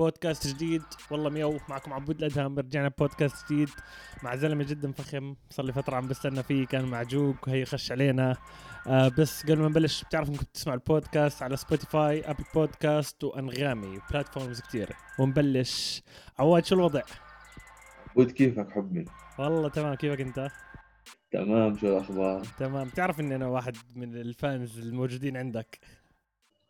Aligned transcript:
بودكاست 0.00 0.46
جديد. 0.46 0.82
والله 1.10 1.30
ميو 1.30 1.60
معكم 1.68 1.92
عبود 1.92 2.22
الأدهم 2.22 2.58
رجعنا 2.58 2.88
بودكاست 2.98 3.52
جديد. 3.52 3.68
مع 4.22 4.36
زلمة 4.36 4.64
جدا 4.64 4.92
فخم 4.92 5.34
صار 5.50 5.66
لي 5.66 5.72
فترة 5.72 5.96
عم 5.96 6.08
بستنى 6.08 6.42
فيه 6.42 6.66
كان 6.66 6.84
معجوق 6.84 7.48
وهي 7.48 7.64
خش 7.64 7.92
علينا. 7.92 8.36
آه 8.86 9.08
بس 9.08 9.42
قبل 9.42 9.58
ما 9.58 9.68
نبلش 9.68 10.04
بتعرف 10.04 10.28
انكم 10.28 10.44
تسمعوا 10.54 10.78
البودكاست 10.78 11.42
على 11.42 11.56
سبوتيفاي 11.56 12.30
ابل 12.30 12.44
بودكاست 12.54 13.24
وأنغامي 13.24 14.00
platforms 14.10 14.60
كثيره 14.60 14.94
ونبلش. 15.18 16.02
عواد 16.38 16.64
شو 16.64 16.74
الوضع؟ 16.74 17.02
عبود 18.10 18.30
كيفك 18.30 18.70
حبي؟ 18.70 19.04
والله 19.38 19.68
تمام. 19.68 19.94
كيفك 19.94 20.20
أنت؟ 20.20 20.50
تمام. 21.32 21.78
شو 21.78 21.86
الأخبار؟ 21.86 22.44
تمام. 22.58 22.88
بتعرف 22.88 23.20
إني 23.20 23.36
أنا 23.36 23.46
واحد 23.46 23.76
من 23.94 24.16
ال 24.16 24.28
fans 24.28 24.78
الموجودين 24.78 25.36
عندك. 25.36 25.78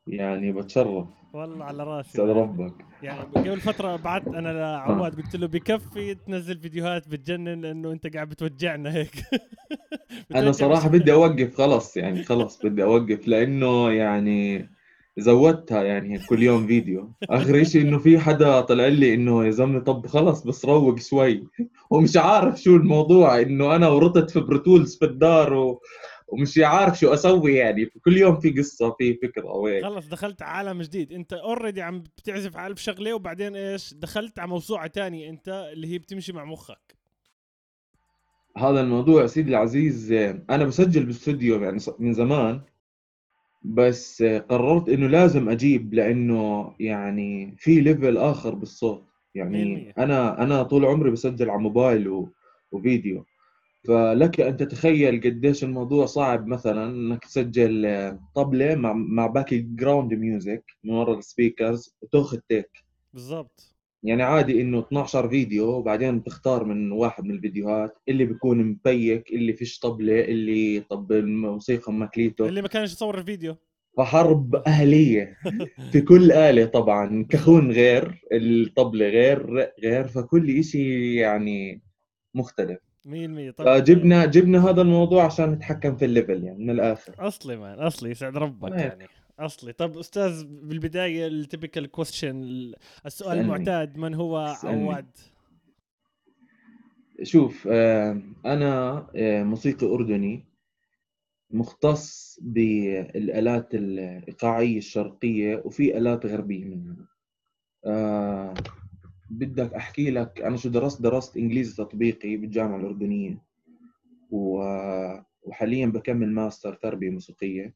يعني 0.06 0.52
بتشرف. 0.52 1.06
والله 1.32 1.64
على 1.64 1.84
راسي 1.84 2.18
سعد 2.18 2.28
ربك. 2.28 2.72
يعني 3.02 3.20
قبل 3.20 3.60
فترة 3.60 3.96
بعت 3.96 4.26
أنا 4.28 4.48
لعواد 4.48 5.16
قلت 5.16 5.36
له 5.36 5.46
بكفي 5.46 6.14
تنزل 6.14 6.58
فيديوهات 6.58 7.08
بتجنن 7.08 7.60
لأنه 7.60 7.92
أنت 7.92 8.14
قاعد 8.14 8.28
بتوجعنا 8.28 8.94
هيك. 8.94 9.12
أنا 10.34 10.52
صراحة 10.52 10.88
بدي 10.88 11.12
أوقف 11.12 11.54
خلص 11.54 11.96
يعني 11.96 12.24
خلص 12.24 12.60
بدي 12.66 12.82
أوقف 12.82 13.28
لأنه 13.28 13.90
يعني 13.90 14.70
زودتها 15.18 15.82
يعني 15.82 16.18
كل 16.18 16.42
يوم 16.42 16.66
فيديو. 16.66 17.12
آخر 17.30 17.64
شيء 17.64 17.82
إنه 17.82 17.98
في 17.98 18.18
حدا 18.18 18.60
طلع 18.60 18.86
لي 18.86 19.14
إنه 19.14 19.44
يا 19.44 19.50
زلمة 19.50 19.78
طب 19.80 20.06
خلص 20.06 20.42
بس 20.46 20.64
روق 20.64 20.98
شوي. 20.98 21.44
ومش 21.90 22.16
عارف 22.16 22.60
شو 22.62 22.76
الموضوع 22.76 23.40
إنه 23.40 23.76
أنا 23.76 23.88
ورطت 23.88 24.30
في 24.30 24.40
Pro 24.40 24.61
Tools 24.61 24.96
في 24.96 25.04
الدار 25.04 25.54
و... 25.54 25.80
ومش 26.32 26.58
عارف 26.58 26.98
شو 26.98 27.14
أسوي 27.14 27.54
يعني. 27.54 27.86
كل 27.86 28.16
يوم 28.16 28.40
في 28.40 28.50
قصة 28.50 28.90
في 28.98 29.14
فكرة 29.14 29.46
وهيك. 29.46 29.84
خلص 29.84 30.08
دخلت 30.08 30.42
عالم 30.42 30.82
جديد. 30.82 31.12
أنت 31.12 31.32
already 31.32 31.82
عم 31.82 32.00
بتعزف 32.00 32.56
على 32.56 32.72
ألف 32.72 32.80
شغلة 32.80 33.14
وبعدين 33.14 33.56
إيش؟ 33.56 33.94
دخلت 33.94 34.38
على 34.38 34.48
موسوعة 34.48 34.86
تانية 34.86 35.30
أنت 35.30 35.70
اللي 35.72 35.86
هي 35.92 35.98
بتمشي 35.98 36.32
مع 36.32 36.44
مخك. 36.44 36.96
هذا 38.56 38.80
الموضوع 38.80 39.26
سيدي 39.26 39.50
العزيز 39.50 40.12
أنا 40.50 40.64
بسجل 40.64 41.06
باستوديو 41.06 41.62
يعني 41.62 41.78
من 41.98 42.12
زمان. 42.12 42.60
بس 43.62 44.22
قررت 44.22 44.88
إنه 44.88 45.06
لازم 45.06 45.48
أجيب 45.48 45.94
لأنه 45.94 46.72
يعني 46.80 47.56
في 47.58 47.80
level 47.80 48.16
آخر 48.16 48.54
بالصوت. 48.54 49.04
يعني 49.34 49.92
100%. 49.92 49.98
أنا 49.98 50.42
أنا 50.42 50.62
طول 50.62 50.84
عمري 50.84 51.10
بسجل 51.10 51.50
على 51.50 51.60
موبايل 51.60 52.08
و... 52.08 52.28
وفيديو. 52.72 53.24
فلك 53.88 54.40
أن 54.40 54.56
تتخيل 54.56 55.20
قديش 55.20 55.64
الموضوع 55.64 56.06
صعب 56.06 56.46
مثلا 56.46 56.90
إنك 56.90 57.24
تسجل 57.24 57.86
آه، 57.86 58.20
طبلة 58.34 58.74
مع 58.74 58.92
مع 58.92 59.26
background 59.26 60.14
music 60.14 60.64
من 60.84 60.90
ورا 60.94 61.18
ال 61.18 61.27
speakers 61.27 61.96
وتأخذ 62.02 62.38
take 62.48 62.70
بالضبط. 63.12 63.74
يعني 64.02 64.22
عادي 64.22 64.60
إنه 64.60 64.78
12 64.78 65.28
فيديو 65.28 65.68
وبعدين 65.68 66.24
تختار 66.24 66.64
من 66.64 66.92
واحد 66.92 67.24
من 67.24 67.30
الفيديوهات 67.30 67.98
اللي 68.08 68.24
بيكون 68.24 68.64
مبيك 68.64 69.30
اللي 69.32 69.52
فيش 69.52 69.78
طبلة 69.78 70.20
اللي 70.20 70.80
طب 70.80 71.12
الموسيقى 71.12 71.92
ماكليته 71.92 72.48
اللي 72.48 72.62
ما 72.62 72.68
كانش 72.68 72.92
يصور 72.92 73.18
الفيديو. 73.18 73.56
فحرب 73.96 74.54
أهلية. 74.54 75.36
في 75.92 76.00
كل 76.00 76.32
آلة 76.32 76.64
طبعا 76.64 77.26
كخون 77.28 77.72
غير 77.72 78.22
الطبلة 78.32 79.08
غير 79.08 79.70
غير 79.82 80.08
فكل 80.08 80.58
إشي 80.58 81.14
يعني 81.14 81.82
مختلف. 82.34 82.89
100% 83.06 83.50
طب 83.50 83.64
فجبنا 83.64 84.26
جبنا 84.26 84.70
هذا 84.70 84.82
الموضوع 84.82 85.24
عشان 85.24 85.50
نتحكم 85.50 85.96
في 85.96 86.04
ال 86.04 86.11
level 86.11 86.44
يعني 86.44 86.58
من 86.58 86.70
الآخر. 86.70 87.14
أصلي 87.18 87.56
man 87.56 87.78
أصلي 87.78 88.10
يسعد 88.10 88.36
ربك 88.36 88.72
هيك. 88.72 88.86
يعني. 88.86 89.06
أصلي. 89.38 89.72
طب 89.72 89.98
أستاذ 89.98 90.44
بالبداية 90.44 91.26
ال 91.26 91.34
typical 91.34 91.86
question 91.86 92.36
السؤال 92.36 92.74
اسألني. 93.06 93.40
المعتاد 93.40 93.96
من 93.96 94.14
هو 94.14 94.38
اسألني. 94.38 94.84
عواد؟ 94.84 95.10
شوف 97.22 97.68
آه، 97.70 98.22
أنا 98.46 99.06
آه، 99.16 99.42
موسيقي 99.42 99.86
أردني 99.86 100.44
مختص 101.50 102.38
بالآلات 102.42 103.74
الإيقاعية 103.74 104.78
الشرقية 104.78 105.62
وفي 105.64 105.98
آلات 105.98 106.26
غربية 106.26 106.64
منها. 106.64 107.08
آه، 107.86 108.54
بدك 109.30 109.74
أحكي 109.74 110.10
لك 110.10 110.40
أنا 110.40 110.56
شو 110.56 110.68
درست 110.68 111.02
درست 111.02 111.36
إنجليزي 111.36 111.76
تطبيقي 111.76 112.36
بالجامعة 112.36 112.76
الأردنية 112.76 113.42
و- 114.30 115.18
وحاليا 115.42 115.86
بكمل 115.86 116.32
ماستر 116.32 116.74
تربية 116.74 117.10
موسيقية 117.10 117.74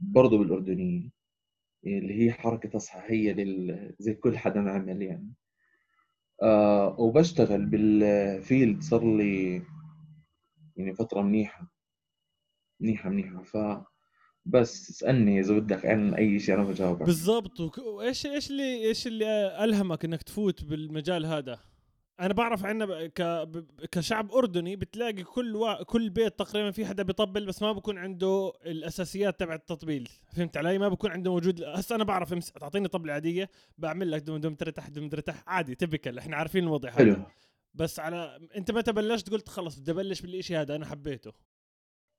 برضو 0.00 0.38
بالأردنية 0.38 1.10
اللي 1.86 2.14
هي 2.26 2.32
حركة 2.32 2.68
تصحيحية 2.68 3.32
لل... 3.32 3.94
زي 3.98 4.14
كل 4.14 4.38
حدا 4.38 4.70
عمل 4.70 5.02
يعني. 5.02 5.32
آه 6.42 7.00
وبشتغل 7.00 7.66
بال 7.66 7.99
field 7.99 8.82
صار 8.82 9.16
لي 9.16 9.62
يعني 10.76 10.94
فترة 10.94 11.22
منيحة 11.22 11.68
منيحة 12.80 13.10
منيحة. 13.10 13.42
ف 13.42 13.56
بس 14.48 14.90
اسألني 14.90 15.40
إذا 15.40 15.54
بدك 15.54 15.86
عن 15.86 16.14
أي 16.14 16.38
شيء 16.38 16.54
أنا 16.54 16.64
بجاوبك. 16.64 17.02
بالضبط 17.06 17.78
وايش 17.78 18.26
إيش 18.26 18.50
اللي 18.50 18.88
إيش 18.88 19.06
اللي 19.06 19.64
ألهمك 19.64 20.04
إنك 20.04 20.22
تفوت 20.22 20.64
بالمجال 20.64 21.26
هذا؟ 21.26 21.58
أنا 22.20 22.34
بعرف 22.34 22.66
ك 22.66 23.22
ب- 23.22 23.66
كشعب 23.92 24.32
أردني 24.32 24.76
بتلاقي 24.76 25.22
كل 25.22 25.56
وا... 25.56 25.82
كل 25.82 26.10
بيت 26.10 26.38
تقريبا 26.38 26.70
في 26.70 26.86
حدا 26.86 27.02
بيطبل 27.02 27.46
بس 27.46 27.62
ما 27.62 27.72
بكون 27.72 27.98
عنده 27.98 28.52
الأساسيات 28.66 29.40
تبع 29.40 29.54
التطبيل. 29.54 30.08
فهمت 30.36 30.56
علي؟ 30.56 30.78
ما 30.78 30.88
بكون 30.88 31.10
عنده 31.10 31.32
موجود 31.32 31.62
هسه 31.62 31.94
أنا 31.94 32.04
بعرف 32.04 32.32
امس 32.32 32.52
تعطيني 32.52 32.88
طبلة 32.88 33.12
عادية 33.12 33.50
بعمل 33.78 34.10
لك 34.10 34.22
دم 34.22 34.36
دم 34.36 34.54
ترتح 34.54 34.88
دم 34.88 35.08
ترتح 35.08 35.44
عادي 35.46 35.74
تبكل 35.74 36.18
إحنا 36.18 36.36
عارفين 36.36 36.64
الوضع 36.64 36.90
حلو. 36.90 37.12
هذا 37.12 37.26
بس 37.74 38.00
على 38.00 38.48
أنت 38.56 38.70
متى 38.70 38.92
بلشت؟ 38.92 39.30
قلت 39.30 39.48
خلص 39.48 39.78
بدي 39.78 39.90
أبلش 39.90 40.20
بالشيء 40.20 40.60
هذا 40.60 40.76
أنا 40.76 40.86
حبيته. 40.86 41.32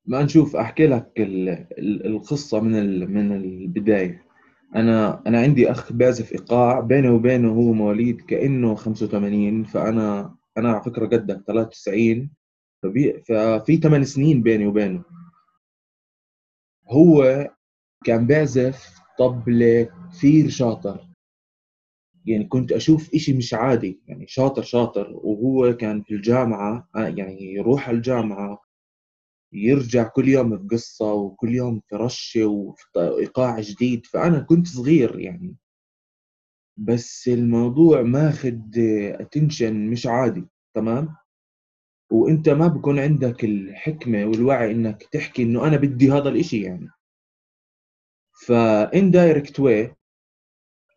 ما 0.05 0.23
نشوف 0.23 0.55
أحكي 0.55 0.87
لك 0.87 1.11
ال... 1.17 1.49
ال- 1.49 2.05
القصة 2.05 2.59
من. 2.59 2.99
من 3.13 3.31
البداية 3.31 4.23
أنا 4.75 5.23
أنا 5.27 5.39
عندي 5.41 5.71
أخ 5.71 5.93
بيعزف 5.93 6.31
إيقاع 6.31 6.79
بيني 6.79 7.09
وبينه 7.09 7.49
هو 7.51 7.73
مواليد 7.73 8.21
كأنه 8.21 8.75
85 8.75 9.63
فأنا 9.63 10.35
أنا 10.57 10.71
على 10.71 10.83
فكرة 10.83 11.05
قدك 11.07 11.43
93 11.47 12.31
فبي... 12.83 13.21
ففي 13.27 13.77
8 13.77 14.03
سنين 14.05 14.41
بيني 14.43 14.67
وبينه 14.67 15.03
هو 16.91 17.47
كان 18.05 18.27
بيعزف 18.27 18.89
طبلة 19.19 19.89
كثير 20.13 20.49
شاطر 20.49 20.99
يعني 22.25 22.43
كنت 22.45 22.71
أشوف 22.71 23.13
إشي 23.16 23.33
مش 23.33 23.53
عادي 23.53 24.01
يعني 24.07 24.27
شاطر 24.27 24.61
شاطر 24.61 25.09
وهو 25.13 25.73
كان 25.77 26.03
في 26.03 26.13
الجامعة 26.16 26.89
آه، 26.95 27.07
يعني 27.07 27.53
يروح 27.53 27.89
الجامعة 27.89 28.61
يرجع 29.53 30.07
كل 30.07 30.27
يوم 30.27 30.57
في 30.57 30.63
قصة 30.75 31.13
وكل 31.13 31.55
يوم 31.55 31.81
في 31.89 31.95
رشة 31.95 32.45
وفي 32.45 32.85
إيقاع 32.97 33.59
جديد. 33.59 34.05
فأنا 34.05 34.39
كنت 34.39 34.67
صغير 34.67 35.19
يعني. 35.19 35.55
بس 36.77 37.27
الموضوع 37.27 38.01
ماخد 38.01 38.77
attention 39.19 39.90
مش 39.89 40.07
عادي 40.07 40.47
تمام؟ 40.75 41.15
وإنت 42.11 42.49
ما 42.49 42.67
بكون 42.67 42.99
عندك 42.99 43.43
الحكمة 43.43 44.25
والوعي 44.25 44.71
إنك 44.71 45.03
تحكي 45.03 45.43
إنه 45.43 45.67
أنا 45.67 45.77
بدي 45.77 46.11
هذا 46.11 46.29
الإشي 46.29 46.61
يعني. 46.61 46.89
ف 48.47 49.12
indirect 49.12 49.59
way 49.59 49.95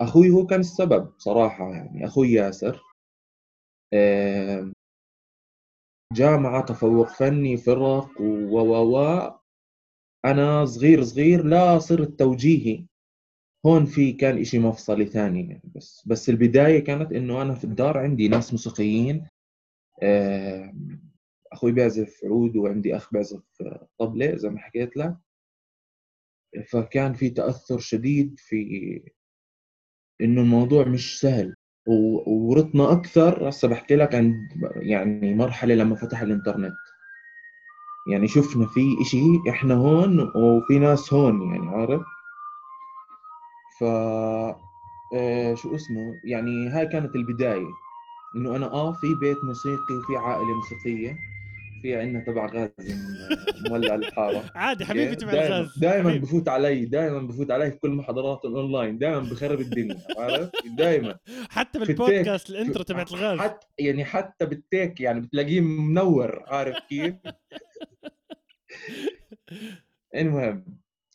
أخوي 0.00 0.30
هو 0.30 0.46
كان 0.46 0.60
السبب 0.60 1.12
صراحة 1.18 1.70
يعني 1.72 2.06
أخوي 2.06 2.32
ياسر. 2.32 2.82
جامعة 6.12 6.64
تفوق 6.64 7.08
فني 7.08 7.56
فرق 7.56 8.20
و 8.20 8.58
و 8.58 9.30
أنا 10.24 10.64
صغير 10.64 11.04
صغير 11.04 11.44
لا 11.44 11.78
صرت 11.78 12.18
توجيهي 12.18 12.86
هون 13.66 13.84
في 13.86 14.12
كان 14.12 14.38
إشي 14.38 14.58
مفصلي 14.58 15.06
ثاني 15.06 15.40
يعني 15.40 15.62
بس 15.74 16.02
بس 16.06 16.28
البداية 16.28 16.84
كانت 16.84 17.12
إنه 17.12 17.42
أنا 17.42 17.54
في 17.54 17.64
الدار 17.64 17.98
عندي 17.98 18.28
ناس 18.28 18.52
موسيقيين. 18.52 19.28
آه، 20.02 20.74
أخوي 21.52 21.72
بيعزف 21.72 22.20
عود 22.24 22.56
وعندي 22.56 22.96
أخ 22.96 23.12
بيعزف 23.12 23.42
طبلة 23.98 24.36
زي 24.36 24.48
ما 24.50 24.58
حكيت 24.58 24.96
لك. 24.96 25.16
فكان 26.70 27.14
في 27.14 27.30
تأثر 27.30 27.78
شديد 27.78 28.34
في 28.38 29.02
إنه 30.20 30.40
الموضوع 30.40 30.84
مش 30.84 31.20
سهل. 31.20 31.54
وورطنا 31.86 32.92
أكثر 32.92 33.48
هسه 33.48 33.68
بحكي 33.68 33.96
لك 33.96 34.14
عن 34.14 34.48
يعني 34.76 35.34
مرحلة 35.34 35.74
لما 35.74 35.94
فتح 35.96 36.20
الإنترنت. 36.20 36.76
يعني 38.06 38.28
شفنا 38.28 38.66
في 38.66 39.00
إشي 39.00 39.50
إحنا 39.50 39.74
هون 39.74 40.20
وفي 40.34 40.78
ناس 40.78 41.12
هون 41.12 41.42
يعني 41.42 41.68
عارف؟ 41.68 42.02
ف 43.78 43.84
آه، 45.14 45.54
شو 45.54 45.74
اسمه؟ 45.74 46.18
يعني 46.24 46.68
هاي 46.68 46.86
كانت 46.86 47.16
البداية. 47.16 47.68
إنه 48.36 48.56
أنا 48.56 48.66
آه 48.66 48.92
في 48.92 49.14
بيت 49.14 49.44
موسيقي 49.44 49.94
وفي 49.94 50.16
عائلة 50.16 50.54
موسيقية. 50.54 51.18
في 51.82 51.96
عندنا 51.96 52.24
تبع 52.24 52.46
غاز 52.46 52.70
مولع 53.68 53.94
الحارة. 53.94 54.50
عادي 54.54 54.84
حبيبي 54.84 55.14
تبع 55.14 55.32
دائما 55.32 55.56
الغاز 55.58 55.78
دائما. 55.78 56.16
بفوت 56.16 56.48
علي 56.48 56.84
دائما 56.84 57.18
بفوت 57.18 57.50
علي 57.50 57.70
في 57.70 57.78
كل 57.78 57.90
محاضرات 57.90 58.44
الأونلاين 58.44 58.98
دائما 58.98 59.18
بخرب 59.18 59.60
الدنيا 59.60 59.96
عارف؟ 60.18 60.50
دائما 60.76 61.18
حتى 61.50 61.78
بالبودكاست 61.78 62.50
ال 62.50 62.56
intro 62.56 62.82
تبعت 62.82 63.12
الغاز. 63.12 63.38
حتى 63.38 63.66
يعني 63.78 64.04
حتى 64.04 64.46
بالتيك 64.46 65.00
يعني 65.00 65.20
بتلاقيه 65.20 65.60
منور 65.60 66.44
عارف 66.46 66.76
كيف؟ 66.88 67.14
المهم 70.16 70.64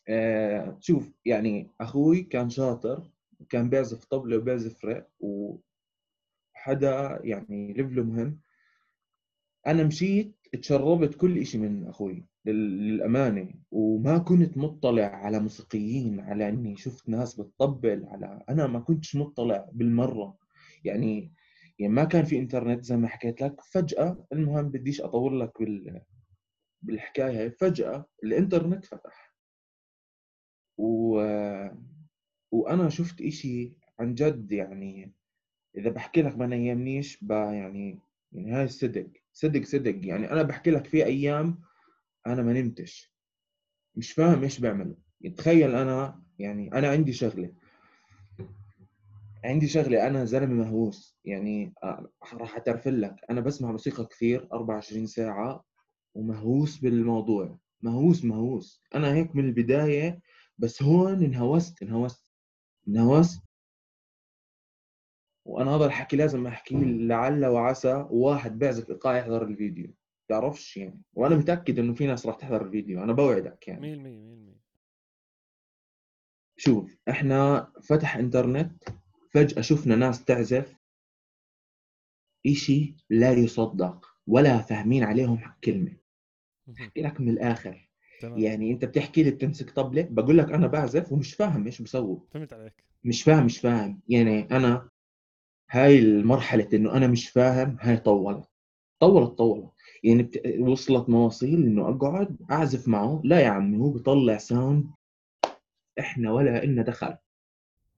آه 0.09 0.77
شوف 0.81 1.11
يعني 1.25 1.71
أخوي 1.81 2.21
كان 2.23 2.49
شاطر 2.49 3.09
كان 3.49 3.69
بيعزف 3.69 4.05
طبلة 4.05 4.37
وبيعزف 4.37 4.85
رق 4.85 5.07
وحدا 5.19 7.19
يعني 7.23 7.73
level 7.73 7.98
ه 7.98 8.03
مهم. 8.03 8.39
أنا 9.67 9.83
مشيت 9.83 10.36
تشربت 10.61 11.15
كل 11.15 11.37
إشي 11.37 11.57
من 11.57 11.87
أخوي 11.87 12.25
لل- 12.45 12.87
للأمانة 12.87 13.49
وما 13.71 14.17
كنت 14.17 14.57
مطلع 14.57 15.05
على 15.05 15.39
موسيقيين 15.39 16.19
على 16.19 16.49
إني 16.49 16.77
شفت 16.77 17.09
ناس 17.09 17.39
بتطبل 17.41 18.05
على 18.05 18.43
أنا 18.49 18.67
ما 18.67 18.79
كنتش 18.79 19.15
مطلع 19.15 19.69
بالمرة. 19.73 20.37
يعني 20.83 21.31
يعني 21.79 21.93
ما 21.93 22.03
كان 22.03 22.25
في 22.25 22.39
إنترنت 22.39 22.83
زي 22.83 22.97
ما 22.97 23.07
حكيت 23.07 23.41
لك. 23.41 23.61
فجأة 23.61 24.27
المهم 24.33 24.69
بديش 24.69 25.01
أطول 25.01 25.39
لك 25.39 25.61
بال 25.61 26.01
بالحكاية 26.81 27.39
هاي. 27.41 27.51
فجأة 27.51 28.05
الإنترنت 28.23 28.85
فتح. 28.85 29.33
و... 30.77 31.21
وأنا 32.51 32.89
شفت 32.89 33.21
إشي 33.21 33.73
عن 33.99 34.13
جد 34.15 34.51
يعني 34.51 35.11
إذا 35.77 35.89
بحكي 35.89 36.21
لك 36.21 36.37
ما 36.37 36.45
نيمنيش. 36.47 37.21
يعني 37.29 37.99
يعني 38.31 38.51
هاي 38.51 38.67
صدق 38.67 39.07
صدق 39.37 39.63
صدق. 39.63 39.99
يعني 40.05 40.31
أنا 40.31 40.43
بحكي 40.43 40.71
لك 40.71 40.85
في 40.85 41.05
أيام 41.05 41.61
أنا 42.27 42.43
ما 42.43 42.53
نمتش. 42.53 43.13
مش 43.95 44.11
فاهم 44.11 44.43
إيش 44.43 44.59
بعمل 44.59 44.95
تخيل 45.37 45.75
أنا 45.75 46.23
يعني 46.39 46.73
أنا 46.73 46.87
عندي 46.89 47.13
شغلة. 47.13 47.53
عندي 49.45 49.67
شغلة 49.67 50.07
أنا 50.07 50.25
زلمة 50.25 50.53
مهووس. 50.53 51.17
يعني 51.25 51.73
آه، 51.83 52.09
راح 52.33 52.55
أترفل 52.57 53.01
لك. 53.01 53.15
أنا 53.29 53.41
بسمع 53.41 53.71
موسيقى 53.71 54.05
كثير 54.05 54.47
24 54.53 55.07
ساعة 55.07 55.63
ومهووس 56.15 56.77
بالموضوع. 56.77 57.59
مهووس 57.81 58.25
مهووس. 58.25 58.81
أنا 58.95 59.13
هيك 59.13 59.35
من 59.35 59.45
البداية 59.45 60.21
بس 60.57 60.83
هون 60.83 61.23
انهوست 61.23 61.81
انهوست. 61.83 62.31
انهوست. 62.87 63.46
وأنا 65.47 65.75
هذا 65.75 65.85
الحكي 65.85 66.17
لازم 66.17 66.47
احكيه 66.47 66.77
لعل 66.77 67.45
وعسى 67.45 68.07
واحد 68.09 68.59
بيعزف 68.59 68.89
إيقاع 68.89 69.17
يحضر 69.17 69.43
الفيديو. 69.43 69.93
تعرفش 70.29 70.77
يعني؟ 70.77 71.01
وأنا 71.13 71.35
متأكد 71.35 71.79
إنه 71.79 71.93
في 71.93 72.07
ناس 72.07 72.25
راح 72.25 72.35
تحضر 72.35 72.65
الفيديو. 72.65 73.03
أنا 73.03 73.13
بوعدك 73.13 73.67
يعني. 73.67 73.95
100% 73.95 74.53
100% 74.53 74.57
شوف 76.57 76.97
إحنا 77.09 77.71
فتح 77.83 78.17
إنترنت 78.17 78.83
فجأة 79.33 79.61
شفنا 79.61 79.95
ناس 79.95 80.25
تعزف. 80.25 80.75
إشي 82.47 82.95
لا 83.09 83.31
يصدق 83.31 84.05
ولا 84.27 84.57
فاهمين 84.57 85.03
عليهم 85.03 85.39
كلمة. 85.63 85.97
أحكي 86.81 87.01
لك 87.01 87.21
من 87.21 87.29
الآخر. 87.29 87.89
تمام. 88.21 88.37
يعني 88.39 88.71
أنت 88.71 88.85
بتحكي 88.85 89.23
لي 89.23 89.31
بتمسك 89.31 89.69
طبلة 89.69 90.07
بقول 90.11 90.37
لك 90.37 90.51
أنا 90.51 90.67
بعزف 90.67 91.11
ومش 91.11 91.33
فاهم 91.33 91.65
إيش 91.65 91.81
بسوي. 91.81 92.21
فهمت 92.31 92.53
عليك. 92.53 92.83
مش 93.03 93.23
فاهم 93.23 93.45
مش 93.45 93.59
فاهم. 93.59 94.01
يعني 94.09 94.41
أنا 94.51 94.89
هاي 95.69 95.99
المرحلة 95.99 96.67
إنه 96.73 96.93
أنا 96.93 97.07
مش 97.07 97.29
فاهم 97.29 97.77
هاي 97.81 97.97
طولت 97.97 98.49
طولت 98.99 99.37
طولت. 99.37 99.69
يعني 100.03 100.23
بت... 100.23 100.41
وصلت 100.59 101.09
مواصيل 101.09 101.63
إنه 101.63 101.89
أقعد 101.89 102.37
أعزف 102.51 102.87
معه. 102.87 103.21
لا 103.23 103.39
يا 103.39 103.47
عمي 103.47 103.77
هو 103.77 103.89
بيطلع 103.89 104.37
ساوند 104.37 104.85
إحنا 105.99 106.31
ولا 106.31 106.63
إلنا 106.63 106.83
دخل. 106.83 107.17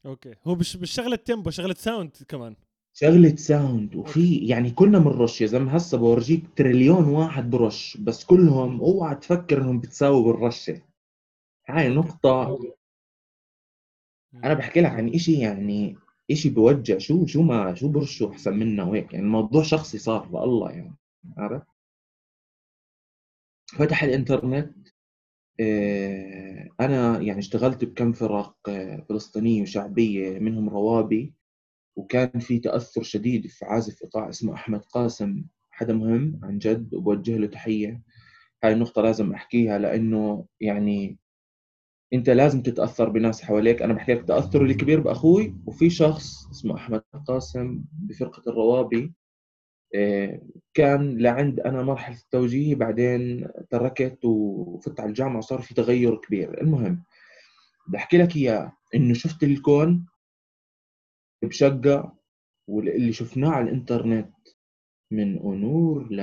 okay. 0.06 0.36
هو 0.44 0.56
مش 0.56 0.76
مش 0.76 0.92
شغلة 0.92 1.16
tempo 1.16 1.50
شغلة 1.50 1.74
sound 1.74 2.12
كمان. 2.28 2.56
شغلة 2.94 3.36
sound 3.36 3.96
وفي 3.96 4.36
يعني 4.38 4.72
كنا 4.72 5.00
بنرش 5.00 5.42
يا 5.42 5.48
زلمة. 5.48 5.76
هسه 5.76 5.98
بورجيك 5.98 6.44
تريليون 6.56 7.04
واحد 7.06 7.50
برش 7.50 7.98
بس 7.98 8.26
كلهم 8.26 8.80
أوعى 8.82 9.16
تفكر 9.16 9.62
إنهم 9.62 9.80
بتساووا 9.80 10.34
بالرشة. 10.34 10.82
هاي 11.68 11.90
نقطة. 11.90 12.60
أنا 14.44 14.54
بحكي 14.54 14.82
لك 14.82 14.92
عن 14.92 15.10
إشي 15.10 15.40
يعني 15.40 15.98
إشي 16.32 16.50
بوجع 16.50 16.98
شو 16.98 17.26
شو 17.26 17.42
ما 17.42 17.76
شو 17.76 17.88
برشوا 17.90 18.32
أحسن 18.32 18.54
منا 18.60 18.84
وهيك. 18.84 19.14
يعني 19.14 19.26
الموضوع 19.26 19.64
شخصي 19.64 19.98
صار 19.98 20.30
لله 20.46 20.72
يعني 20.72 20.96
عارف 21.38 21.64
فتح 23.78 24.04
الإنترنت 24.04 24.88
آه، 25.62 26.70
أنا 26.82 27.20
يعني 27.22 27.40
اشتغلت 27.40 27.86
بكم 27.86 28.14
فرق 28.14 28.56
آه، 28.70 29.06
فلسطينية 29.10 29.62
وشعبية 29.62 30.40
منهم 30.40 30.70
روابي 30.70 31.34
وكان 31.98 32.40
في 32.40 32.60
تأثر 32.60 33.04
شديد 33.04 33.48
في 33.48 33.66
عازف 33.66 34.04
إيقاع 34.04 34.30
اسمه 34.30 34.54
أحمد 34.56 34.82
قاسم 34.86 35.44
حدا 35.72 35.94
مهم 35.94 36.42
عن 36.44 36.60
جد 36.60 36.96
وبوجه 36.96 37.38
له 37.38 37.48
تحية. 37.48 38.02
هاي 38.64 38.74
النقطة 38.74 39.02
لازم 39.02 39.34
أحكيها 39.34 39.78
لأنه 39.80 40.46
يعني 40.62 41.20
أنت 42.14 42.30
لازم 42.30 42.62
تتأثر 42.62 43.10
بناس 43.10 43.42
حواليك. 43.42 43.82
أنا 43.82 43.94
بحكي 43.94 44.14
لك 44.14 44.28
تأثري 44.28 44.66
الكبير 44.72 45.00
بأخوي 45.00 45.56
وفي 45.66 45.90
شخص 45.90 46.48
اسمه 46.52 46.76
أحمد 46.76 47.02
قاسم 47.28 47.84
بفرقة 47.94 48.50
الروابي. 48.50 49.14
آه، 49.96 50.42
كان 50.74 51.18
لعند 51.18 51.60
أنا 51.60 51.84
مرحلة 51.84 52.16
التوجيهي 52.18 52.76
بعدين 52.76 53.48
تركت 53.70 54.26
وفت 54.26 55.00
على 55.00 55.10
الجامعة 55.10 55.38
وصار 55.38 55.62
في 55.62 55.74
تغير 55.74 56.16
كبير. 56.16 56.62
المهم 56.62 57.04
بحكي 57.88 58.18
لك 58.18 58.36
إياه 58.36 58.72
إنه 58.96 59.14
شفت 59.14 59.44
الكون 59.44 60.06
بشقة 61.44 62.14
واللي 62.68 63.14
شفناه 63.14 63.50
على 63.50 63.66
الإنترنت 63.70 64.34
من 65.12 65.40
أنور 65.40 66.08
ل 66.12 66.22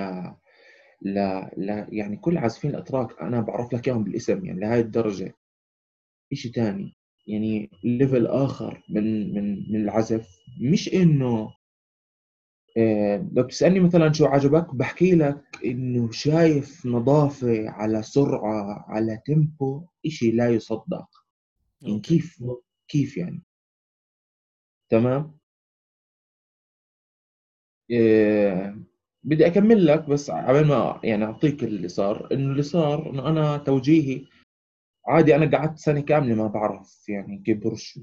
ل 1.02 1.18
ل 1.56 1.86
يعني 1.88 2.16
كل 2.16 2.38
عازفين 2.38 2.70
الأتراك 2.70 3.20
أنا 3.22 3.40
بعرف 3.40 3.74
لك 3.74 3.88
إياهم 3.88 4.04
بالاسم 4.04 4.44
يعني 4.46 4.60
لهاي 4.60 4.80
الدرجة. 4.80 5.34
إشي 6.32 6.48
تاني. 6.48 6.92
يعني 7.26 7.70
ليفل 7.84 8.26
آخر 8.26 8.82
من 8.88 9.34
من 9.34 9.72
من 9.72 9.80
العزف. 9.82 10.28
مش 10.60 10.94
إنه 10.94 11.50
آه، 12.78 13.28
لو 13.32 13.42
بتسألني 13.42 13.80
مثلا 13.80 14.12
شو 14.12 14.26
عجبك 14.26 14.74
بحكي 14.74 15.14
لك 15.14 15.40
إنه 15.64 16.10
شايف 16.12 16.86
نظافة 16.86 17.70
على 17.70 18.02
سرعة 18.02 18.84
على 18.88 19.20
تيمبو 19.26 19.86
إشي 20.06 20.30
لا 20.30 20.48
يصدق. 20.50 21.06
يعني. 21.82 22.00
كيف؟ 22.00 22.44
كيف 22.88 23.16
يعني؟ 23.16 23.42
تمام؟ 24.88 25.38
إيه 27.90 28.76
بدي 29.24 29.46
أكمل 29.46 29.86
لك 29.86 30.08
بس 30.10 30.30
عبال 30.30 30.66
ما 30.66 31.00
يعني 31.04 31.24
أعطيك 31.24 31.64
اللي 31.64 31.88
صار. 31.88 32.28
إنه 32.32 32.52
اللي 32.52 32.62
صار 32.62 33.10
إنه 33.10 33.28
أنا 33.28 33.56
توجيهي 33.58 34.24
عادي 35.08 35.36
أنا 35.36 35.58
قعدت 35.58 35.78
سنة 35.78 36.00
كاملة 36.00 36.34
ما 36.34 36.46
بعرف 36.46 37.08
يعني 37.08 37.42
كيف 37.46 37.58
برش. 37.58 38.00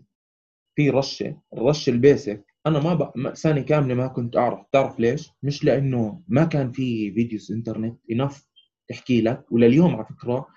في 0.75 0.89
رشه 0.89 1.41
الرش 1.53 1.89
ال 1.89 1.97
basic. 1.97 2.45
أنا 2.65 2.79
ما, 2.79 2.93
ب... 2.93 3.12
ما 3.15 3.33
سنة 3.33 3.62
كاملة 3.62 3.95
ما 3.95 4.07
كنت 4.07 4.36
أعرف. 4.38 4.60
تعرف 4.72 5.00
ليش؟ 5.00 5.29
مش 5.43 5.63
لأنه 5.63 6.22
ما 6.27 6.45
كان 6.45 6.72
في 6.72 7.12
فيديوز 7.13 7.51
إنترنت 7.51 8.00
enough 8.12 8.47
تحكي 8.89 9.22
لك. 9.22 9.51
ولليوم 9.51 9.95
على 9.95 10.05
فكرة 10.05 10.48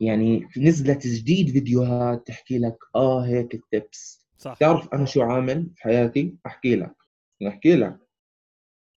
يعني 0.00 0.48
نزلت 0.56 1.06
جديد 1.06 1.50
فيديوهات 1.50 2.26
تحكي 2.26 2.58
لك 2.58 2.76
آه 2.94 3.26
هيك 3.26 3.54
ال 3.54 3.66
tips. 3.66 4.26
صح. 4.38 4.56
تعرف 4.60 4.94
أنا 4.94 5.04
شو 5.04 5.22
عامل 5.22 5.70
في 5.76 5.82
حياتي؟ 5.82 6.36
أحكي 6.46 6.76
لك. 6.76 6.94
أحكي 7.48 7.76
لك. 7.76 7.98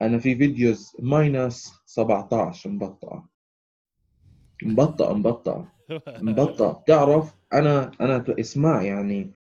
أنا 0.01 0.19
في 0.19 0.35
فيديوز 0.35 0.91
minus 0.99 1.71
17 1.85 2.69
مبطئة. 2.69 3.34
مبطئه 4.63 5.13
مبطئه 5.13 5.71
مبطئه 6.21 6.83
تعرف 6.87 7.33
أنا 7.53 7.91
أنا 8.01 8.25
اسمع 8.39 8.83
يعني 8.83 9.33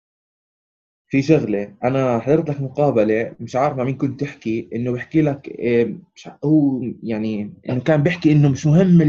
في 1.09 1.23
شغلة 1.23 1.75
أنا 1.85 2.19
حضرت 2.19 2.51
لك 2.51 2.61
مقابلة 2.61 3.37
مش 3.41 3.57
عارف 3.57 3.77
مع 3.77 3.85
مين 3.85 3.97
كنت 3.97 4.21
تحكي 4.21 4.69
إنه 4.75 4.93
بحكي 4.93 5.23
لك 5.23 5.49
إيه، 5.49 5.97
مش 6.17 6.29
هو 6.45 6.83
يعني 7.03 7.55
إنه 7.69 7.81
كان 7.81 8.03
بيحكي 8.03 8.33
إنه 8.33 8.49
مش 8.49 8.67
مهم 8.67 9.03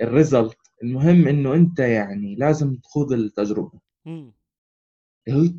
ال 0.00 0.08
result 0.08 0.56
المهم 0.82 1.28
إنه 1.28 1.54
أنت 1.54 1.78
يعني 1.78 2.34
لازم 2.34 2.74
تخوض 2.76 3.12
التجربة. 3.12 3.80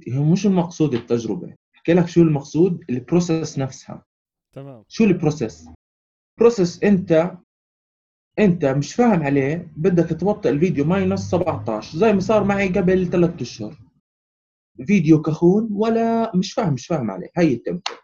هو 0.09 0.23
مش 0.23 0.45
المقصود 0.45 0.93
التجربة. 0.93 1.55
بحكي 1.73 1.93
لك 1.93 2.07
شو 2.07 2.21
المقصود 2.21 2.83
ال 2.89 2.98
process 2.98 3.60
نفسها. 3.59 4.05
تمام. 4.53 4.83
شو 4.87 5.03
ال 5.03 5.12
process 5.12 5.69
process 6.39 6.84
أنت 6.83 7.37
انت 8.39 8.65
مش 8.65 8.94
فاهم 8.96 9.24
عليه 9.24 9.68
بدك 9.77 10.10
تبطئ 10.10 10.50
الفيديو 10.50 10.86
minus 10.86 11.29
17 11.32 11.98
زي 11.98 12.13
ما 12.13 12.20
صار 12.20 12.44
معي 12.44 12.68
قبل 12.68 13.08
ثلاثة 13.08 13.42
أشهر. 13.42 13.75
فيديو 14.88 15.22
كخون 15.22 15.68
ولا 15.72 16.32
مش 16.36 16.54
فاهم 16.54 16.74
مش 16.74 16.88
فاهم 16.88 17.12
عليه. 17.12 17.27
هي 17.38 17.54
التمثيل. 17.54 17.96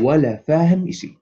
ولا 0.00 0.36
فاهم 0.36 0.88
إشي. 0.88 1.18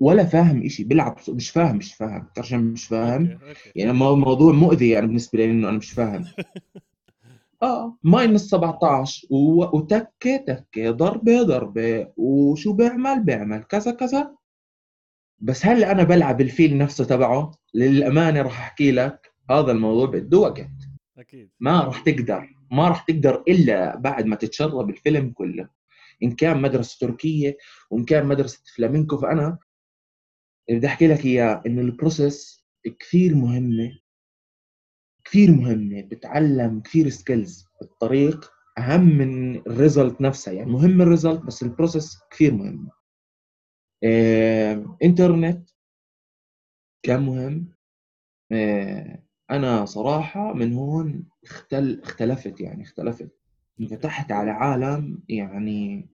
ولا 0.00 0.24
فاهم 0.24 0.62
إشي 0.64 0.84
بيلعب 0.84 1.16
مش 1.28 1.50
فاهم 1.50 1.76
مش 1.76 1.94
فاهم. 1.94 2.26
عشان 2.38 2.60
مش 2.64 2.84
فاهم؟ 2.86 3.38
يعني 3.76 3.92
مو- 3.92 4.16
موضوع 4.16 4.52
مؤذي 4.52 4.88
يعني 4.90 5.06
بالنسبة 5.06 5.38
لي 5.38 5.44
إنه 5.50 5.68
أنا 5.68 5.78
مش 5.78 5.90
فاهم. 5.92 6.24
آه 7.62 7.98
ماينس 8.02 8.50
17 8.50 9.26
و- 9.30 9.76
وتكة 9.76 10.36
تكة 10.36 10.90
ضربة 10.90 11.42
ضربة 11.42 12.12
وشو 12.16 12.72
بيعمل؟ 12.72 13.22
بيعمل 13.22 13.62
كذا 13.64 13.90
كذا. 13.92 14.37
بس 15.40 15.66
هل 15.66 15.84
أنا 15.84 16.02
بلعب 16.02 16.40
الفيل 16.40 16.78
نفسه 16.78 17.04
تبعه؟ 17.04 17.50
للأمانة 17.74 18.42
راح 18.42 18.60
أحكي 18.60 18.90
لك 18.92 19.32
هذا 19.50 19.72
الموضوع 19.72 20.06
بده 20.06 20.38
وقت. 20.38 20.70
أكيد. 21.18 21.50
ما 21.60 21.80
راح 21.80 22.00
تقدر 22.00 22.48
ما 22.72 22.88
راح 22.88 23.02
تقدر 23.02 23.42
إلا 23.48 23.96
بعد 23.96 24.26
ما 24.26 24.36
تتشرب 24.36 24.90
الفيلم 24.90 25.30
كله. 25.30 25.68
إن 26.22 26.32
كان 26.32 26.62
مدرسة 26.62 27.06
تركية 27.06 27.56
وإن 27.90 28.04
كان 28.04 28.26
مدرسة 28.26 28.62
فلامينكو 28.76 29.16
فأنا 29.16 29.58
اللي 30.68 30.78
بدي 30.78 30.86
أحكي 30.86 31.06
لك 31.06 31.24
إياه 31.24 31.62
انه 31.66 31.80
ال 31.80 31.90
process 31.90 32.64
كثير 33.00 33.34
مهمة 33.34 33.98
كثير 35.24 35.50
مهمة 35.50 36.00
بتعلم 36.00 36.80
كثير 36.80 37.08
skills 37.08 37.64
بالطريق 37.80 38.52
أهم 38.78 39.18
من 39.18 39.56
ال 39.56 39.65
result 39.65 40.20
نفسها 40.20 40.54
يعني 40.54 40.70
مهم 40.70 41.02
ال 41.02 41.07
result 41.07 41.40
بس 41.42 41.62
ال 41.62 41.69
process 41.69 42.18
كثير 42.30 42.54
مهم. 42.54 42.88
آه، 42.88 42.97
إنترنت 45.02 45.68
كان 47.02 47.22
مهم. 47.22 47.68
آه، 48.52 49.22
أنا 49.50 49.84
صراحة 49.84 50.52
من 50.52 50.72
هون 50.74 51.24
اختل 51.44 52.00
اختلفت 52.04 52.60
يعني 52.60 52.82
اختلفت. 52.82 53.30
انفتحت 53.80 54.32
على 54.32 54.50
عالم 54.50 55.22
يعني 55.28 56.08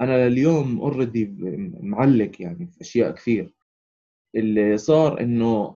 أنا 0.00 0.26
اليوم 0.26 0.80
اوريدي 0.80 1.26
معلق 1.80 2.42
يعني 2.42 2.66
في 2.66 2.80
أشياء 2.80 3.10
كثير. 3.14 3.54
اللي 4.36 4.76
صار 4.78 5.20
إنه 5.20 5.74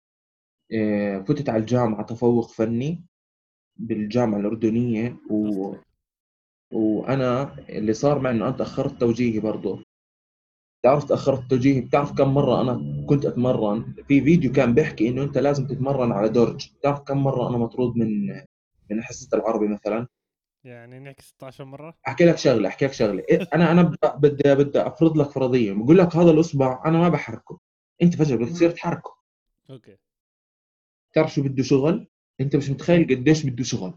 آه، 0.74 1.20
فتت 1.20 1.50
على 1.50 1.62
الجامعة 1.62 2.04
تفوق 2.06 2.50
فني 2.52 3.04
بالجامعة 3.78 4.40
الأردنية 4.40 5.18
و... 5.32 5.74
وأنا 6.74 7.56
اللي 7.70 7.94
صار 7.94 8.20
معي 8.20 8.34
إنه 8.34 8.48
أنا 8.48 8.58
تأخرت 8.58 9.00
توجيهي 9.00 9.40
برضه. 9.40 9.84
تعرف 10.84 11.04
تاخرت 11.04 11.50
توجيهي 11.50 11.82
بتعرف 11.82 12.12
كم 12.12 12.34
مرة 12.34 12.62
أنا 12.62 13.06
كنت 13.08 13.26
أتمرن؟ 13.26 13.94
في 14.08 14.22
فيديو 14.22 14.52
كان 14.52 14.74
بيحكي 14.74 15.10
إنه 15.10 15.24
أنت 15.24 15.38
لازم 15.38 15.68
تتمرن 15.68 16.12
على 16.12 16.30
درج. 16.30 16.70
بتعرف 16.80 17.00
كم 17.00 17.18
مرة 17.24 17.50
أنا 17.50 17.58
مطرود 17.58 17.98
من 17.98 18.28
من 18.90 19.04
حصة 19.04 19.38
العربي 19.38 19.68
مثلا؟ 19.68 20.08
يعني 20.64 21.00
نحكي 21.00 21.24
16 21.24 21.66
مرة؟ 21.66 21.94
أحكي 22.08 22.26
لك 22.26 22.38
شغلة 22.38 22.68
أحكي 22.68 22.86
لك 22.86 22.94
شغلة. 22.94 23.24
إيه، 23.30 23.48
أنا 23.54 23.72
أنا 23.72 23.96
بدي 24.18 24.56
بدي 24.56 24.82
أفرض 24.82 25.18
لك 25.18 25.30
فرضية. 25.30 25.74
بقول 25.74 25.98
لك 25.98 26.16
هذا 26.16 26.32
الاصبع 26.32 26.84
أنا 26.86 26.98
ما 26.98 27.10
بحركه. 27.10 27.60
أنت 28.02 28.16
فجأة 28.16 28.36
بدك 28.36 28.50
تصير 28.50 28.72
تحركه. 28.72 29.16
أوكي. 29.70 29.98
تعرف 31.14 31.34
شو 31.34 31.44
بده 31.44 31.64
شغل؟ 31.64 32.08
أنت 32.42 32.56
مش 32.56 32.70
متخيل 32.70 33.04
قديش 33.04 33.46
بده 33.46 33.64
شغل. 33.64 33.94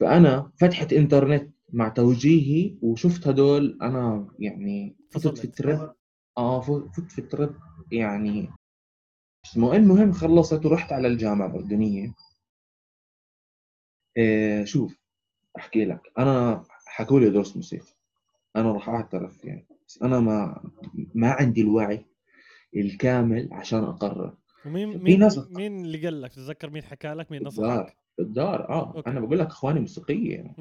فأنا 0.00 0.50
فتحت 0.56 0.92
إنترنت. 0.92 1.50
مع 1.72 1.88
توجيهي 1.88 2.76
وشفت 2.82 3.28
هدول 3.28 3.78
أنا 3.82 4.28
يعني 4.38 4.96
فتت 5.10 5.38
في. 5.38 5.44
الترب 5.44 5.94
آه 6.38 6.60
ف- 6.60 6.70
فت 7.00 7.12
في 7.12 7.18
الترب 7.18 7.54
يعني 7.92 8.48
اسمه 9.44 9.76
المهم 9.76 10.12
خلصت 10.12 10.66
ورحت 10.66 10.92
على 10.92 11.08
الجامعة 11.08 11.46
الأردنية. 11.46 12.14
إيه 14.16 14.64
شوف 14.64 14.96
أحكي 15.58 15.84
لك 15.84 16.00
أنا 16.18 16.64
حكوا 16.86 17.20
لي 17.20 17.30
درس 17.30 17.56
موسيقى 17.56 17.86
أنا 18.56 18.72
راح 18.72 18.88
أعترف 18.88 19.44
يعني 19.44 19.66
بس 19.86 20.02
أنا 20.02 20.20
ما 20.20 20.62
ما 21.14 21.30
عندي 21.30 21.60
الوعي 21.60 22.06
الكامل 22.76 23.48
عشان 23.52 23.84
أقرر. 23.84 24.36
ومين 24.66 25.02
مين 25.02 25.18
ناس- 25.18 25.50
مين 25.50 25.84
اللي 25.84 26.04
قال 26.04 26.22
لك؟ 26.22 26.32
تتذكر 26.32 26.70
مين 26.70 26.82
حكى 26.82 27.08
لك 27.08 27.30
مين 27.30 27.42
نصحك؟ 27.42 27.96
بالدار 28.18 28.68
آه 28.68 28.94
أوكي. 28.96 29.10
أنا 29.10 29.20
بقول 29.20 29.38
لك 29.38 29.46
أخواني 29.46 29.80
موسيقية 29.80 30.34
يعني. 30.34 30.54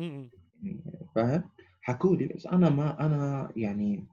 م-م. 0.61 0.81
فاهم 1.15 1.43
حكوا 1.81 2.15
لي 2.15 2.27
بس 2.27 2.45
أنا 2.47 2.69
ما 2.69 3.05
أنا 3.05 3.51
يعني 3.55 4.07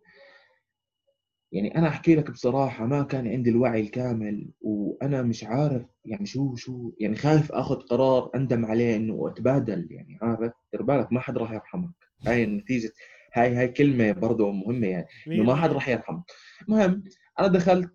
يعني 1.52 1.78
أنا 1.78 1.88
أحكي 1.88 2.14
لك 2.14 2.30
بصراحة 2.30 2.86
ما 2.86 3.02
كان 3.02 3.28
عندي 3.28 3.50
الوعي 3.50 3.80
الكامل 3.80 4.50
وأنا 4.60 5.22
مش 5.22 5.44
عارف 5.44 5.82
يعني 6.04 6.26
شو 6.26 6.54
شو 6.56 6.92
يعني 7.00 7.16
خايف 7.16 7.52
آخذ 7.52 7.74
قرار 7.76 8.30
أندم 8.34 8.64
عليه 8.66 8.96
إنه 8.96 9.28
أتبادل 9.28 9.86
يعني 9.90 10.18
عارف 10.22 10.52
دير 10.72 10.82
بالك 10.82 11.12
ما 11.12 11.20
حد 11.20 11.38
راح 11.38 11.52
يرحمك 11.52 11.90
هاي 12.26 12.46
نتيجه 12.46 12.92
هاي 13.34 13.54
هاي 13.54 13.68
كلمة 13.68 14.12
برضه 14.12 14.50
مهمة 14.52 14.86
يعني 14.86 15.06
إنه 15.26 15.42
ما 15.42 15.54
حد؟ 15.56 15.70
راح 15.72 15.88
يرحمك 15.88 16.24
المهم 16.68 17.04
أنا 17.40 17.48
دخلت 17.48 17.92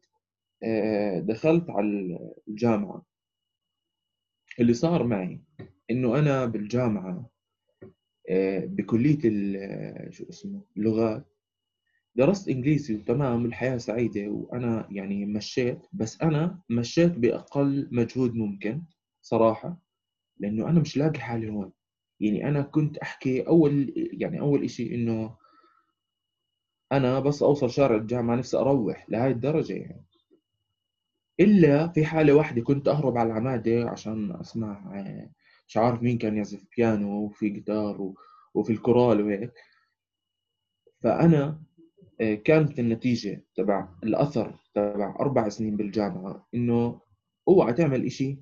آه، 0.64 1.20
دخلت 1.20 1.70
على 1.70 2.18
الجامعة 2.48 3.06
اللي 4.60 4.74
صار 4.74 5.04
معي 5.04 5.42
إنه 5.92 6.20
أنا 6.20 6.46
بالجامعة 6.46 7.30
بكلية 8.68 9.20
ال- 9.26 10.14
شو 10.14 10.26
اسمه 10.30 10.62
اللغات 10.78 11.26
درست 12.16 12.50
إنجليزي 12.50 12.96
وتمام 12.96 13.46
الحياة 13.46 13.78
سعيدة 13.78 14.28
وأنا 14.30 14.88
يعني 14.92 15.26
مشيت 15.26 15.80
بس 15.94 16.22
أنا 16.22 16.60
مشيت 16.70 17.12
بأقل 17.12 17.90
مجهود 17.92 18.36
ممكن 18.36 18.84
صراحة 19.22 19.78
لأنه 20.40 20.70
أنا 20.70 20.80
مش 20.80 20.98
لاقي 20.98 21.20
حالي 21.20 21.50
هون. 21.50 21.72
يعني 22.20 22.50
أنا 22.50 22.62
كنت 22.62 22.98
أحكي 22.98 23.42
أول 23.48 23.94
يعني 23.98 24.40
أول 24.42 24.64
إشي 24.64 24.96
إنه 24.96 25.36
أنا 26.92 27.20
بس 27.20 27.44
أوصل 27.44 27.70
شارع 27.72 27.96
الجامعة 27.96 28.36
نفسي 28.36 28.58
أروح 28.58 29.06
لهي 29.10 29.28
الدرجة 29.32 29.74
يعني. 29.74 30.06
إلا 31.40 31.88
في 31.88 32.06
حالة 32.06 32.34
واحدة 32.34 32.62
كنت 32.62 32.88
أهرب 32.88 33.18
على 33.18 33.28
العمادة 33.32 33.90
عشان 33.90 34.32
أسمع 34.42 35.00
آه، 35.00 35.30
مش 35.72 35.78
عارف 35.78 36.02
مين 36.04 36.18
كان 36.18 36.38
يعزف 36.38 36.66
بيانو 36.78 37.24
وفي 37.26 37.50
جيتار 37.50 38.02
و- 38.02 38.16
وفي 38.54 38.74
الكورال 38.74 39.22
وهيك. 39.22 39.54
فأنا 41.04 41.62
آه، 42.22 42.34
كانت 42.36 42.80
النتيجة 42.80 43.46
تبع 43.56 43.88
الأثر 44.04 44.60
تبع 44.74 45.16
أربع 45.20 45.50
سنين 45.50 45.78
بالجامعة 45.78 46.48
إنه 46.56 47.02
أوعى 47.48 47.74
تعمل 47.74 48.06
إشي 48.06 48.38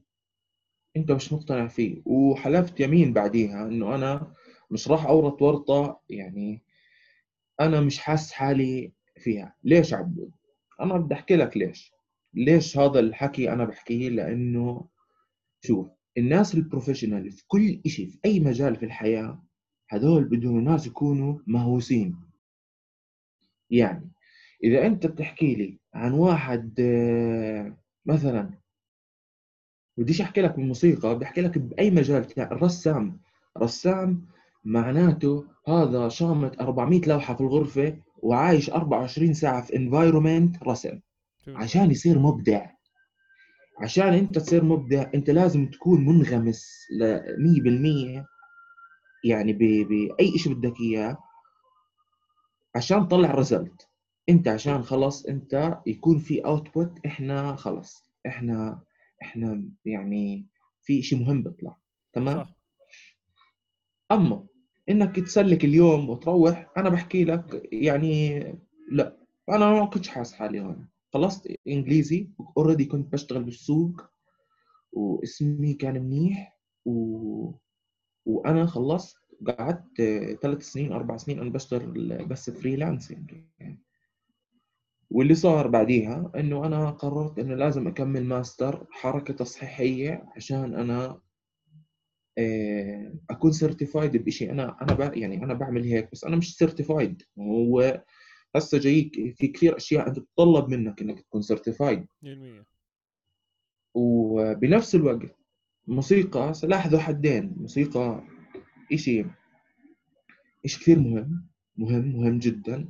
أنت 0.98 1.12
مش 1.12 1.34
مقتنع 1.34 1.68
فيه. 1.68 2.02
وحلفت 2.06 2.80
يمين 2.80 3.14
بعديها 3.14 3.68
إنه 3.68 3.96
أنا 3.96 4.34
مش 4.72 4.88
راح 4.88 5.06
أورط 5.06 5.42
ورطة 5.42 6.02
يعني 6.10 6.62
أنا 7.62 7.82
مش 7.82 8.00
حاسس 8.00 8.32
حالي 8.32 8.92
فيها. 9.18 9.56
ليش 9.64 9.94
عبود؟ 9.94 10.32
أنا 10.82 10.98
بدي 10.98 11.14
أحكي 11.16 11.36
لك 11.36 11.58
ليش. 11.58 11.92
ليش 12.34 12.78
هذا 12.78 13.00
الحكي 13.00 13.52
أنا 13.54 13.66
بحكيه؟ 13.66 14.10
لأنه 14.10 14.88
شوف 15.62 15.99
الناس 16.20 16.56
البروفيشنال 16.56 17.32
في 17.32 17.44
كل 17.48 17.82
إشي 17.86 18.08
في 18.08 18.20
أي 18.26 18.40
مجال 18.40 18.76
في 18.76 18.86
الحياة 18.86 19.44
هذول 19.90 20.24
بدهم 20.24 20.60
ناس 20.60 20.88
يكونوا 20.88 21.40
مهووسين. 21.48 22.16
يعني 23.70 24.12
إذا 24.64 24.86
أنت 24.86 25.08
بتحكي 25.08 25.56
لي 25.56 25.80
عن 25.94 26.12
واحد 26.12 26.80
آه، 26.80 27.78
مثلا 28.06 28.50
بديش 29.98 30.22
أحكي 30.22 30.42
لك 30.42 30.56
بالموسيقى 30.56 31.16
بدي 31.16 31.26
أحكي 31.26 31.42
لك 31.42 31.58
بأي 31.58 31.92
مجال 31.92 32.26
الرسام. 32.40 33.20
رسام 33.58 34.26
معناته 34.64 35.46
هذا 35.68 36.10
شامت 36.10 36.62
400 36.62 37.02
لوحة 37.08 37.36
في 37.36 37.42
الغرفة 37.42 37.98
وعايش 38.18 38.70
24 38.70 39.34
ساعة 39.34 39.62
في 39.62 39.76
environment 39.76 40.64
رسم. 40.64 41.00
عشان 41.48 41.92
يصير 41.92 42.20
مبدع. 42.20 42.66
عشان 43.80 44.14
انت 44.14 44.36
تصير 44.40 44.64
مبدع 44.64 45.12
انت 45.16 45.30
لازم 45.30 45.66
تكون 45.70 46.06
منغمس 46.06 46.88
ل 47.00 47.04
100% 47.38 48.28
يعني 49.24 49.54
ب- 49.54 49.88
باي 49.90 50.38
شيء 50.38 50.54
بدك 50.54 50.74
إياه 50.82 51.18
عشان 52.76 53.08
تطلع 53.08 53.32
result 53.36 53.88
انت 54.30 54.48
عشان 54.48 54.84
خلص 54.84 55.26
انت 55.26 55.78
يكون 55.88 56.20
في 56.20 56.46
output 56.46 57.06
إحنا 57.06 57.56
خلص. 57.56 58.04
إحنا 58.28 58.82
إحنا 59.22 59.64
يعني 59.86 60.48
في 60.82 61.02
شيء 61.02 61.20
مهم 61.20 61.44
بيطلع. 61.44 61.78
تمام؟ 62.14 62.38
صح. 62.38 62.56
أما 64.12 64.46
إنك 64.90 65.16
تسلك 65.16 65.66
اليوم 65.66 66.10
وتروح 66.10 66.72
أنا 66.78 66.90
بحكي 66.90 67.24
لك 67.24 67.70
يعني 67.72 68.40
لا 68.92 69.18
أنا 69.50 69.72
ما 69.74 69.86
كنتش 69.86 70.08
حاسس 70.10 70.34
حالي 70.34 70.60
هون. 70.62 70.88
خلصت 71.14 71.56
إنجليزي 71.68 72.30
already 72.58 72.86
كنت 72.86 73.14
بشتغل 73.14 73.44
بالسوق 73.44 74.02
واسمي 74.92 75.74
كان 75.74 76.04
منيح 76.04 76.60
و... 76.86 77.52
وأنا 78.26 78.66
خلصت 78.66 79.18
قعدت 79.48 80.02
ثلاث 80.42 80.62
سنين 80.62 80.92
أربع 80.92 81.18
سنين 81.18 81.40
أنا 81.40 81.50
بشتغل 81.50 82.26
بس 82.26 82.50
freelancing 82.50 83.32
يعني 83.60 83.80
واللي 85.10 85.36
صار 85.36 85.68
بعديها 85.68 86.32
إنه 86.36 86.66
أنا 86.66 86.90
قررت 86.90 87.40
إنه 87.40 87.56
لازم 87.56 87.88
أكمل 87.88 88.26
ماستر 88.26 88.88
حركة 88.92 89.34
تصحيحية 89.34 90.26
عشان 90.36 90.76
أنا 90.76 91.22
آه، 92.38 93.14
أكون 93.30 93.52
certified 93.52 94.18
بشيء 94.26 94.52
أنا 94.52 94.78
أنا. 94.82 95.16
يعني 95.16 95.44
أنا 95.44 95.54
بعمل 95.54 95.84
هيك 95.84 96.12
بس 96.12 96.24
أنا 96.24 96.36
مش 96.36 96.58
certified 96.58 97.24
هو 97.40 98.04
هسه 98.56 98.78
جايك 98.78 99.36
في 99.36 99.48
كثير 99.48 99.78
أشياء 99.78 100.08
أنت 100.08 100.20
بتطلب 100.20 100.70
منك 100.70 101.02
إنك 101.02 101.20
تكون 101.20 101.42
certified 101.42 102.06
100% 102.26 102.28
وبنفس 103.94 104.96
الوقت 104.96 105.36
موسيقى 105.88 106.54
سلاح 106.54 106.88
ذو 106.88 107.00
حدين 107.00 107.54
موسيقى 107.58 108.24
إشي 108.94 109.26
إشي 110.66 110.80
كثير 110.80 111.00
مهم 111.00 111.48
مهم 111.78 112.16
مهم 112.18 112.40
جدا 112.40 112.90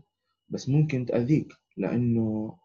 بس 0.49 0.69
ممكن 0.69 1.05
تأذيك 1.05 1.53
لأنه 1.77 2.57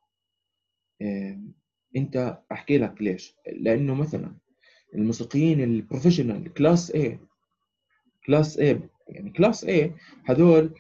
أنت 1.97 2.43
أحكي 2.53 2.79
لك 2.79 3.03
ليش. 3.03 3.35
لأنه 3.57 3.95
مثلا 3.95 4.37
الموسيقيين 4.95 5.61
ال 5.63 5.70
professional 5.70 6.53
class 6.55 6.93
A 6.93 7.17
class 8.27 8.61
A 8.61 8.77
يعني 9.09 9.31
class 9.31 9.67
A 9.67 9.91
هذول 10.25 10.75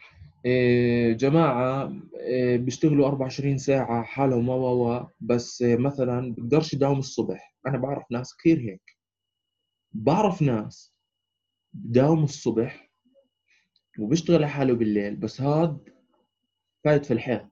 آه، 0.47 1.13
جماعة 1.13 1.93
آه، 2.21 2.57
بيشتغلوا 2.57 3.07
24 3.09 3.59
ساعة 3.59 4.03
حالهم 4.03 4.49
و 4.49 5.07
بس 5.21 5.63
مثلا 5.63 6.35
بقدرش 6.35 6.75
يداوم 6.75 6.99
الصبح. 6.99 7.55
أنا 7.67 7.79
بعرف 7.79 8.05
ناس 8.11 8.37
كثير 8.37 8.59
هيك. 8.61 8.97
بعرف 9.93 10.43
ناس 10.43 10.95
بداوم 11.75 12.25
الصبح 12.25 12.91
وبيشتغل 13.99 14.47
حاله 14.47 14.75
بالليل 14.75 15.17
بس 15.17 15.41
هاد 15.41 15.79
فايت 16.85 17.07
في 17.07 17.13
الحيط. 17.15 17.51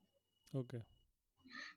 okay. 0.55 0.83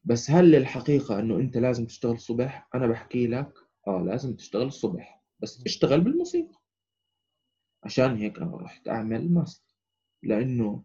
بس 0.06 0.32
هل 0.32 0.56
الحقيقة 0.56 1.20
إنه 1.20 1.36
أنت 1.40 1.58
لازم 1.58 1.86
تشتغل 1.86 2.12
الصبح 2.12 2.68
أنا 2.76 2.88
بحكي 2.88 3.28
لك 3.28 3.54
آه 3.88 4.02
لازم 4.04 4.36
تشتغل 4.36 4.68
الصبح 4.68 5.24
بس 5.40 5.64
اشتغل 5.66 6.02
بالموسيقى. 6.02 6.62
عشان 7.84 8.18
هيك 8.18 8.38
أنا 8.38 8.58
رحت 8.58 8.88
أعمل 8.88 9.34
ماستر. 9.34 9.76
لأنه 10.24 10.84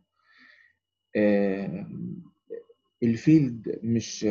ال 3.03 3.16
field 3.16 3.81
مش 3.83 4.27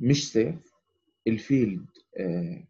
مش 0.00 0.32
safe 0.32 0.72
ال 1.26 1.36
field 1.36 1.86
آه 2.18 2.64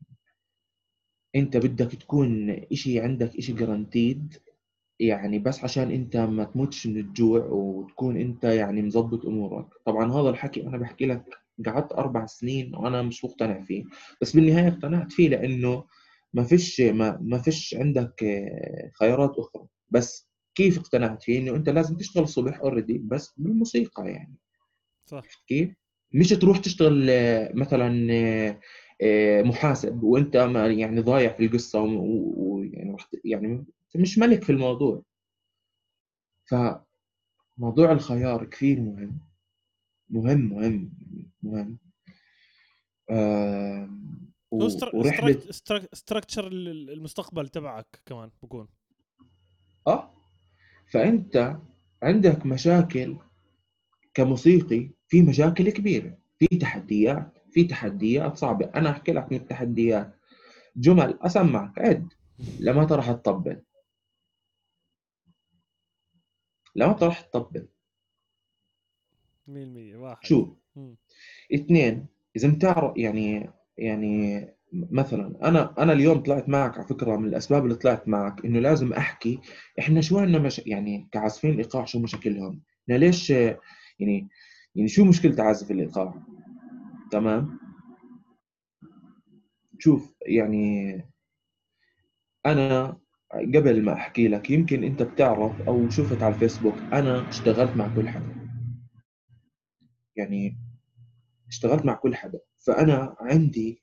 انت 1.37 1.57
بدك 1.57 1.92
تكون 1.95 2.50
إشي 2.50 3.00
عندك 3.00 3.37
إشي 3.37 3.52
guaranteed 3.53 4.37
يعني 5.00 5.38
بس 5.38 5.64
عشان 5.64 5.90
انت 5.90 6.16
ما 6.16 6.45
تموتش 6.45 6.87
من 6.87 6.97
الجوع 6.99 7.45
وتكون 7.47 8.16
انت 8.16 8.45
يعني 8.45 8.83
مظبط 8.83 9.26
أمورك. 9.26 9.66
طبعا 9.87 10.12
هذا 10.12 10.31
الحكي 10.31 10.62
أنا 10.62 10.78
بحكي 10.78 11.07
لك 11.07 11.25
قعدت 11.66 11.92
أربع 11.92 12.26
سنين 12.26 12.75
وأنا 12.76 13.02
مش 13.02 13.25
مقتنع 13.25 13.62
فيه. 13.62 13.85
بس 14.23 14.37
بالنهاية 14.37 14.69
اقتنعت 14.69 15.12
فيه 15.12 15.28
لأنه 15.28 15.85
ما 16.35 16.45
فيش 16.45 16.81
ما, 16.81 17.19
ما 17.23 17.38
فيش 17.38 17.75
عندك 17.78 18.25
خيارات 19.00 19.37
أخرى. 19.38 19.66
بس 19.90 20.28
كيف 20.55 20.79
اقتنعت 20.79 21.23
فيه؟ 21.23 21.39
إنه 21.39 21.57
أنت 21.57 21.69
لازم 21.69 21.97
تشتغل 21.97 22.23
الصبح 22.23 22.61
اوريدي 22.61 22.99
بس 22.99 23.35
بالموسيقى 23.37 24.11
يعني. 24.11 24.37
صح. 25.07 25.23
كيف؟ 25.47 25.75
مش 26.13 26.29
تروح 26.29 26.59
تشتغل 26.59 27.11
مثلا 27.55 28.13
آه، 29.03 29.43
محاسب 29.43 30.03
وأنت 30.03 30.35
يعني 30.35 31.01
ضايع 31.01 31.33
في 31.33 31.47
القصة 31.47 31.81
ويعني 31.81 32.97
يعني 33.25 33.65
مش 33.97 34.19
ملك 34.19 34.45
في 34.45 34.53
الموضوع. 34.53 35.03
فموضوع 36.45 37.93
الخيار 37.93 38.45
كثير 38.45 38.81
مهم. 38.81 39.21
مهم 40.11 40.41
مهم 40.41 40.93
مهم. 41.43 41.79
آه 43.11 43.91
و... 44.51 44.69
ورحلة 44.95 45.41
ستراكتشر 45.93 46.47
المستقبل 46.47 47.49
تبعك 47.49 48.03
كمان 48.07 48.31
بكون. 48.43 48.69
آه. 49.87 50.12
فأنت 50.93 51.59
عندك 52.03 52.47
مشاكل 52.47 53.17
كموسيقي 54.15 54.91
في 55.09 55.23
مشاكل 55.23 55.71
كبيرة 55.71 56.19
في 56.39 56.47
تحديات 56.47 57.38
في 57.51 57.64
تحديات 57.64 58.37
صعبة. 58.37 58.71
أنا 58.75 58.90
أحكي 58.90 59.12
لك 59.12 59.33
من 59.33 59.38
التحديات. 59.38 60.16
جمل 60.77 61.19
أسمعك. 61.23 61.79
عد. 61.79 62.09
لما 62.61 62.85
راح 62.85 63.12
تطبل. 63.12 63.62
لما 66.77 66.93
راح 66.93 67.21
تطبل. 67.21 67.69
100% 69.47 69.97
واحد. 69.97 70.25
شو؟ 70.25 70.57
اثنين 71.55 72.07
إذا 72.37 72.49
بتعرف 72.49 72.97
يعني 72.97 73.51
يعني 73.79 74.47
مثلا 74.73 75.49
أنا 75.49 75.75
أنا 75.79 75.93
اليوم 75.93 76.21
طلعت 76.23 76.49
معك 76.49 76.79
على 76.79 76.87
فكرة 76.87 77.17
من 77.17 77.29
الأسباب 77.29 77.65
اللي 77.65 77.75
طلعت 77.75 78.09
معك 78.09 78.45
إنه 78.45 78.59
لازم 78.59 78.93
أحكي 78.93 79.41
إحنا 79.79 80.01
شو 80.01 80.19
عندنا 80.19 80.39
مش... 80.39 80.59
يعني 80.67 81.09
كعازفين 81.13 81.51
الايقاع 81.51 81.85
شو 81.85 81.99
مشاكلهم؟ 81.99 82.63
إحنا 82.83 82.95
ليش 82.95 83.31
يعني 83.31 84.29
يعني 84.75 84.89
شو 84.89 85.05
مشكلة 85.05 85.45
عازف 85.45 85.71
الإيقاع؟ 85.71 86.15
تمام 87.11 87.59
شوف 89.79 90.15
يعني 90.27 90.97
أنا 92.47 92.97
قبل 93.33 93.83
ما 93.83 93.93
أحكي 93.93 94.29
لك 94.29 94.51
يمكن 94.51 94.85
أنت 94.85 95.03
بتعرف 95.03 95.61
أو 95.61 95.89
شفت 95.91 96.23
على 96.23 96.35
الفيسبوك 96.35 96.75
أنا 96.93 97.29
اشتغلت 97.29 97.77
مع 97.77 97.95
كل 97.95 98.09
حدا 98.09 98.49
يعني 100.17 100.59
اشتغلت 101.49 101.85
مع 101.85 101.95
كل 101.95 102.15
حدا 102.15 102.41
فأنا 102.59 103.17
عندي 103.21 103.82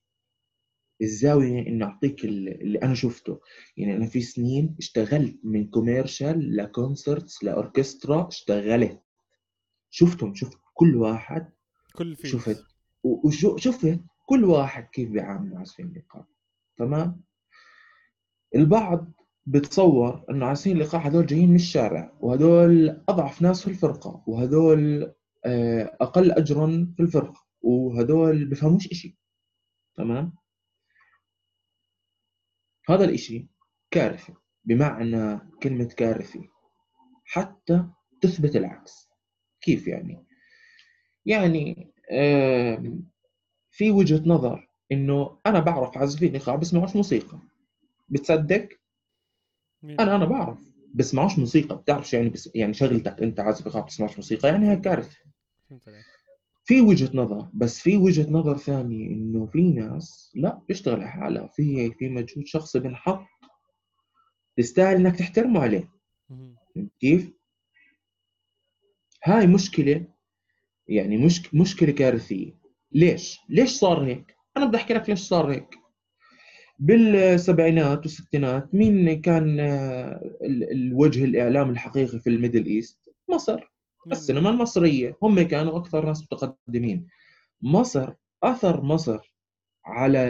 الزاوية 1.01 1.67
اني 1.67 1.83
أعطيك 1.83 2.25
اللي 2.25 2.79
أنا 2.83 2.93
شفته. 2.93 3.39
يعني 3.77 3.95
أنا 3.95 4.05
في 4.05 4.21
سنين 4.21 4.75
اشتغلت 4.79 5.39
من 5.43 5.67
commercial 5.69 6.55
ل 6.55 6.65
concerts 6.65 7.43
لأوركسترا 7.43 8.27
اشتغلت. 8.27 9.01
شفتهم 9.89 10.35
شفت 10.35 10.57
كل 10.73 10.95
واحد. 10.95 11.51
كل 11.95 12.15
فيلم. 12.15 12.31
شفت. 12.31 12.63
وشفت 13.03 13.99
كل 14.25 14.43
واحد 14.45 14.83
كيف 14.83 15.09
بيعامل 15.09 15.57
عازفين 15.57 15.85
الايقاع 15.85 16.25
تمام؟ 16.77 17.21
البعض 18.55 19.11
بتصور 19.45 20.25
إنه 20.29 20.45
عازفين 20.45 20.75
الايقاع 20.77 21.07
هذول 21.07 21.25
جايين 21.25 21.49
من 21.49 21.55
الشارع 21.55 22.17
وهذول 22.19 23.01
أضعف 23.09 23.41
ناس 23.41 23.61
في 23.61 23.67
الفرقة 23.67 24.23
وهذول 24.27 25.13
آه، 25.45 25.97
أقل 26.01 26.31
اجرا 26.31 26.93
في 26.97 27.03
الفرقة 27.03 27.45
وهذول 27.61 28.45
بفهموش 28.45 28.87
إشي. 28.87 29.17
تمام؟ 29.95 30.33
هذا 32.89 33.05
الإشي 33.05 33.47
كارثي 33.91 34.33
بمعنى 34.65 35.39
كلمة 35.63 35.85
كارثي. 35.85 36.49
حتى 37.25 37.85
تثبت 38.21 38.55
العكس. 38.55 39.09
كيف 39.61 39.87
يعني؟ 39.87 40.25
يعني 41.25 41.91
في 43.71 43.91
وجهة 43.91 44.23
نظر 44.25 44.69
إنه 44.91 45.39
أنا 45.45 45.59
بعرف 45.59 45.97
عازفين 45.97 46.33
ايقاع 46.33 46.55
بسمعوش 46.55 46.95
موسيقى. 46.95 47.39
بتصدق؟ 48.09 48.69
أنا 49.83 50.15
أنا 50.15 50.25
بعرف 50.25 50.59
بسمعوش 50.93 51.39
موسيقى. 51.39 51.77
بتعرف 51.77 52.13
يعني 52.13 52.29
بس 52.29 52.49
يعني 52.55 52.73
شغلتك 52.73 53.21
أنت 53.21 53.39
عازف 53.39 53.67
ايقاع 53.67 53.81
بتسمعوش 53.81 54.15
موسيقى؟ 54.15 54.49
يعني 54.49 54.71
هي 54.71 54.75
كارثه 54.75 55.17
في 56.69 56.81
وجهة 56.81 57.09
نظر 57.13 57.49
بس 57.53 57.79
في 57.79 57.97
وجهة 57.97 58.31
نظر 58.31 58.57
ثانية 58.57 59.07
إنه 59.07 59.45
في 59.45 59.61
ناس 59.71 60.31
لا 60.35 60.61
بيشتغل 60.67 61.03
حالها 61.03 61.47
في 61.47 61.91
في 61.91 62.09
مجهود 62.09 62.45
شخصي 62.45 62.79
بنحط 62.79 63.25
تستاهل 64.57 64.95
إنك 64.95 65.15
تحترمه 65.15 65.59
عليه 65.59 65.91
كيف؟ 66.99 67.31
هاي 69.23 69.47
مشكلة 69.47 70.05
يعني 70.87 71.17
مش 71.17 71.53
مشكلة 71.55 71.91
كارثية 71.91 72.59
ليش؟ 72.91 73.39
ليش 73.49 73.69
صار 73.69 74.05
هيك؟ 74.05 74.35
أنا 74.57 74.65
بدي 74.65 74.77
أحكي 74.77 74.93
لك 74.93 75.09
ليش 75.09 75.19
صار 75.19 75.51
هيك 75.51 75.75
بالسبعينات 76.79 77.99
والستينات 77.99 78.75
مين 78.75 79.21
كان 79.21 79.59
آه، 79.59 80.21
الوجه 80.71 81.25
الإعلام 81.25 81.69
الحقيقي 81.69 82.19
في 82.19 82.29
ال 82.29 82.35
Middle 82.35 82.65
East؟ 82.65 82.99
مصر 83.29 83.78
السينما 84.11 84.49
المصرية 84.49 85.17
هم 85.23 85.41
كانوا 85.41 85.77
أكثر 85.77 86.05
ناس 86.05 86.23
متقدمين. 86.23 87.07
مصر 87.61 88.13
أثر 88.43 88.81
مصر 88.81 89.33
على 89.85 90.29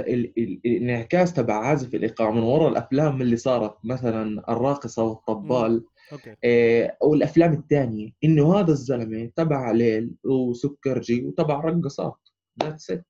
الانعكاس 0.66 1.34
تبع 1.34 1.54
عازف 1.54 1.96
الإيقاع 1.96 2.32
من 2.32 2.44
وراء 2.44 2.70
الأفلام 2.70 3.22
اللي 3.22 3.38
صارت 3.38 3.78
مثلا 3.84 4.52
الراقصة 4.54 5.04
والطبال 5.04 5.86
okay. 6.12 6.36
آه 6.44 6.98
والأفلام 7.02 7.54
الثانية. 7.54 8.12
إنه 8.24 8.60
هذا 8.60 8.72
الزلمة 8.72 9.32
تبع 9.36 9.72
ليل 9.72 10.16
وسكرجي 10.26 11.26
وتبع 11.26 11.60
رقصات. 11.60 12.18
that's 12.64 12.92
it 12.92 13.06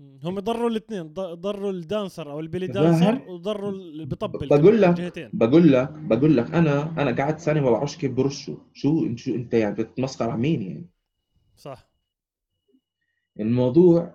هم 0.00 0.40
ضروا 0.40 0.70
الاثنين 0.70 1.12
ضروا 1.14 1.70
ال 1.70 1.79
dancer 1.79 2.32
أو 2.32 2.40
ال 2.40 2.44
belly 2.44 2.66
dancer 2.66 3.22
وضروا 3.28 3.70
اللي 3.70 4.06
بيطبل 4.06 4.48
بقول 4.48 4.82
لك 4.82 5.30
بقول 5.34 5.72
لك 5.72 5.90
بقول 5.90 6.36
لك 6.36 6.54
أنا 6.54 7.02
أنا 7.02 7.22
قعدت 7.22 7.40
سنه 7.40 7.60
ما 7.60 7.70
بعرفش 7.70 7.96
كيف 7.96 8.12
برشوا 8.12 8.56
شو 8.74 9.16
شو 9.16 9.34
أنت 9.34 9.54
يعني 9.54 9.74
بتتمسخر 9.74 10.30
على 10.30 10.40
مين 10.40 10.62
يعني؟ 10.62 10.86
صح. 11.56 11.88
الموضوع 13.40 14.14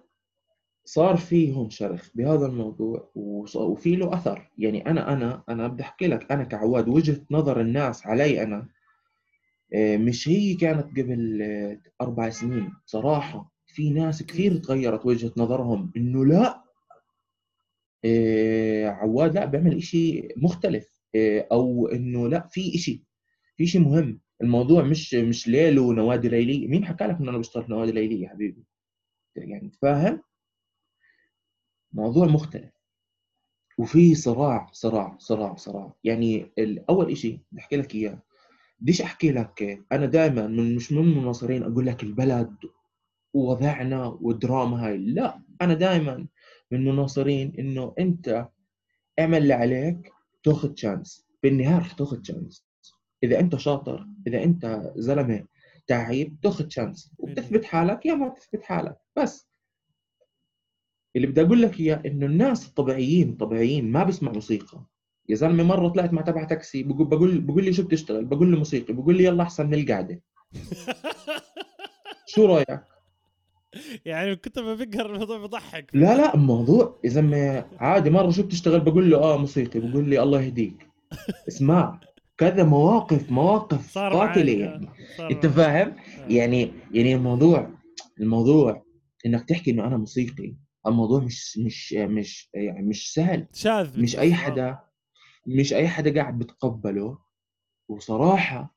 صار 0.85 1.17
فيهم 1.17 1.69
شرخ 1.69 2.09
بهذا 2.15 2.45
الموضوع 2.45 3.09
وفي 3.15 3.95
له 3.95 4.13
أثر. 4.13 4.51
يعني 4.57 4.85
أنا 4.85 5.13
أنا 5.13 5.43
أنا 5.49 5.67
بدي 5.67 5.83
أحكي 5.83 6.07
لك 6.07 6.31
أنا 6.31 6.43
كعواد 6.43 6.89
وجهة 6.89 7.21
نظر 7.31 7.61
الناس 7.61 8.07
علي 8.07 8.43
أنا 8.43 8.67
آه، 9.73 9.97
مش 9.97 10.29
هي 10.29 10.53
كانت 10.53 10.99
قبل 10.99 11.41
آه، 11.41 11.81
أربع 12.01 12.29
سنين. 12.29 12.73
صراحة 12.85 13.50
في 13.73 13.89
ناس 13.89 14.23
كثير 14.23 14.57
تغيرت 14.57 15.05
وجهة 15.05 15.31
نظرهم 15.37 15.91
إنه 15.97 16.25
لا 16.25 16.63
آه، 18.05 18.85
عواد 18.87 19.33
لا 19.35 19.45
بيعمل 19.45 19.77
إشي 19.77 20.27
مختلف 20.37 21.01
أو 21.51 21.87
إنه 21.87 22.29
لا 22.29 22.47
في 22.51 22.75
إشي 22.75 23.03
في 23.57 23.67
شيء 23.67 23.81
مهم. 23.81 24.19
الموضوع 24.41 24.83
مش 24.83 25.13
مش 25.13 25.47
ليل 25.47 25.79
ونوادي 25.79 26.29
ليلية. 26.29 26.67
مين 26.67 26.85
حكى 26.85 27.03
لك 27.03 27.17
إنه 27.19 27.29
أنا 27.29 27.37
بشتغل 27.37 27.63
في 27.63 27.71
نوادي 27.71 27.91
ليلية 27.91 28.23
يا 28.23 28.29
حبيبي؟ 28.29 28.63
يعني 29.35 29.69
تفاهم 29.69 30.21
موضوع 31.93 32.27
مختلف. 32.27 32.71
وفي 33.77 34.15
صراع 34.15 34.69
صراع 34.71 35.17
صراع 35.19 35.55
صراع. 35.55 35.93
يعني 36.03 36.51
أول 36.89 37.17
شيء 37.17 37.39
بحكي 37.51 37.77
لك 37.77 37.95
إياه. 37.95 38.21
بديش 38.79 39.01
أحكي 39.01 39.31
لك 39.31 39.85
أنا 39.91 40.05
دائما 40.05 40.47
من 40.47 40.75
مش 40.75 40.91
من 40.91 40.97
المناصرين 41.03 41.63
أقول 41.63 41.85
لك 41.85 42.03
البلد 42.03 42.55
ووضعنا 43.33 44.05
والدراما 44.21 44.87
هاي. 44.87 44.97
لا 44.97 45.41
أنا 45.61 45.73
دائما 45.73 46.27
من 46.71 46.85
مناصرين 46.85 47.53
إنه 47.59 47.93
أنت 47.99 48.47
اعمل 49.19 49.37
اللي 49.37 49.53
عليك 49.53 50.11
تاخذ 50.43 50.75
شانس 50.75 51.27
بالنهاية 51.43 51.77
رح 51.77 51.93
تاخذ 51.93 52.23
شانس 52.23 52.65
إذا 53.23 53.39
أنت 53.39 53.55
شاطر 53.55 54.07
إذا 54.27 54.43
أنت 54.43 54.91
زلمة 54.95 55.45
تعيب 55.87 56.37
تاخذ 56.41 56.69
شانس 56.69 57.13
وبتثبت 57.17 57.65
حالك 57.65 58.05
يا 58.05 58.13
ما 58.13 58.29
تثبت 58.29 58.63
حالك. 58.63 58.97
بس 59.15 59.47
اللي 61.15 61.27
بدي 61.27 61.41
أقول 61.41 61.61
لك 61.61 61.79
إياه 61.79 62.01
إنه 62.05 62.25
الناس 62.25 62.67
الطبيعيين 62.67 63.29
الطبيعيين 63.29 63.91
ما 63.91 64.03
بيسمع 64.03 64.31
موسيقى. 64.31 64.85
يا 65.29 65.35
زلمة 65.35 65.63
مرة 65.63 65.87
طلعت 65.87 66.13
مع 66.13 66.21
تبع 66.21 66.43
تاكسي 66.43 66.83
بقول 66.83 67.07
بقول 67.07 67.41
بقول 67.41 67.65
لي 67.65 67.73
شو 67.73 67.83
بتشتغل؟ 67.83 68.25
بقول 68.25 68.51
له 68.51 68.57
موسيقي 68.57 68.93
بقول 68.93 69.17
لي 69.17 69.23
يلا 69.23 69.43
أحسن 69.43 69.67
من 69.67 69.73
القعدة. 69.73 70.21
شو 72.33 72.45
رأيك؟ 72.45 72.90
يعني 74.05 74.35
كنت 74.35 74.59
بفكر 74.59 75.05
الموضوع 75.05 75.37
بضحك 75.37 75.89
لا 75.93 76.17
لا 76.17 76.35
الموضوع 76.35 76.99
يا 77.03 77.09
زلمه 77.09 77.65
عادي 77.77 78.09
مرة 78.09 78.29
شو 78.31 78.43
بتشتغل 78.43 78.79
بقول 78.79 79.11
له 79.11 79.17
آه 79.17 79.37
موسيقي 79.37 79.79
بقول 79.79 80.09
لي 80.09 80.23
الله 80.23 80.41
يهديك. 80.41 80.87
اسمع 81.47 81.99
كذا 82.37 82.63
مواقف 82.63 83.31
مواقف 83.31 83.97
قاتلة 83.97 84.51
يعني. 84.51 84.89
أنت 85.19 85.45
فاهم؟ 85.45 85.87
آه. 85.89 86.27
يعني 86.27 86.71
يعني 86.91 87.15
الموضوع 87.15 87.69
الموضوع 88.19 88.83
إنك 89.25 89.49
تحكي 89.49 89.71
إنه 89.71 89.87
أنا 89.87 89.97
موسيقي 89.97 90.55
الموضوع 90.87 91.19
مش 91.19 91.57
مش 91.57 91.93
مش 91.93 92.49
يعني 92.53 92.87
مش 92.87 93.13
سهل. 93.13 93.47
شاذ 93.53 94.01
مش 94.01 94.19
أي 94.19 94.33
حدا 94.33 94.79
مش 95.47 95.73
أي 95.73 95.87
حدا 95.87 96.21
قاعد 96.21 96.39
بتقبله. 96.39 97.17
وصراحة 97.89 98.75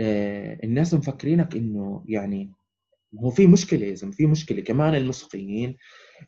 آه 0.00 0.58
الناس 0.64 0.94
مفكرينك 0.94 1.56
إنه 1.56 2.04
يعني 2.08 2.52
هو 3.14 3.30
في 3.30 3.46
مشكلة 3.46 3.86
يا 3.86 3.94
زلمة 3.94 4.12
في 4.12 4.26
مشكلة. 4.26 4.60
كمان 4.60 4.94
الموسيقيين 4.94 5.76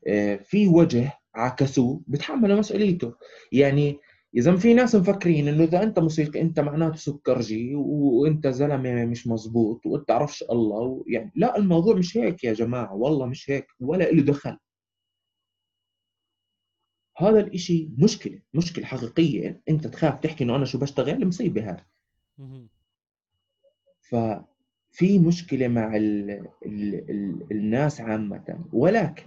آه 0.08 0.36
في 0.36 0.68
وجه 0.68 1.12
عكسوه 1.34 2.02
بتحملوا 2.06 2.58
مسؤوليته. 2.58 3.14
يعني 3.52 3.98
زلمة 4.36 4.58
في 4.58 4.74
ناس 4.74 4.94
مفكرين 4.94 5.48
إنه 5.48 5.64
إذا 5.64 5.82
أنت 5.82 5.98
موسيقي 5.98 6.40
أنت 6.40 6.60
معناته 6.60 6.96
سكرجي 6.96 7.74
وأنت 7.74 8.46
زلمة 8.46 9.04
مش 9.04 9.26
مزبوط 9.26 9.86
وانت 9.86 10.08
تعرفش 10.08 10.42
الله 10.42 11.04
يعني 11.06 11.32
لا 11.36 11.56
الموضوع 11.56 11.94
مش 11.94 12.16
هيك 12.16 12.44
يا 12.44 12.52
جماعة 12.52 12.94
والله 12.94 13.26
مش 13.26 13.50
هيك 13.50 13.66
ولا 13.80 14.04
له 14.10 14.22
دخل. 14.22 14.58
هذا 17.18 17.40
الإشي 17.40 17.90
مشكلة 17.98 18.40
مشكلة 18.54 18.84
حقيقية. 18.84 19.62
أنت 19.68 19.86
تخاف 19.86 20.20
تحكي 20.20 20.44
إنه 20.44 20.56
أنا 20.56 20.64
شو 20.64 20.78
بشتغل؟ 20.78 21.26
مصيبة 21.26 21.70
هذا. 21.70 21.84
ففي 24.94 25.18
مشكلة 25.18 25.68
مع 25.68 25.96
ال 25.96 26.30
ال 26.66 27.10
ال 27.10 27.46
الناس 27.52 28.00
عامة. 28.00 28.64
ولكن 28.72 29.26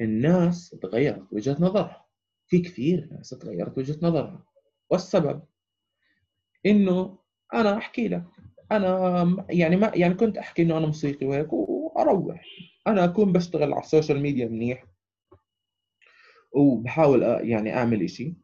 الناس 0.00 0.70
تغيرت 0.70 1.32
وجهة 1.32 1.56
نظرها. 1.60 2.06
في 2.46 2.58
كثير 2.58 3.08
ناس 3.12 3.30
تغيرت 3.30 3.78
وجهة 3.78 3.98
نظرها. 4.02 4.44
والسبب 4.90 5.42
إنه 6.66 7.18
أنا 7.54 7.76
أحكي 7.76 8.08
لك. 8.08 8.24
أنا 8.72 9.46
يعني 9.50 9.76
ما 9.76 9.92
يعني 9.94 10.14
كنت 10.14 10.38
أحكي 10.38 10.62
إنه 10.62 10.78
أنا 10.78 10.86
موسيقي 10.86 11.26
وهيك 11.26 11.52
وأروح. 11.52 12.44
أنا 12.86 13.04
أكون 13.04 13.32
بشتغل 13.32 13.72
على 13.72 13.82
السوشيال 13.82 14.20
ميديا 14.20 14.48
منيح 14.48 14.84
وبحاول 16.52 17.22
يعني 17.22 17.74
أعمل 17.76 18.02
إشي. 18.02 18.34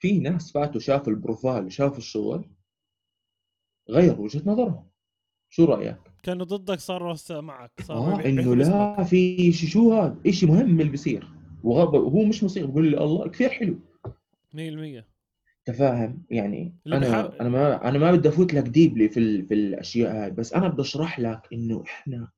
في 0.00 0.18
ناس 0.18 0.52
فاتوا 0.52 0.80
شافوا 0.80 1.12
ال 1.12 1.19
profile 1.19 1.72
شافوا 1.72 1.98
الشغل 1.98 2.50
غيروا 3.90 4.24
وجهة 4.24 4.42
نظرهم. 4.46 4.84
شو 5.50 5.64
رأيك؟ 5.64 5.96
كانوا 6.22 6.46
ضدك 6.46 6.80
صاروا 6.80 7.16
معك 7.30 7.70
صاروا 7.82 8.22
آه 8.22 8.28
إنه 8.28 8.56
لا 8.56 9.04
في 9.04 9.52
شيء 9.52 9.68
شو 9.68 9.92
هذا؟ 9.92 10.30
شيء 10.30 10.48
مهم 10.48 10.80
البصير 10.80 11.28
وهو 11.64 12.24
مش 12.24 12.44
مصير 12.44 12.66
بقول 12.66 12.90
لي 12.90 12.98
الله 12.98 13.28
كثير 13.28 13.48
حلو. 13.48 13.78
100% 14.54 14.58
انت 15.68 15.76
فاهم 15.76 16.22
يعني 16.30 16.74
أنا 16.86 17.40
أنا 17.40 17.48
ما 17.48 17.88
أنا 17.88 17.98
ما 17.98 18.12
بدي 18.12 18.28
أفوت 18.28 18.54
لك 18.54 18.62
deeply 18.64 19.08
في 19.08 19.42
في 19.42 19.54
الأشياء 19.54 20.16
هاي 20.16 20.30
بس 20.30 20.52
أنا 20.52 20.68
بدي 20.68 20.82
أشرح 20.82 21.20
لك 21.20 21.48
إنه 21.52 21.82
إحنا 21.86 22.28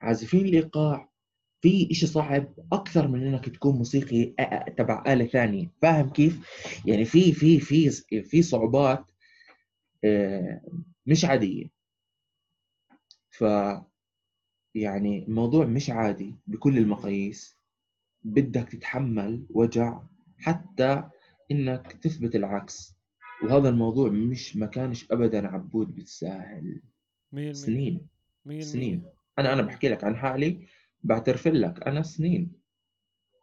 عازفين 0.00 0.46
الايقاع 0.46 1.12
في 1.60 1.88
إشي 1.90 2.06
صعب 2.06 2.54
أكثر 2.72 3.08
من 3.08 3.26
إنك 3.26 3.48
تكون 3.48 3.76
موسيقي 3.76 4.24
تبع 4.76 5.04
آلة 5.06 5.26
ثانية. 5.26 5.70
فاهم 5.82 6.10
كيف؟ 6.10 6.38
يعني 6.86 7.04
في 7.04 7.32
في 7.32 7.60
في 7.60 7.90
في 8.22 8.42
صعوبات 8.42 9.11
مش 11.06 11.24
عادية. 11.24 11.70
ف 13.30 13.44
يعني 14.74 15.24
الموضوع 15.28 15.64
مش 15.66 15.90
عادي 15.90 16.34
بكل 16.46 16.78
المقاييس. 16.78 17.58
بدك 18.24 18.68
تتحمل 18.68 19.46
وجع 19.50 20.02
حتى 20.38 21.08
إنك 21.50 21.92
تثبت 21.92 22.34
العكس. 22.34 22.96
وهذا 23.44 23.68
الموضوع 23.68 24.10
مش 24.10 24.56
ما 24.56 24.66
كانش 24.66 25.06
أبدا 25.10 25.48
عبود 25.48 25.94
بالساهل 25.94 26.82
سنين. 27.52 28.06
سنين. 28.60 29.04
أنا 29.38 29.52
أنا 29.52 29.62
بحكي 29.62 29.88
لك 29.88 30.04
عن 30.04 30.16
حالي 30.16 30.66
بعترف 31.02 31.48
لك 31.48 31.82
أنا 31.86 32.02
سنين. 32.02 32.52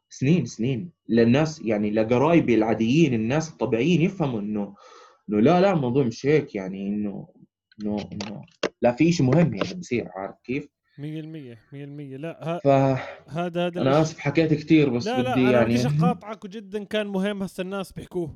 سنين 0.09 0.45
سنين. 0.45 0.91
للناس 1.09 1.61
يعني 1.61 1.91
لقرايبي 1.91 2.55
العاديين 2.55 3.13
الناس 3.13 3.49
الطبيعيين 3.49 4.01
يفهموا 4.01 4.39
إنه 4.39 4.75
إنه 5.29 5.39
لا 5.39 5.61
لا 5.61 5.73
الموضوع 5.73 6.03
مش 6.03 6.25
هيك 6.25 6.55
يعني 6.55 6.87
إنه 6.87 7.27
إنه 7.81 8.09
إنه 8.11 8.41
لا 8.81 8.91
في 8.91 9.11
شيء 9.11 9.25
مهم 9.25 9.53
يعني 9.55 9.73
بصير 9.73 10.09
عارف 10.15 10.35
كيف؟ 10.43 10.69
100% 10.97 11.01
100% 11.01 11.03
لا 11.71 12.39
ها 12.41 12.59
ف... 12.59 12.67
هذا 13.29 13.67
هذا 13.67 13.81
أنا 13.81 14.01
آسف 14.01 14.19
حكيت 14.19 14.53
كثير 14.53 14.89
بس 14.89 15.07
لا 15.07 15.31
بدي 15.31 15.43
لا 15.43 15.51
يعني 15.51 15.75
لا 15.75 15.87
اقاطعك 15.87 16.45
وجدا 16.45 16.83
كان 16.83 17.07
مهم 17.07 17.43
هسه 17.43 17.61
الناس 17.61 17.91
بيحكوه. 17.91 18.35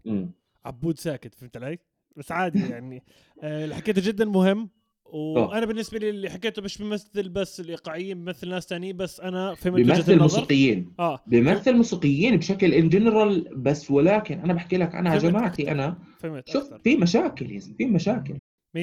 عبود 0.65 0.99
ساكت 0.99 1.36
فهمت 1.36 1.58
علي؟ 1.58 1.79
بس 2.15 2.32
عادي 2.32 2.69
يعني. 2.69 3.03
آه، 3.43 3.63
اللي 3.63 3.75
حكيته 3.75 4.01
جدا 4.01 4.25
مهم. 4.25 4.69
وأنا 5.13 5.65
بالنسبة 5.65 5.99
لي 5.99 6.10
اللي 6.10 6.30
حكيته 6.30 6.62
مش 6.62 6.78
بيمثل 6.78 7.30
بس 7.30 7.60
الإيقاعيين 7.60 8.26
بيمثل 8.26 8.49
ناس 8.49 8.67
ثانيين 8.67 8.97
بس 8.97 9.19
أنا 9.19 9.56
فهمت 9.56 9.76
بيمثل 9.76 10.19
موسيقيين. 10.19 10.93
آه. 10.99 11.19
بيمثل 11.28 11.76
موسيقيين 11.76 12.38
بشكل 12.38 12.73
ان 12.73 12.89
جنرال 12.89 13.47
بس 13.56 13.91
ولكن 13.91 14.39
أنا 14.39 14.54
بحكي 14.54 14.78
لك 14.78 14.95
أنا 14.95 15.17
جماعتي 15.17 15.71
أنا 15.71 15.97
فهمت 16.19 16.49
شوف 16.49 16.73
في 16.73 16.95
مشاكل 16.95 17.52
يا 17.52 17.60
في 17.60 17.86
مشاكل. 17.86 18.34
100% 18.34 18.78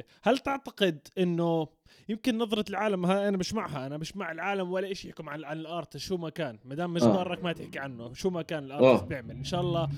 100% 0.00 0.02
هل 0.22 0.38
تعتقد 0.38 0.98
إنه 1.18 1.68
يمكن 2.08 2.38
نظرة 2.38 2.64
العالم 2.70 3.06
هاي 3.06 3.28
أنا 3.28 3.36
مش 3.36 3.54
معها 3.54 3.86
أنا 3.86 3.98
مش 3.98 4.16
مع 4.16 4.32
العالم 4.32 4.72
ولا 4.72 4.94
شيء 4.94 5.10
يحكم 5.10 5.28
عن, 5.28 5.44
عن 5.44 5.58
الأرت 5.58 5.96
شو 5.96 6.16
ما 6.16 6.30
كان 6.30 6.58
ما 6.64 6.74
دام 6.74 6.92
مش 6.92 7.02
آه. 7.02 7.38
ما 7.42 7.52
تحكي 7.52 7.78
عنه 7.78 8.12
شو 8.12 8.30
ما 8.30 8.42
كان 8.42 8.64
الأرت 8.64 9.04
بيعمل. 9.04 9.30
إن 9.30 9.44
شاء 9.44 9.60
الله 9.60 9.88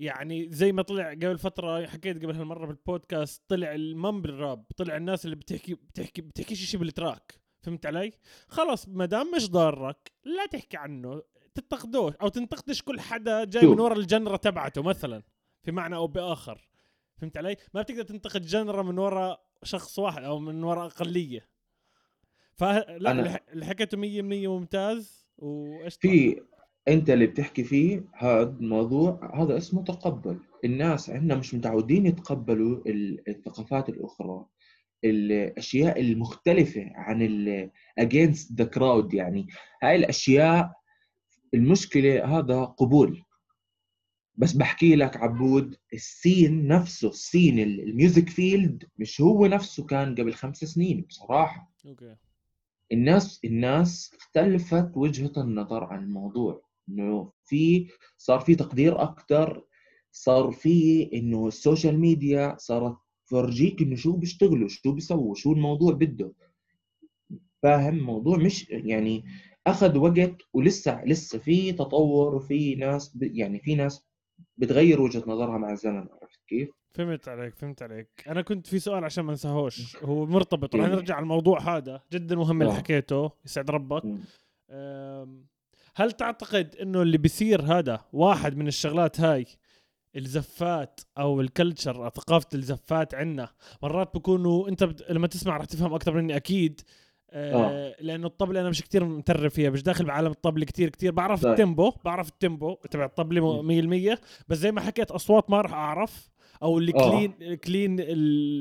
يعني 0.00 0.48
زي 0.52 0.72
ما 0.72 0.82
طلع 0.82 1.10
قبل 1.10 1.38
فترة 1.38 1.86
حكيت 1.86 2.24
قبل 2.24 2.34
هالمرة 2.36 2.66
بالبودكاست 2.66 3.42
طلع 3.48 3.74
الممبل 3.74 4.34
راب 4.34 4.64
طلع 4.76 4.96
الناس 4.96 5.24
اللي 5.24 5.36
بتحكي 5.36 5.74
بتحكي 5.74 6.22
بتحكيش 6.22 6.70
شيء 6.70 6.80
بالتراك 6.80 7.40
فهمت 7.62 7.86
علي؟ 7.86 8.12
خلاص 8.48 8.88
ما 8.88 9.06
دام 9.06 9.30
مش 9.36 9.50
ضارك 9.50 10.12
لا 10.24 10.46
تحكي 10.46 10.76
عنه 10.76 11.22
تنتقدوش 11.54 12.14
أو 12.14 12.28
تنتقدش 12.28 12.82
كل 12.82 13.00
حدا 13.00 13.44
جاي 13.44 13.66
من 13.66 13.80
ورا 13.80 13.94
الجنرة 13.94 14.36
تبعته 14.36 14.82
مثلا 14.82 15.22
في 15.62 15.72
معنى 15.72 15.96
أو 15.96 16.06
بآخر 16.06 16.68
فهمت 17.16 17.36
علي؟ 17.36 17.56
ما 17.74 17.82
بتقدر 17.82 18.02
تنتقد 18.02 18.42
جنرة 18.42 18.82
من 18.82 18.98
ورا 18.98 19.38
شخص 19.62 19.98
واحد 19.98 20.22
أو 20.24 20.38
من 20.38 20.64
ورا 20.64 20.86
أقلية 20.86 21.48
فلا. 22.54 23.40
اللي 23.52 23.66
حكيته 23.66 23.96
100% 23.96 24.00
ممتاز 24.48 25.28
وإيش 25.38 25.94
في 25.94 26.42
أنت 26.88 27.10
اللي 27.10 27.26
بتحكي 27.26 27.64
فيه 27.64 28.04
هذا 28.14 28.42
الموضوع 28.60 29.42
هذا 29.42 29.56
اسمه 29.56 29.82
تقبل. 29.84 30.40
الناس 30.64 31.10
عندنا 31.10 31.34
مش 31.34 31.54
متعودين 31.54 32.06
يتقبلوا 32.06 32.82
الثقافات 33.28 33.88
الأخرى. 33.88 34.46
الأشياء 35.04 36.00
المختلفة 36.00 36.90
عن 36.94 37.22
ال 37.22 37.70
against 38.00 38.62
the 38.62 38.66
crowd 38.78 39.14
يعني. 39.14 39.46
هاي 39.82 39.96
الأشياء 39.96 40.72
المشكلة 41.54 42.38
هذا 42.38 42.64
قبول. 42.64 43.22
بس 44.36 44.52
بحكي 44.52 44.96
لك 44.96 45.16
عبود 45.16 45.76
ال 45.92 46.04
scene 46.04 46.66
نفسه 46.68 47.08
ال 47.08 47.16
scene 47.16 47.58
ال- 47.58 47.80
ال 47.80 47.88
music 47.88 48.28
field 48.28 48.84
مش 48.98 49.20
هو 49.20 49.46
نفسه 49.46 49.86
كان 49.86 50.14
قبل 50.14 50.34
خمس 50.34 50.56
سنين 50.64 51.00
بصراحة. 51.00 51.72
okay. 51.86 52.16
الناس 52.92 53.40
الناس 53.44 54.12
اختلفت 54.18 54.90
وجهة 54.96 55.32
النظر 55.36 55.84
عن 55.84 56.02
الموضوع. 56.02 56.67
إنه 56.88 57.32
في 57.44 57.88
صار 58.18 58.40
في 58.40 58.54
تقدير 58.54 59.02
أكثر 59.02 59.64
صار 60.12 60.50
في 60.50 61.08
إنه 61.12 61.46
ال 61.46 61.53
social 61.53 61.98
media 62.00 62.56
صارت 62.58 62.96
تفرجيك 63.26 63.82
إنه 63.82 63.96
شو 63.96 64.16
بيشتغلوا 64.16 64.68
شو 64.68 64.92
بيسووا 64.92 65.34
شو 65.34 65.52
الموضوع 65.52 65.92
بده. 65.92 66.32
فاهم؟ 67.62 67.96
الموضوع 67.96 68.36
مش 68.36 68.70
يعني 68.70 69.24
أخذ 69.66 69.98
وقت 69.98 70.36
ولسه 70.52 71.04
لسه 71.04 71.38
في 71.38 71.72
تطور 71.72 72.34
وفي 72.34 72.74
ناس 72.74 73.16
ب... 73.16 73.22
يعني 73.22 73.58
في 73.60 73.74
ناس 73.74 74.06
بتغير 74.56 75.02
وجهة 75.02 75.24
نظرها 75.26 75.58
مع 75.58 75.72
الزمن 75.72 76.06
عرفت 76.22 76.40
كيف؟ 76.46 76.68
فهمت 76.90 77.28
عليك 77.28 77.54
فهمت 77.54 77.82
عليك. 77.82 78.08
أنا 78.26 78.42
كنت 78.42 78.66
في 78.66 78.78
سؤال 78.78 79.04
عشان 79.04 79.24
ما 79.24 79.30
انساهوش. 79.30 79.96
هو 79.96 80.26
مرتبط 80.26 80.76
رح. 80.76 80.88
نرجع 80.88 81.14
على 81.14 81.22
الموضوع 81.22 81.76
هذا. 81.76 82.02
جدا 82.12 82.36
مهم 82.36 82.62
اللي 82.62 82.72
آه. 82.72 82.76
حكيته 82.76 83.30
يسعد 83.44 83.70
ربك. 83.70 84.02
هل 85.98 86.12
تعتقد 86.12 86.76
إنه 86.82 87.02
اللي 87.02 87.18
بيصير 87.18 87.62
هذا 87.62 88.00
واحد 88.12 88.56
من 88.56 88.68
الشغلات 88.68 89.20
هاي 89.20 89.46
الزفات 90.16 91.00
أو 91.18 91.40
ال 91.40 91.49
culture 91.49 92.10
ثقافة 92.10 92.46
الزفات 92.54 93.14
عندنا 93.14 93.48
مرات 93.82 94.14
بكونوا 94.14 94.68
أنت 94.68 94.84
بت... 94.84 95.10
لما 95.10 95.26
تسمع 95.26 95.56
رح 95.56 95.64
تفهم 95.64 95.94
أكثر 95.94 96.14
مني 96.14 96.36
أكيد. 96.36 96.80
آه 97.30 97.96
لأنه 98.00 98.26
الطبلة 98.26 98.60
أنا 98.60 98.68
مش 98.70 98.82
كتير 98.82 99.04
محترف 99.04 99.54
فيها 99.54 99.70
مش 99.70 99.82
داخل 99.82 100.04
بعالم 100.04 100.30
الطبلة 100.30 100.64
كتير 100.64 100.88
كتير. 100.88 101.12
بعرف 101.12 101.42
طيب. 101.42 101.50
ال 101.52 101.59
tempo 101.59 101.92
بعرف 102.04 102.28
ال 102.28 102.36
tempo 102.36 102.74
تبع 102.90 103.04
الطبلة 103.04 103.62
م- 103.62 104.14
100% 104.14 104.18
بس 104.48 104.58
زي 104.58 104.72
ما 104.72 104.80
حكيت 104.80 105.10
أصوات 105.10 105.50
ما 105.50 105.60
راح 105.60 105.72
أعرف. 105.72 106.30
أو 106.62 106.78
اللي 106.78 106.92
آه. 106.94 107.10
clean 107.10 107.54
clean 107.54 108.00
ال 108.00 108.06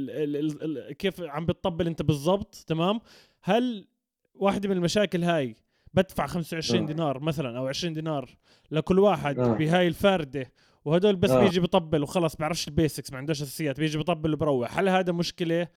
ال 0.09 0.35
ال 0.35 0.77
ال 0.89 0.93
كيف 0.93 1.21
عم 1.21 1.45
بتطبل 1.45 1.87
أنت 1.87 2.01
بالضبط 2.01 2.55
تمام؟ 2.67 2.99
هل 3.43 3.87
واحدة 4.35 4.69
من 4.69 4.77
المشاكل 4.77 5.23
هاي 5.23 5.55
بدفع 5.97 6.25
25 6.27 6.83
آه. 6.83 6.87
دينار 6.87 7.19
مثلا 7.19 7.57
أو 7.57 7.67
20 7.67 7.93
دينار 7.93 8.37
لكل 8.71 8.99
واحد 8.99 9.39
آه. 9.39 9.53
بهاي 9.53 9.87
الفردة 9.87 10.51
وهدول 10.85 11.15
بس 11.15 11.29
آه. 11.29 11.43
بيجي 11.43 11.59
بيطبل 11.59 12.03
وخلص 12.03 12.35
بيعرفش 12.35 12.67
ال 12.67 12.73
basics 12.73 13.11
ما 13.11 13.17
عندوش 13.17 13.41
أساسيات 13.41 13.79
بيجي 13.79 13.97
بيطبل 13.97 14.33
وبروح 14.33 14.77
هل 14.77 14.89
هذا 14.89 15.11
مشكلة 15.11 15.67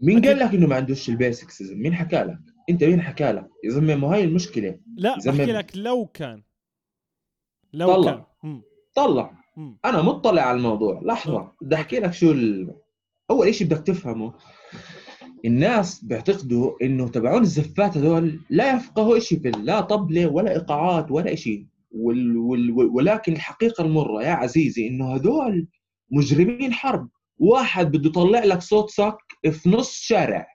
مين. 0.00 0.24
قال 0.26 0.38
لك 0.38 0.54
إنه 0.54 0.66
ما 0.66 0.76
عندوش 0.76 1.08
ال 1.08 1.15
basics 1.15 1.60
يا؟ 1.60 1.74
مين 1.74 1.94
حكى 1.94 2.16
لك؟ 2.16 2.38
أنت 2.70 2.84
مين 2.84 3.02
حكى 3.02 3.32
لك؟ 3.32 3.48
يا 3.64 3.70
زلمة 3.70 3.94
ما 3.94 4.14
هاي 4.14 4.24
المشكلة 4.24 4.78
لا 4.96 5.16
بحكي 5.26 5.52
لك 5.52 5.76
لو 5.76 6.06
كان 6.06 6.42
لو 7.72 7.94
طلع. 7.94 8.12
كان 8.12 8.22
مم. 8.42 8.62
طلع 8.94 9.30
مم. 9.56 9.78
أنا 9.84 10.02
مطلع 10.02 10.42
على 10.42 10.56
الموضوع 10.56 11.00
لحظة 11.04 11.52
بدي 11.62 11.74
أحكي 11.74 12.00
لك 12.00 12.12
شو 12.12 12.32
ال... 12.32 12.74
أول 13.30 13.54
شيء 13.54 13.66
بدك 13.66 13.86
تفهمه 13.86 14.34
الناس 15.44 16.04
بيعتقدوا 16.04 16.72
إنه 16.82 17.08
تبعون 17.08 17.42
الزفات 17.42 17.96
هذول 17.96 18.40
لا 18.50 18.76
يفقهوا 18.76 19.18
شيء 19.18 19.40
في 19.40 19.50
لا 19.50 19.80
طبلة 19.80 20.26
ولا 20.26 20.52
إيقاعات 20.52 21.10
ولا 21.10 21.34
شيء 21.34 21.66
وال... 21.90 22.36
وال... 22.36 22.70
وال- 22.70 22.86
ولكن 22.88 23.32
الحقيقة 23.32 23.84
المرة 23.84 24.22
يا 24.22 24.30
عزيزي 24.30 24.88
إنه 24.88 25.14
هذول 25.14 25.66
مجرمين 26.10 26.72
حرب. 26.72 27.08
واحد 27.38 27.96
بده 27.96 28.08
يطلع 28.08 28.44
لك 28.44 28.60
صوت 28.62 28.90
صك 28.90 29.18
في 29.50 29.70
نص 29.70 30.00
شارع. 30.00 30.46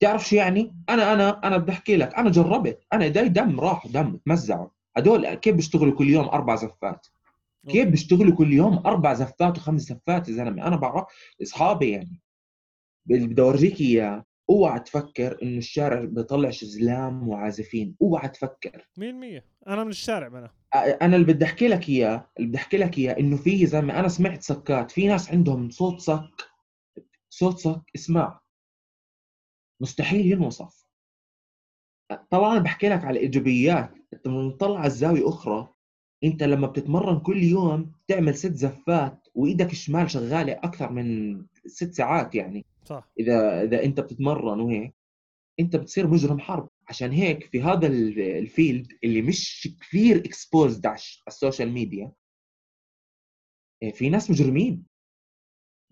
تعرف 0.00 0.28
شو 0.28 0.36
يعني؟ 0.36 0.76
أنا 0.88 1.12
أنا 1.12 1.46
أنا 1.46 1.56
بدي 1.56 1.72
أحكي 1.72 1.96
لك. 1.96 2.14
أنا 2.14 2.30
جربت. 2.30 2.80
أنا 2.92 3.04
إيدي 3.04 3.28
دم 3.28 3.60
راح 3.60 3.86
دم 3.86 4.16
تمزعوا. 4.26 4.68
هدول 4.96 5.34
كيف 5.34 5.54
بيشتغلوا 5.56 5.94
كل 5.94 6.08
يوم 6.10 6.24
أربع 6.28 6.56
زفات؟ 6.56 7.06
كيف. 7.68 7.88
بيشتغلوا 7.88 8.34
كل 8.34 8.52
يوم 8.52 8.82
أربع 8.86 9.14
زفات 9.14 9.58
وخمس 9.58 9.82
زفات 9.82 10.28
يا 10.28 10.34
زلمة؟ 10.34 10.66
أنا 10.66 10.76
بعرف 10.76 11.04
أصحابي 11.42 11.90
يعني. 11.90 12.20
اللي 13.10 13.26
بدي 13.26 13.42
اورجيك 13.42 13.80
إياه. 13.80 14.24
اوعى 14.50 14.80
تفكر 14.80 15.38
إنه 15.42 15.58
الشارع 15.58 16.04
بيطلع 16.04 16.50
زلام 16.50 17.28
وعازفين. 17.28 17.96
اوعى 18.02 18.28
تفكر. 18.28 18.88
100% 18.98 19.44
أنا 19.66 19.84
من 19.84 19.90
الشارع 19.90 20.26
أنا 20.26 20.50
أنا 21.02 21.16
اللي 21.16 21.32
بدي 21.32 21.44
أحكي 21.44 21.68
لك 21.68 21.88
إياه. 21.88 22.30
اللي 22.38 22.48
بدي 22.48 22.58
أحكي 22.58 22.76
لك 22.76 22.98
إياه 22.98 23.18
إنه 23.18 23.36
في 23.36 23.66
زلمة 23.66 24.00
أنا 24.00 24.08
سمعت 24.08 24.42
سكات. 24.42 24.90
في 24.90 25.08
ناس 25.08 25.30
عندهم 25.30 25.70
صوت 25.70 26.00
صك 26.00 26.50
صوت 27.30 27.58
صك 27.58 27.82
اسمع. 27.94 28.40
مستحيل 29.80 30.32
ينوصف. 30.32 30.86
طبعا 32.30 32.58
بحكي 32.58 32.88
لك 32.88 33.04
على 33.04 33.18
الإيجابيات. 33.18 33.90
أنت 34.14 34.26
لما 34.26 34.50
تطلع 34.50 34.78
على 34.78 34.86
الزاويه 34.86 35.28
أخرى. 35.28 35.68
أنت 36.24 36.42
لما 36.42 36.66
بتتمرن 36.66 37.20
كل 37.20 37.42
يوم 37.42 37.92
تعمل 38.08 38.34
ست 38.34 38.54
زفات 38.54 39.28
وإيدك 39.34 39.72
الشمال 39.72 40.10
شغالة 40.10 40.52
أكثر 40.52 40.92
من 40.92 41.36
ست 41.66 41.94
ساعات 41.94 42.34
يعني. 42.34 42.66
صح. 42.86 43.10
إذا 43.20 43.62
إذا 43.62 43.84
أنت 43.84 44.00
بتتمرن 44.00 44.60
وهيك 44.60 44.94
أنت 45.60 45.76
بتصير 45.76 46.06
مجرم 46.06 46.38
حرب. 46.38 46.68
عشان 46.88 47.12
هيك 47.12 47.44
في 47.44 47.62
هذا 47.62 47.86
ال- 47.86 48.20
ال 48.20 48.31
field 48.31 48.86
اللي 49.04 49.22
مش 49.22 49.68
كثير 49.80 50.16
exposed 50.16 50.86
على 50.86 50.98
ال 51.28 51.34
social 51.34 51.72
media 51.72 52.12
إيه، 53.82 53.92
في 53.92 54.08
ناس 54.08 54.30
مجرمين. 54.30 54.86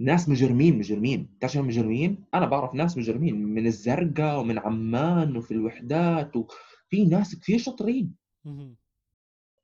ناس 0.01 0.29
مجرمين 0.29 0.79
مجرمين. 0.79 1.25
بتعرف 1.37 1.53
شو 1.53 1.63
مجرمين؟ 1.63 2.25
أنا 2.35 2.47
بعرف 2.47 2.75
ناس 2.75 2.99
مجرمين. 2.99 3.35
من 3.45 3.67
الزرقاء 3.67 4.41
ومن 4.41 4.59
عمان 4.59 5.37
وفي 5.37 5.51
الوحدات 5.51 6.37
وفي 6.37 7.05
ناس 7.11 7.37
كثير 7.41 7.59
شاطرين. 7.59 8.15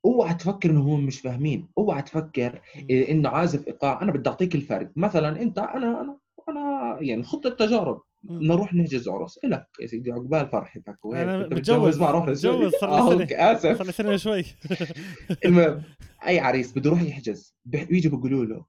اوعى 0.05 0.33
تفكر 0.33 0.69
انهم 0.69 1.05
مش 1.05 1.19
فاهمين. 1.19 1.67
اوعى 1.77 2.01
تفكر 2.01 2.61
إنه 2.91 3.29
عازف 3.29 3.67
إيقاع. 3.67 4.01
أنا 4.01 4.11
بدي 4.11 4.29
أعطيك 4.29 4.55
الفرق. 4.55 4.91
مثلا 4.95 5.41
أنت 5.41 5.57
أنا 5.59 6.01
أنا 6.01 6.19
أنا 6.49 6.80
يعني 7.01 7.23
خط 7.23 7.45
التجارب 7.45 8.01
مم. 8.23 8.41
نروح 8.43 8.73
نحجز 8.73 9.07
عرس 9.09 9.37
الك 9.37 9.67
يا 9.81 9.87
سيدي 9.87 10.11
عقبال 10.11 10.49
فرحتك 10.49 11.05
وهيك 11.05 11.27
أنا 11.27 11.45
انت 11.45 11.53
متجوز. 11.53 12.01
عرفت 12.01 12.25
شو؟ 12.41 12.51
متجوز 12.51 12.73
صار 12.73 12.89
آه، 12.89 13.13
لي 13.13 13.21
أوكي، 13.23 13.27
سنه 13.35 13.51
آسف. 13.51 13.77
صار 13.77 13.85
لي 13.85 13.91
سنة 13.91 14.17
شوي. 14.17 14.43
المهم 15.45 15.83
أي 16.27 16.39
عريس 16.39 16.71
بده 16.77 16.89
يروح 16.89 17.01
يحجز. 17.01 17.55
بيجوا 17.65 18.11
بيقولوا 18.17 18.45
له 18.45 18.65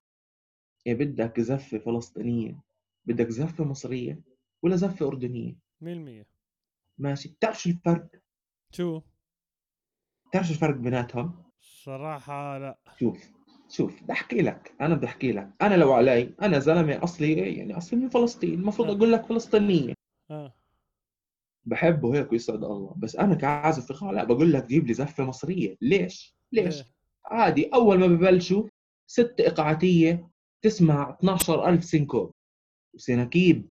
يا 0.87 0.95
بدك 0.95 1.41
زفة 1.41 1.79
فلسطينية 1.79 2.61
بدك 3.05 3.29
زفة 3.29 3.65
مصرية 3.65 4.21
ولا 4.63 4.77
زفة 4.77 5.07
أردنية؟ 5.07 5.55
100% 5.81 6.27
ماشي. 6.99 7.29
بتعرف 7.29 7.63
شو 7.63 7.71
الفرق؟ 7.71 8.09
شو؟ 8.71 9.01
بتعرف 10.29 10.47
شو 10.47 10.53
الفرق 10.53 10.77
بيناتهم؟ 10.77 11.43
صراحة 11.61 12.59
لا. 12.59 12.79
شوف 12.99 13.31
شوف 13.73 14.03
بدي 14.03 14.13
أحكي 14.13 14.43
لك 14.43 14.75
أنا 14.81 14.95
بدي 14.95 15.07
أحكي 15.07 15.33
لك. 15.33 15.51
أنا 15.63 15.75
لو 15.75 15.93
علي 15.93 16.35
أنا 16.43 16.59
زلمة 16.59 17.05
أصلي 17.05 17.33
يعني 17.33 17.77
أصلي 17.77 18.01
من 18.01 18.09
فلسطين 18.09 18.55
المفروض 18.55 18.89
آه. 18.89 18.97
أقول 18.97 19.13
لك 19.13 19.27
فلسطينية. 19.27 19.95
آه. 20.31 20.55
بحبه 21.65 22.15
هيك 22.15 22.33
ويسعد 22.33 22.65
الله. 22.65 22.95
بس 22.97 23.17
أنا 23.17 23.35
كعازف 23.35 23.91
ايقاع 23.91 24.11
لا 24.11 24.25
بقول 24.25 24.53
لك 24.53 24.67
جيب 24.67 24.87
لي 24.87 24.95
زفة 24.95 25.25
مصرية. 25.25 25.77
ليش؟ 25.81 26.35
ليش؟ 26.53 26.77
ليه؟ 26.77 26.85
عادي 27.25 27.71
أول 27.75 27.99
ما 27.99 28.07
ببلشوا 28.07 28.69
ست 29.07 29.35
ايقاعاتيه 29.41 30.29
تسمع 30.63 31.11
12000 31.11 31.85
سينكوب. 31.85 32.31
وسناكيب 32.95 33.69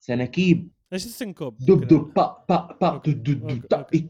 سناكيب. 0.00 0.70
إيش 0.92 1.04
ال 1.06 1.12
syncope 1.12 1.56
دب 1.58 1.88
دب 1.88 2.14
با 2.14 2.44
با 2.48 2.76
با 2.80 2.96
دب 2.96 3.22
دب 3.22 4.00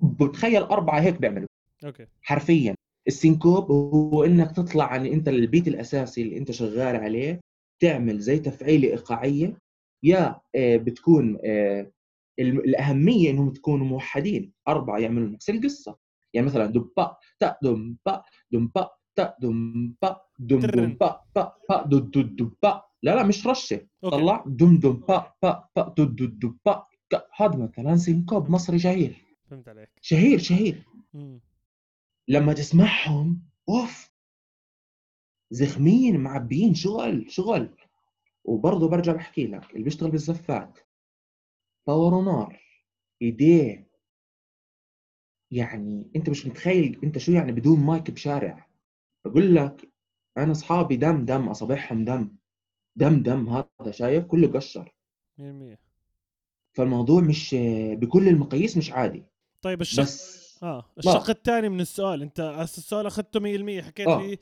بتخيل 0.00 0.62
أربعة 0.62 1.00
هيك 1.00 1.20
بيعملوا. 1.20 1.48
okay. 1.84 2.06
حرفيا. 2.22 2.74
ال 3.08 3.16
syncope 3.16 3.70
هو 3.70 4.24
إنك 4.24 4.50
تطلع 4.56 4.84
عن 4.84 5.06
أنت 5.06 5.28
ال 5.28 5.36
beat 5.36 5.68
الأساسي 5.68 6.22
اللي 6.22 6.38
أنت 6.38 6.50
شغال 6.50 6.96
عليه 6.96 7.40
تعمل 7.80 8.18
زي 8.18 8.38
تفعيلة 8.38 8.88
إيقاعية 8.88 9.58
يا 10.02 10.40
آه، 10.54 10.76
بتكون 10.76 11.38
آه، 11.44 11.90
الأهمية 12.38 13.30
إنهم 13.30 13.50
تكونوا 13.50 13.86
موحدين 13.86 14.52
أربعة 14.68 14.98
يعملوا 14.98 15.28
نفس 15.28 15.50
القصة. 15.50 15.96
يعني 16.34 16.46
مثلا 16.46 16.66
دم 16.66 16.90
با 16.96 17.16
تا 17.40 17.56
دم 17.62 17.96
با 18.06 18.22
دم 18.52 18.66
با 18.74 18.90
تا 19.16 19.34
دم 19.42 19.94
با 20.02 20.20
دم 20.38 20.60
دم 20.60 20.66
ترن. 20.66 20.94
با 21.00 21.20
با 21.36 21.52
با 21.68 21.82
دو 21.82 21.98
دو 21.98 22.22
دو 22.22 22.50
با 22.62 22.82
لا 23.02 23.14
لا 23.14 23.22
مش 23.22 23.46
رشة. 23.46 23.86
طلع. 24.02 24.44
دم 24.46 24.76
دم 24.78 24.92
با 24.92 25.26
با 25.42 25.64
با 25.76 25.82
دو 25.96 26.04
دو 26.04 26.26
دو 26.26 26.54
با 26.64 26.86
ك- 27.12 27.22
هذا 27.36 27.56
مثلا 27.56 27.96
syncope 27.96 28.50
مصري 28.50 28.78
شهير 28.78 29.16
فهمت 29.50 29.68
عليك. 29.68 29.88
شهير 30.02 30.38
شهير. 30.38 30.84
لما 32.28 32.52
تسمعهم 32.52 33.42
أوف! 33.68 34.12
زخمين 35.50 36.20
معبيين 36.20 36.74
شغل 36.74 37.26
شغل. 37.30 37.76
وبرضه 38.44 38.88
برجع 38.88 39.12
بحكي 39.12 39.46
لك 39.46 39.70
اللي 39.72 39.84
بيشتغل 39.84 40.10
بالزفات 40.10 40.78
power 41.86 42.14
ونار 42.14 42.60
إيديه. 43.22 43.86
يعني 45.50 46.10
أنت 46.16 46.30
مش 46.30 46.46
متخيل 46.46 47.00
أنت 47.04 47.18
شو 47.18 47.32
يعني 47.32 47.52
بدون 47.52 47.80
مايك 47.80 48.10
بشارع. 48.10 48.66
بقول 49.24 49.54
لك 49.54 49.92
أنا 50.38 50.52
أصحابي 50.52 50.96
دم 50.96 51.24
دم 51.24 51.48
أصابعهم 51.48 52.04
دم. 52.04 52.36
دم 52.96 53.22
دم 53.22 53.48
هذا 53.48 53.90
شايف؟ 53.90 54.24
كله 54.24 54.48
قشر. 54.52 54.94
100% 55.38 55.42
فالموضوع 56.72 57.20
مش 57.20 57.56
بكل 57.92 58.28
المقاييس 58.28 58.76
مش 58.76 58.92
عادي. 58.92 59.24
طيب 59.62 59.80
الشخص 59.80 59.98
بس 60.00 60.45
آه 60.62 60.84
الشق 60.98 61.30
الثاني 61.30 61.68
من 61.68 61.80
السؤال 61.80 62.22
انت 62.22 62.40
السؤال 62.78 63.06
أخذته 63.06 63.40
100% 63.40 63.84
حكيت 63.84 64.08
آه. 64.08 64.22
لي 64.22 64.38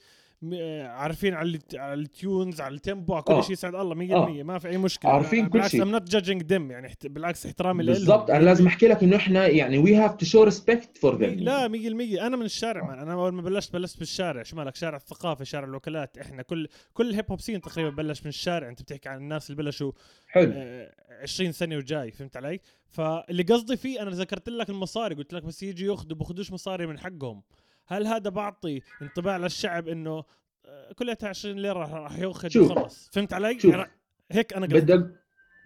عارفين 0.84 1.34
على 1.34 1.58
على 1.74 1.94
ال 1.94 2.05
tunes 2.05 2.60
على 2.60 2.74
ال 2.74 2.81
tempo 2.81 3.14
على 3.14 3.22
كل 3.22 3.32
آه. 3.32 3.40
شيء 3.40 3.52
يسعد 3.52 3.74
الله 3.74 3.94
100% 3.94 4.12
آه. 4.12 4.42
ما 4.42 4.58
في 4.58 4.68
أي 4.68 4.78
مشكلة. 4.78 5.10
عارفين 5.10 5.44
كل 5.46 5.50
بالعكس 5.50 5.70
شيء. 5.70 5.82
ام 5.82 5.90
not 5.90 6.02
judging 6.10 6.42
دم 6.42 6.70
يعني 6.70 6.94
بالعكس 7.04 7.46
احترامي 7.46 7.82
لهم. 7.84 7.94
بالضبط 7.94 8.30
أنا 8.30 8.44
لازم 8.44 8.66
أحكي 8.66 8.88
لك 8.88 9.02
إنه 9.02 9.16
إحنا 9.16 9.46
يعني 9.46 9.78
we 9.78 9.94
have 9.96 10.14
to 10.14 10.26
show 10.26 10.42
respect 10.42 10.98
for 10.98 11.16
them 11.18 11.30
لا 11.40 11.68
100% 11.68 12.22
أنا 12.22 12.36
من 12.36 12.44
الشارع 12.44 12.84
man. 12.86 12.98
أنا 12.98 13.12
أول 13.12 13.32
ما 13.32 13.42
بلشت 13.42 13.72
بلشت 13.72 13.98
بالشارع. 13.98 14.42
شو 14.42 14.56
مالك؟ 14.56 14.76
شارع 14.76 14.96
الثقافة 14.96 15.44
شارع 15.44 15.68
الوكالات. 15.68 16.18
إحنا 16.18 16.42
كل 16.42 16.68
كل 16.94 17.10
ال 17.10 17.14
hip 17.14 17.24
hop 17.30 17.40
scene 17.40 17.60
تقريبا 17.60 17.90
بلش 17.90 18.22
من 18.22 18.28
الشارع. 18.28 18.68
أنت 18.68 18.82
بتحكي 18.82 19.08
عن 19.08 19.16
الناس 19.18 19.50
اللي 19.50 19.62
بلشوا 19.62 19.92
حلو. 20.28 20.52
آه، 20.56 20.94
20 21.22 21.52
سنة 21.52 21.76
وجاي 21.76 22.10
فهمت 22.10 22.36
علي؟ 22.36 22.60
فاللي 22.88 23.42
قصدي 23.42 23.76
فيه 23.76 24.02
أنا 24.02 24.10
ذكرت 24.10 24.48
لك 24.48 24.70
المصاري 24.70 25.14
قلت 25.14 25.32
لك 25.32 25.42
بس 25.42 25.62
يجي 25.62 25.86
ياخذوا 25.86 26.16
باخذوش 26.16 26.52
مصاري 26.52 26.86
من 26.86 26.98
حقهم. 26.98 27.42
هل 27.86 28.06
هذا 28.06 28.30
بعطي 28.30 28.80
انطباع 29.02 29.36
للشعب 29.36 29.88
انه 29.88 30.24
آه، 30.66 30.92
كلها 30.92 31.16
20 31.22 31.56
ليرة 31.56 32.02
راح 32.02 32.18
ياخذ. 32.18 32.58
وخلص 32.58 33.10
فهمت 33.12 33.32
علي؟ 33.32 33.60
شوف. 33.60 33.74
يعني 33.74 33.90
هيك 34.32 34.52
أنا 34.54 34.66
قصدي. 34.66 34.80
بدك 34.80 35.10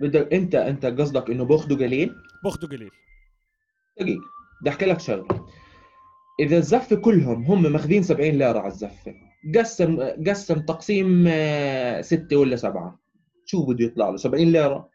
بدك 0.01 0.33
انت 0.33 0.55
أنت 0.55 0.87
قصدك 0.87 1.31
إنه 1.31 1.45
باخذوا 1.45 1.77
قليل؟ 1.77 2.15
باخذوا 2.45 2.71
قليل. 2.71 2.91
دقيقة 4.01 4.21
بدي 4.61 4.71
أحكي 4.71 4.87
لك 4.87 5.01
شغلة. 5.01 5.47
إذا 6.41 6.57
الزفة 6.59 6.97
كلهم 6.97 7.45
هم 7.45 7.73
ماخذين 7.73 8.03
70 8.03 8.31
ليرة 8.31 8.59
على 8.59 8.73
الزفة 8.73 9.15
قسم 9.55 10.01
قسم 10.27 10.61
تقسيم 10.61 11.25
آه، 11.29 12.01
ستة 12.01 12.37
ولا 12.37 12.57
سبعة. 12.57 12.99
شو 13.45 13.67
بده 13.67 13.85
يطلع 13.85 14.09
له؟ 14.09 14.17
70 14.17 14.53
ليرة. 14.53 14.89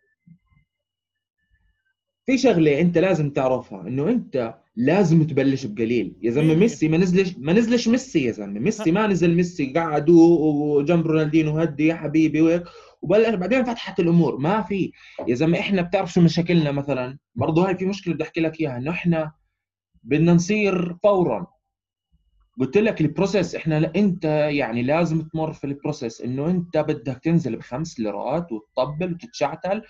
في 2.25 2.37
شغلة 2.37 2.81
أنت 2.81 2.97
لازم 2.97 3.29
تعرفها 3.29 3.81
إنه 3.81 4.09
أنت 4.09 4.55
لازم 4.75 5.23
تبلش 5.23 5.65
بقليل. 5.65 6.15
يا 6.21 6.31
زلمة 6.31 6.51
إيه. 6.51 6.57
ميسي 6.57 6.87
ما 6.87 6.97
نزلش 6.97 7.35
ما 7.37 7.53
نزلش 7.53 7.87
ميسي 7.87 8.23
يا 8.23 8.31
زلمة. 8.31 8.59
ميسي 8.59 8.91
ما 8.91 9.07
نزل 9.07 9.35
ميسي 9.35 9.73
قعد 9.73 10.09
و- 10.09 10.77
وجنب 10.77 11.07
رونالدينو 11.07 11.59
هدي 11.59 11.87
يا 11.87 11.95
حبيبي 11.95 12.41
وهيك 12.41 12.63
وبلش 13.01 13.35
بعدين 13.35 13.63
فتحت 13.63 13.99
الأمور. 13.99 14.37
ما 14.37 14.61
في. 14.61 14.91
يا 15.27 15.35
زلمة 15.35 15.59
إحنا 15.59 15.81
بتعرف 15.81 16.13
شو 16.13 16.21
مشاكلنا 16.21 16.71
مثلا؟ 16.71 17.17
برضه 17.35 17.67
هاي 17.67 17.77
في 17.77 17.85
مشكلة 17.85 18.13
بدي 18.13 18.23
أحكي 18.23 18.41
لك 18.41 18.61
إياها. 18.61 18.77
إنه 18.77 18.91
إحنا 18.91 19.31
بدنا 20.03 20.33
نصير 20.33 20.95
فورا. 21.03 21.47
قلت 22.59 22.77
لك 22.77 23.01
ال 23.01 23.07
process. 23.07 23.55
إحنا 23.55 23.79
لا- 23.79 23.91
أنت 23.95 24.25
يعني 24.51 24.83
لازم 24.83 25.21
تمر 25.21 25.53
في 25.53 25.63
ال 25.67 25.73
process. 25.73 26.21
إنه 26.21 26.47
أنت 26.47 26.77
بدك 26.77 27.19
تنزل 27.23 27.55
بخمس 27.55 27.99
ليرات 27.99 28.47
وتطبل 28.51 29.13
وتتشعتل 29.13 29.81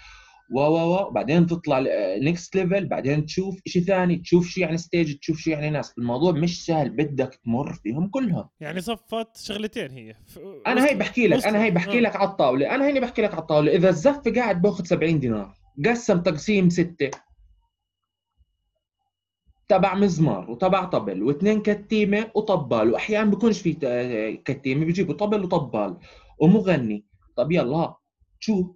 و 0.53 0.59
و 0.59 0.93
و 0.95 1.09
بعدين 1.11 1.47
تطلع 1.47 1.83
next 2.21 2.55
level 2.55 2.85
بعدين 2.85 3.25
تشوف 3.25 3.59
شيء 3.67 3.81
ثاني 3.83 4.15
تشوف 4.17 4.47
شيء 4.47 4.63
يعني 4.63 4.77
stage 4.77 5.17
تشوف 5.17 5.37
شيء 5.37 5.53
يعني 5.53 5.69
ناس. 5.69 5.93
الموضوع 5.97 6.31
مش 6.31 6.65
سهل 6.65 6.89
بدك 6.89 7.39
تمر 7.45 7.73
فيهم 7.73 8.07
كلهم. 8.07 8.49
يعني 8.59 8.81
صفت 8.81 9.37
شغلتين 9.37 9.91
هي. 9.91 10.13
ف- 10.13 10.39
أنا 10.67 10.89
هي 10.89 10.95
بحكي 10.95 11.27
لك. 11.27 11.45
أنا 11.45 11.63
هي 11.63 11.71
بحكي 11.71 11.97
آه. 11.97 12.01
لك 12.01 12.15
على 12.15 12.29
الطاولة. 12.29 12.75
أنا 12.75 12.85
هيني 12.87 12.99
بحكي 12.99 13.21
لك 13.21 13.31
على 13.33 13.41
الطاولة. 13.41 13.71
إذا 13.75 13.89
الزف 13.89 14.21
قاعد 14.35 14.61
بأخذ 14.61 14.83
70 14.83 15.19
دينار 15.19 15.53
قسم 15.85 16.19
تقسيم 16.21 16.69
ستة. 16.69 17.11
تبع 19.67 19.95
مزمار 19.95 20.51
وتبع 20.51 20.83
طبل 20.85 21.23
واثنين 21.23 21.61
كتيمة 21.61 22.31
وطبال 22.35 22.93
واحيانا 22.93 23.29
بيكونش 23.29 23.61
في 23.61 23.73
ت- 23.73 24.41
كتيمة 24.51 24.85
بيجيبوا 24.85 25.13
طبل 25.13 25.43
وطبال. 25.43 25.97
ومغني. 26.39 27.05
طب 27.37 27.51
يلا 27.51 27.95
شو؟ 28.39 28.73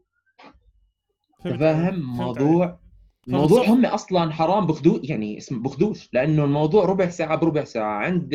عليك. 1.46 1.94
موضوع 2.42 2.80
الموضوع 3.28 3.66
هم 3.66 3.86
أصلا 3.86 4.32
حرام 4.34 4.68
بخدو 4.68 5.00
يعني 5.04 5.38
اسم 5.38 5.62
بخدوش 5.62 6.10
لأنه 6.14 6.44
الموضوع 6.44 6.86
ربع 6.86 7.10
ساعة 7.10 7.36
بربع 7.36 7.64
ساعة 7.64 7.94
عند 7.98 8.34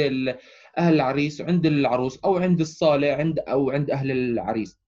أهل 0.79 0.95
العريس 0.95 1.41
وعند 1.41 1.67
العروس 1.67 2.19
أو 2.25 2.37
عند 2.39 2.61
الصالة 2.61 3.13
عند 3.13 3.39
أو 3.39 3.71
عند 3.71 3.91
أهل 3.91 4.11
العريس 4.11 4.79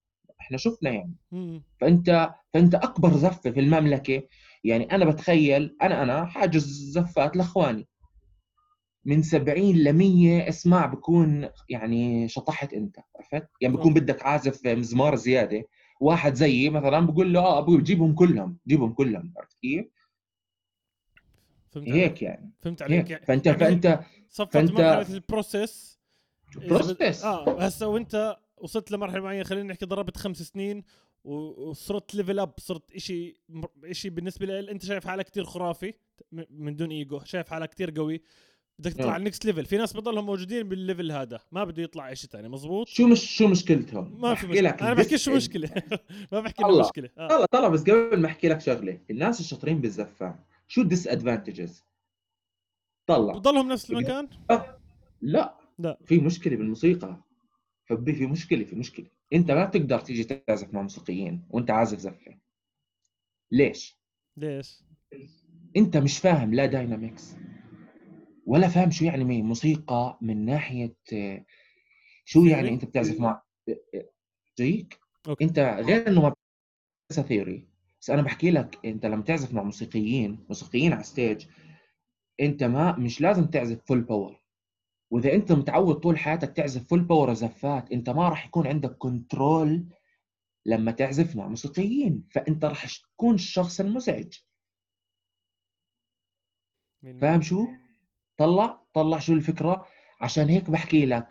إحنا 0.40 0.57
شفنا 0.57 0.90
يعني 0.90 1.14
مم. 1.33 1.62
فانت 1.81 2.35
فأنت 2.55 2.74
أكبر 2.74 3.16
زفة 3.16 3.50
في 3.50 3.61
المملكة 3.61 4.22
يعني 4.64 4.94
أنا 4.94 5.05
بتخيل 5.05 5.77
أنا 5.83 6.03
أنا 6.03 6.27
حاجز 6.27 6.66
زفات 6.90 7.37
لإخواني 7.37 7.87
من 9.05 9.22
70 9.22 9.77
ل 9.77 9.92
100 9.92 10.48
اسمع 10.48 10.87
بكون 10.87 11.48
يعني 11.68 12.29
شطحت 12.29 12.72
أنت 12.72 12.96
عرفت؟ 13.16 13.48
يعني 13.61 13.77
بكون. 13.77 13.94
بدك 13.94 14.22
عازف 14.22 14.66
مزمار 14.66 15.14
زيادة 15.16 15.64
واحد 16.05 16.35
زيي 16.35 16.71
مثلا 16.71 17.01
بقول 17.01 17.33
له 17.33 17.40
آه 17.40 17.59
أبوي 17.59 17.83
جيبهم 17.83 18.14
كلهم 18.14 18.59
جيبهم 18.67 18.93
كلهم 18.93 19.33
عرفت 19.37 19.57
كيف؟ 19.62 19.87
فهمت 21.71 21.88
هيك 21.88 22.23
يعني 22.23 22.53
فهمت 22.61 22.83
عليك. 22.83 23.12
هيك 23.12 23.25
فانت 23.25 23.47
يعني 23.47 23.59
فانت 23.59 24.01
صفت 24.31 24.57
فأنت- 24.57 24.71
مرحله 24.71 25.14
ال 25.14 25.25
process 25.25 25.98
process 26.57 27.24
آه 27.25 27.61
هسه 27.62 27.88
وأنت 27.88 28.37
وصلت 28.57 28.90
لمرحلة 28.90 29.21
معينة 29.21 29.45
خلينا 29.45 29.69
نحكي 29.69 29.87
ضربت 29.87 30.17
خمس 30.17 30.43
سنين 30.43 30.85
وصرت 31.25 32.14
level 32.14 32.38
up 32.38 32.53
صرت 32.59 32.93
إشي 32.93 33.40
إشي 33.85 34.11
بالنسبة 34.11 34.47
لي 34.47 34.71
أنت 34.71 34.85
شايف 34.85 35.07
حالك 35.07 35.27
كتير 35.27 35.45
خرافي 35.45 35.95
من 36.51 36.77
دون 36.77 36.90
إيجو 36.90 37.21
شايف 37.25 37.49
حالك 37.49 37.69
كتير 37.71 37.90
قوي. 37.90 38.23
بدك 38.78 38.92
تطلع. 38.92 39.12
على 39.12 39.20
ال 39.20 39.25
next 39.25 39.44
level 39.44 39.64
في 39.64 39.76
ناس 39.76 39.92
بضلهم 39.92 40.26
موجودين 40.26 40.68
بال 40.68 40.81
level 40.81 41.12
هذا. 41.12 41.40
ما 41.52 41.64
بده 41.64 41.82
يطلع 41.82 42.12
اشي 42.12 42.26
ثاني 42.26 42.48
مزبوط؟ 42.48 42.88
شو 42.88 43.06
مش 43.06 43.37
شو 43.37 43.48
مشكلتهم؟ 43.48 44.20
ما 44.20 44.34
في 44.34 44.46
مشكلة. 44.46 44.70
لك 44.70 44.82
أنا 44.82 44.94
بحكي 44.94 45.18
شو 45.18 45.34
مشكلة. 45.37 45.70
ما 46.32 46.40
بحكي 46.40 46.64
الله. 46.64 46.84
مشكلة. 46.84 47.10
آه. 47.18 47.28
طلع 47.28 47.46
طلع 47.46 47.68
بس 47.68 47.82
قبل 47.82 48.20
ما 48.20 48.26
أحكي 48.26 48.48
لك 48.48 48.60
شغلة 48.60 49.00
الناس 49.10 49.40
الشاطرين 49.40 49.80
بالزفات 49.80 50.37
شو 50.68 50.80
ال 50.81 51.09
disadvantages؟ 51.09 51.85
طلع. 53.06 53.32
بضلهم 53.32 53.72
نفس 53.72 53.90
المكان؟ 53.90 54.28
لا. 55.22 55.56
لا. 55.78 55.98
في 56.04 56.18
مشكلة 56.18 56.56
بالموسيقى. 56.56 57.16
حبي 57.84 58.12
في 58.12 58.26
مشكلة 58.26 58.64
في 58.64 58.76
مشكلة. 58.76 59.06
أنت 59.32 59.50
ما 59.50 59.64
بتقدر 59.64 60.00
تيجي 60.00 60.24
تعزف 60.24 60.74
مع 60.74 60.82
موسيقيين 60.82 61.42
وأنت 61.50 61.70
عازف 61.70 61.98
زفة. 61.98 62.38
ليش؟ 63.52 63.96
ليش؟ 64.37 64.82
أنت 65.76 65.96
مش 65.96 66.18
فاهم 66.18 66.54
لا 66.54 66.66
dynamics 66.66 67.35
ولا 68.46 68.68
فاهم 68.68 68.90
شو 68.90 69.04
يعني 69.04 69.42
موسيقى 69.42 70.18
من 70.20 70.44
ناحية 70.44 70.96
شو 72.24 72.44
يعني؟ 72.44 72.68
أنت 72.68 72.85
بتعزف 72.85 73.20
مع 73.20 73.42
جيك؟ 74.59 74.98
أوكي. 75.28 75.44
أنت 75.44 75.59
غير 75.59 76.09
إنه 76.09 76.22
ما 76.22 76.35
theory 77.12 77.68
بس 78.00 78.11
أنا 78.11 78.22
بحكي 78.22 78.50
لك 78.50 78.87
أنت 78.87 79.07
لما 79.07 79.22
تعزف 79.22 79.54
مع 79.54 79.62
موسيقيين 79.62 80.44
موسيقيين 80.48 80.92
على 80.92 81.02
stage 81.03 81.46
أنت 82.40 82.64
ما 82.64 82.96
مش 82.98 83.20
لازم 83.20 83.46
تعزف 83.46 83.85
full 83.85 84.00
power 84.00 84.44
وإذا 85.11 85.35
أنت 85.35 85.52
متعود 85.52 85.94
طول 85.94 86.18
حياتك 86.18 86.57
تعزف 86.57 86.88
full 86.88 87.00
power 87.00 87.35
زفات 87.35 87.92
أنت 87.92 88.11
ما 88.11 88.28
راح 88.28 88.46
يكون 88.46 88.66
عندك 88.66 88.96
control 88.96 89.87
لما 90.66 90.92
تعزف 90.92 91.37
مع 91.37 91.48
موسيقيين 91.48 92.28
فأنت 92.30 92.64
راح 92.64 92.87
تكون 92.87 93.35
الشخص 93.35 93.80
المزعج. 93.80 94.38
فاهم 97.20 97.42
شو؟ 97.42 97.66
طلع 98.37 98.81
طلع 98.94 99.18
شو 99.18 99.33
الفكرة؟ 99.33 99.87
عشان 100.20 100.49
هيك 100.49 100.70
بحكي 100.70 101.07
لك. 101.07 101.29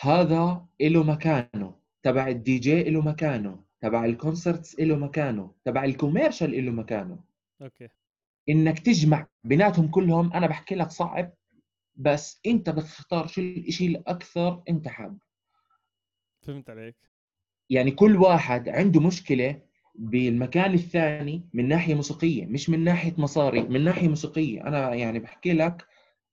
هذا 0.00 0.66
له 0.80 1.02
مكانه 1.02 1.74
تبع 2.02 2.28
الدي 2.28 2.58
جي 2.58 2.82
له 2.90 3.00
مكانه 3.00 3.64
تبع 3.80 4.04
ال 4.04 4.12
concerts 4.12 4.80
له 4.80 4.96
مكانه 4.96 5.54
تبع 5.64 5.84
ال 5.84 5.91
commercial 5.91 6.66
له 6.66 6.72
مكانه. 6.72 7.18
okay. 7.62 7.88
إنك 8.48 8.78
تجمع 8.78 9.26
بيناتهم 9.44 9.88
كلهم 9.88 10.32
أنا 10.32 10.46
بحكي 10.46 10.74
لك 10.74 10.90
صعب 10.90 11.32
بس 11.96 12.40
أنت 12.46 12.70
بدك 12.70 12.82
تختار 12.82 13.26
شو 13.26 13.40
الشيء 13.40 13.88
الأكثر 13.88 14.62
أنت 14.68 14.88
حابه 14.88 15.18
فهمت 16.42 16.70
عليك. 16.70 16.96
يعني 17.70 17.90
كل 17.90 18.16
واحد 18.16 18.68
عنده 18.68 19.00
مشكلة 19.00 19.62
بالمكان 19.94 20.74
الثاني 20.74 21.48
من 21.54 21.68
ناحية 21.68 21.94
موسيقية 21.94 22.46
مش 22.46 22.70
من 22.70 22.84
ناحية 22.84 23.14
مصاري 23.18 23.62
من 23.62 23.84
ناحية 23.84 24.08
موسيقية. 24.08 24.66
أنا 24.66 24.94
يعني 24.94 25.18
بحكي 25.18 25.52
لك 25.52 25.86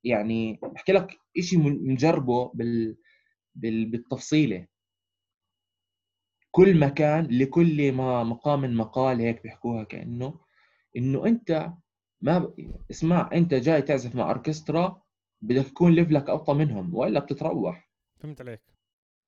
يعني 0.05 0.59
بحكي 0.63 0.91
لك 0.91 1.17
شيء 1.39 1.59
مجربه 1.91 2.51
بال... 2.53 2.97
بال... 3.55 3.85
بالتفصيلة. 3.85 4.67
كل 6.51 6.79
مكان 6.79 7.27
لكل 7.31 7.91
ما 7.91 8.23
مقام 8.23 8.77
مقال 8.77 9.19
هيك 9.21 9.43
بيحكوها 9.43 9.83
كأنه 9.83 10.39
إنه 10.97 11.25
أنت 11.25 11.69
ما 12.21 12.39
ب... 12.39 12.53
اسمع 12.91 13.29
أنت 13.33 13.53
جاي 13.53 13.81
تعزف 13.81 14.15
مع 14.15 14.27
أوركسترا 14.29 15.01
بدك 15.41 15.67
يكون 15.67 15.91
level 15.91 16.23
ك 16.23 16.29
أوطى 16.29 16.53
منهم 16.53 16.95
وإلا 16.95 17.19
بتتروح. 17.19 17.89
فهمت 18.19 18.41
عليك. 18.41 18.61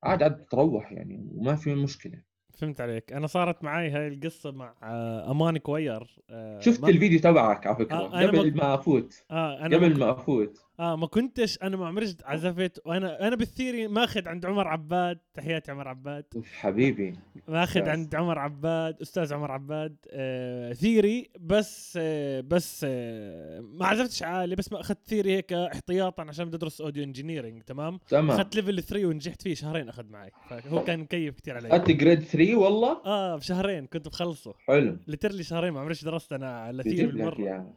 عاد 0.03 0.23
عاد 0.23 0.41
بتروح 0.41 0.91
يعني 0.91 1.29
وما 1.31 1.55
في 1.55 1.75
مشكلة. 1.75 2.23
فهمت 2.57 2.81
عليك. 2.81 3.13
أنا 3.13 3.27
صارت 3.27 3.63
معي 3.63 3.89
هاي 3.89 4.07
القصة 4.07 4.51
مع 4.51 4.75
آه، 4.83 5.31
أمان 5.31 5.57
choir 5.57 6.19
آه، 6.29 6.59
شفت 6.59 6.81
ما- 6.81 6.89
الفيديو 6.89 7.19
تبعك 7.19 7.67
على 7.67 7.75
فكرة. 7.75 7.95
آه، 7.95 8.13
أنا 8.13 8.27
قبل 8.27 8.57
ما- 8.57 8.73
أفوت. 8.75 9.23
آه 9.31 9.65
أنا 9.65 9.77
قبل 9.77 9.99
ما 9.99 10.11
أفوت. 10.11 10.66
آه 10.79 10.95
ما 10.95 11.07
كنتش 11.07 11.57
أنا 11.63 11.77
ما 11.77 11.87
عمري 11.87 12.15
عزفت 12.23 12.81
وأنا 12.85 13.27
أنا 13.27 13.35
بال 13.35 13.48
theory 13.48 13.87
ماخذ 13.87 14.27
عند 14.27 14.45
عمر 14.45 14.67
عباد. 14.67 15.19
تحياتي 15.33 15.71
عمر 15.71 15.87
عباد. 15.87 16.25
حبيبي. 16.59 17.13
ماخذ. 17.47 17.89
عند 17.89 18.15
عمر 18.15 18.39
عباد 18.39 19.01
أستاذ 19.01 19.33
عمر 19.33 19.51
عباد. 19.51 19.95
آه 20.09 20.73
theory 20.73 21.29
بس 21.39 21.97
آه 22.01 22.41
بس 22.41 22.85
آه 22.89 23.59
ما 23.59 23.85
عزفتش 23.87 24.23
عالي 24.23 24.55
بس 24.55 24.71
ما 24.71 24.79
أخذت 24.79 25.07
theory 25.07 25.35
هيك 25.35 25.53
احتياطا 25.53 26.23
عشان 26.23 26.45
بدي 26.45 26.55
ادرس 26.55 26.81
audio 26.81 27.03
engineering 27.03 27.61
تمام؟ 27.63 27.99
تمام. 28.07 28.31
أخذت 28.31 28.55
level 28.55 28.83
3 28.83 29.05
ونجحت 29.05 29.41
فيه 29.41 29.55
شهرين 29.55 29.89
أخذ 29.89 30.05
معي. 30.09 30.31
فهو 30.49 30.83
كان 30.83 30.99
مكيف 30.99 31.35
كثير 31.35 31.55
علي. 31.55 31.67
اخذت 31.67 31.91
grade 31.91 32.23
3 32.23 32.55
والله؟ 32.55 33.01
آه 33.05 33.35
بشهرين 33.35 33.85
كنت 33.85 34.07
بخلصه. 34.07 34.53
حلو. 34.67 34.97
literally 35.07 35.43
شهرين 35.43 35.73
ما 35.73 35.79
عمريش 35.79 36.03
درست 36.03 36.33
أنا 36.33 36.59
على 36.59 36.83
theory 36.83 37.07
بالمرة. 37.07 37.39
اياها 37.39 37.73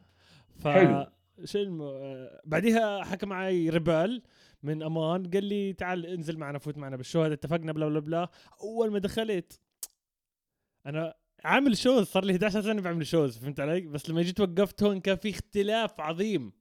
ف 0.58 0.68
حلو. 0.68 1.06
شو 1.44 1.58
الم... 1.58 1.82
آه، 1.82 2.40
بعديها 2.44 3.04
حكى 3.04 3.26
معي 3.26 3.68
ريبال 3.70 4.22
من 4.62 4.82
أمان 4.82 5.30
قال 5.30 5.44
لي 5.44 5.72
تعال 5.72 6.06
انزل 6.06 6.38
معنا 6.38 6.58
فوت 6.58 6.78
معنا 6.78 6.96
بال 6.96 7.05
show 7.05 7.22
هذا 7.22 7.34
اتفقنا 7.34 7.72
بلا 7.72 7.88
بلا 7.88 8.00
بلا. 8.00 8.28
أول 8.60 8.90
ما 8.90 8.98
دخلت 8.98 9.60
أنا 10.86 11.14
عامل 11.44 11.76
shows 11.76 12.06
صار 12.06 12.24
لي 12.24 12.32
11 12.32 12.62
سنة 12.62 12.82
بعمل 12.82 13.06
shows 13.06 13.38
فهمت 13.38 13.60
علي؟ 13.60 13.80
بس 13.80 14.10
لما 14.10 14.22
جيت 14.22 14.40
وقفت 14.40 14.82
هون 14.82 15.00
كان 15.00 15.16
في 15.16 15.30
اختلاف 15.30 16.00
عظيم 16.00 16.52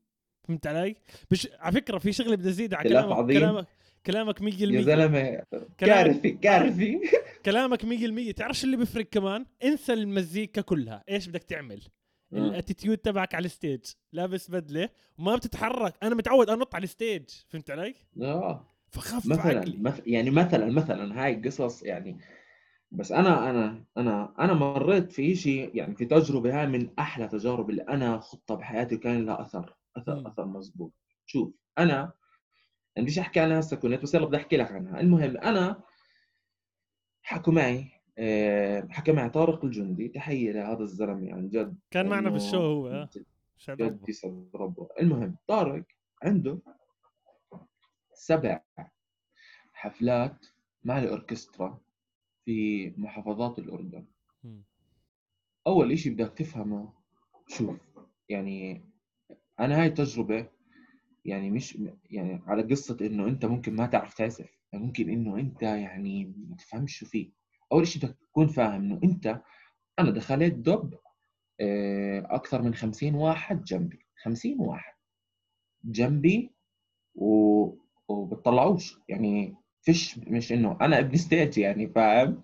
فهمت 0.48 0.68
علي؟ 0.68 0.96
مش 1.32 1.48
على 1.60 1.74
فكرة 1.74 1.98
في 1.98 2.12
شغلة 2.14 2.36
بدي 2.36 2.50
ازيد 2.50 2.74
على 2.74 2.90
كلامك 2.90 3.12
عظيم؟ 3.18 3.40
كلامك 3.40 3.68
كلامك 4.06 4.40
100% 4.40 4.44
يا 4.62 4.82
زلمة 4.82 5.42
كارثي 5.78 6.32
كارثي. 6.32 7.00
كلامك 7.46 7.82
100% 7.86 8.34
تعرف 8.36 8.58
شو 8.58 8.66
اللي 8.66 8.78
بيفرق 8.78 9.06
كمان؟ 9.06 9.46
انسى 9.64 9.94
المزيكا 9.94 10.62
كلها. 10.62 11.04
إيش 11.10 11.28
بدك 11.28 11.44
تعمل؟ 11.44 11.82
ال 12.34 12.41
attitude 12.41 12.97
تبعك 12.98 13.36
على 13.36 13.46
ال 13.45 13.51
stage. 13.51 13.82
لابس 14.14 14.52
بدلة 14.52 14.90
وما 15.20 15.36
بتتحرك. 15.36 15.94
أنا 16.04 16.16
متعود 16.16 16.50
أنط 16.50 16.76
على 16.76 16.84
ال 16.84 16.89
stage. 16.89 17.24
فهمت 17.50 17.72
علي؟ 17.72 17.96
آه. 18.22 18.66
فخف 18.92 19.26
مثلا 19.26 19.60
عقلي. 19.60 19.94
يعني 20.06 20.30
مثلا 20.30 20.72
مثلا 20.72 21.24
هاي 21.26 21.36
قصص 21.36 21.84
يعني. 21.84 22.20
بس 22.92 23.12
أنا 23.12 23.50
أنا 23.50 23.86
أنا 23.98 24.34
أنا 24.40 24.54
مريت 24.54 25.12
في 25.12 25.36
شيء 25.36 25.76
يعني 25.76 25.96
في 25.96 26.06
تجربة 26.06 26.60
هاي 26.60 26.68
من 26.68 26.90
أحلى 27.00 27.28
تجارب 27.28 27.70
اللي 27.70 27.82
أنا 27.82 28.20
خضتها 28.20 28.56
بحياتي 28.56 28.96
وكان 28.96 29.26
لها 29.26 29.42
أثر 29.42 29.76
أثر 29.98 30.16
مم. 30.16 30.28
أثر 30.28 30.46
مزبوط 30.46 30.94
شوف 31.26 31.54
أنا 31.78 32.02
أنا 32.98 33.06
بديش 33.06 33.20
أحكي 33.20 33.40
عنها 33.40 33.60
هسه 33.60 33.78
كنت 33.78 34.02
بس 34.02 34.14
يلا 34.14 34.26
بدي 34.26 34.38
أحكي 34.38 34.58
لك 34.58 34.72
عنها. 34.72 35.00
المهم 35.00 35.38
أنا 35.38 35.82
حكوا 37.24 37.54
معي 37.54 37.92
آه، 38.22 38.88
حكى 38.89 39.11
معي 39.11 39.30
طارق 39.30 39.65
الجندي 39.65 40.07
تحية 40.07 40.51
لهذا 40.51 40.84
الزلمة 40.84 41.34
عن 41.34 41.49
جد 41.49 41.78
كان 41.91 42.07
معنا 42.09 42.30
بال 42.30 42.39
show 42.39 42.58
هو 42.57 42.88
آه. 42.88 43.09
جد. 43.70 44.09
يسعد 44.09 44.49
ربه 44.55 44.89
المهم 44.99 45.36
طارق 45.47 45.84
عنده 46.24 46.59
سبع 48.13 48.61
حفلات 49.74 50.45
مع 50.84 50.99
الأوركسترا 50.99 51.80
في 52.45 52.89
محافظات 52.97 53.59
الأردن 53.59 54.05
مم. 54.43 54.63
أول 55.67 55.91
إشي 55.91 56.09
بدك 56.09 56.34
تفهمه 56.38 56.93
شوف 57.47 57.78
يعني 58.30 58.82
أنا 59.59 59.82
هاي 59.82 59.89
تجربة 59.89 60.47
يعني 61.26 61.51
مش 61.51 61.78
يعني 62.11 62.41
على 62.47 62.63
قصة 62.63 62.97
إنه 63.01 63.28
أنت 63.28 63.45
ممكن 63.45 63.76
ما 63.76 63.86
تعرف 63.86 64.13
تعزف 64.13 64.59
ممكن 64.74 65.09
إنه 65.09 65.39
أنت 65.39 65.61
يعني 65.61 66.34
ما 66.49 66.55
تفهمش 66.55 66.97
شو 66.97 67.05
فيه 67.05 67.39
أول 67.72 67.82
إشي 67.82 67.99
بدك 67.99 68.17
تكون 68.30 68.47
فاهم 68.47 68.82
إنه 68.82 68.99
أنت 69.03 69.41
أنا 69.99 70.11
دخلت 70.11 70.53
دب 70.53 70.93
آه، 71.61 72.28
أكثر 72.30 72.61
من 72.61 72.74
خمسين 72.74 73.15
واحد 73.15 73.63
جنبي 73.63 74.05
خمسين 74.24 74.59
واحد 74.59 74.93
جنبي 75.84 76.51
و... 77.15 77.65
وبتطلعوش. 78.07 78.99
يعني 79.09 79.55
فيش 79.82 80.17
مش 80.17 80.51
إنه 80.51 80.78
أنا 80.82 80.99
ابن 80.99 81.17
ستيج 81.17 81.57
يعني 81.57 81.88
فاهم؟ 81.88 82.41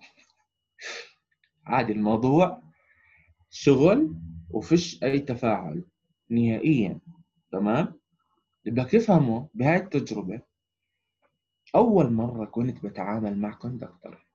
عادي 1.66 1.92
الموضوع 1.92 2.62
شغل 3.50 4.14
وفيش 4.50 5.02
أي 5.02 5.18
تفاعل 5.20 5.84
نهائيا 6.30 7.00
تمام؟ 7.52 8.00
اللي 8.66 8.82
بدك 8.82 8.90
تفهمه 8.90 9.48
بهاي 9.54 9.76
التجربة 9.76 10.40
أول 11.74 12.12
مرة 12.12 12.44
كنت 12.44 12.86
بتعامل 12.86 13.38
مع 13.38 13.50
كوندكتر 13.54 14.25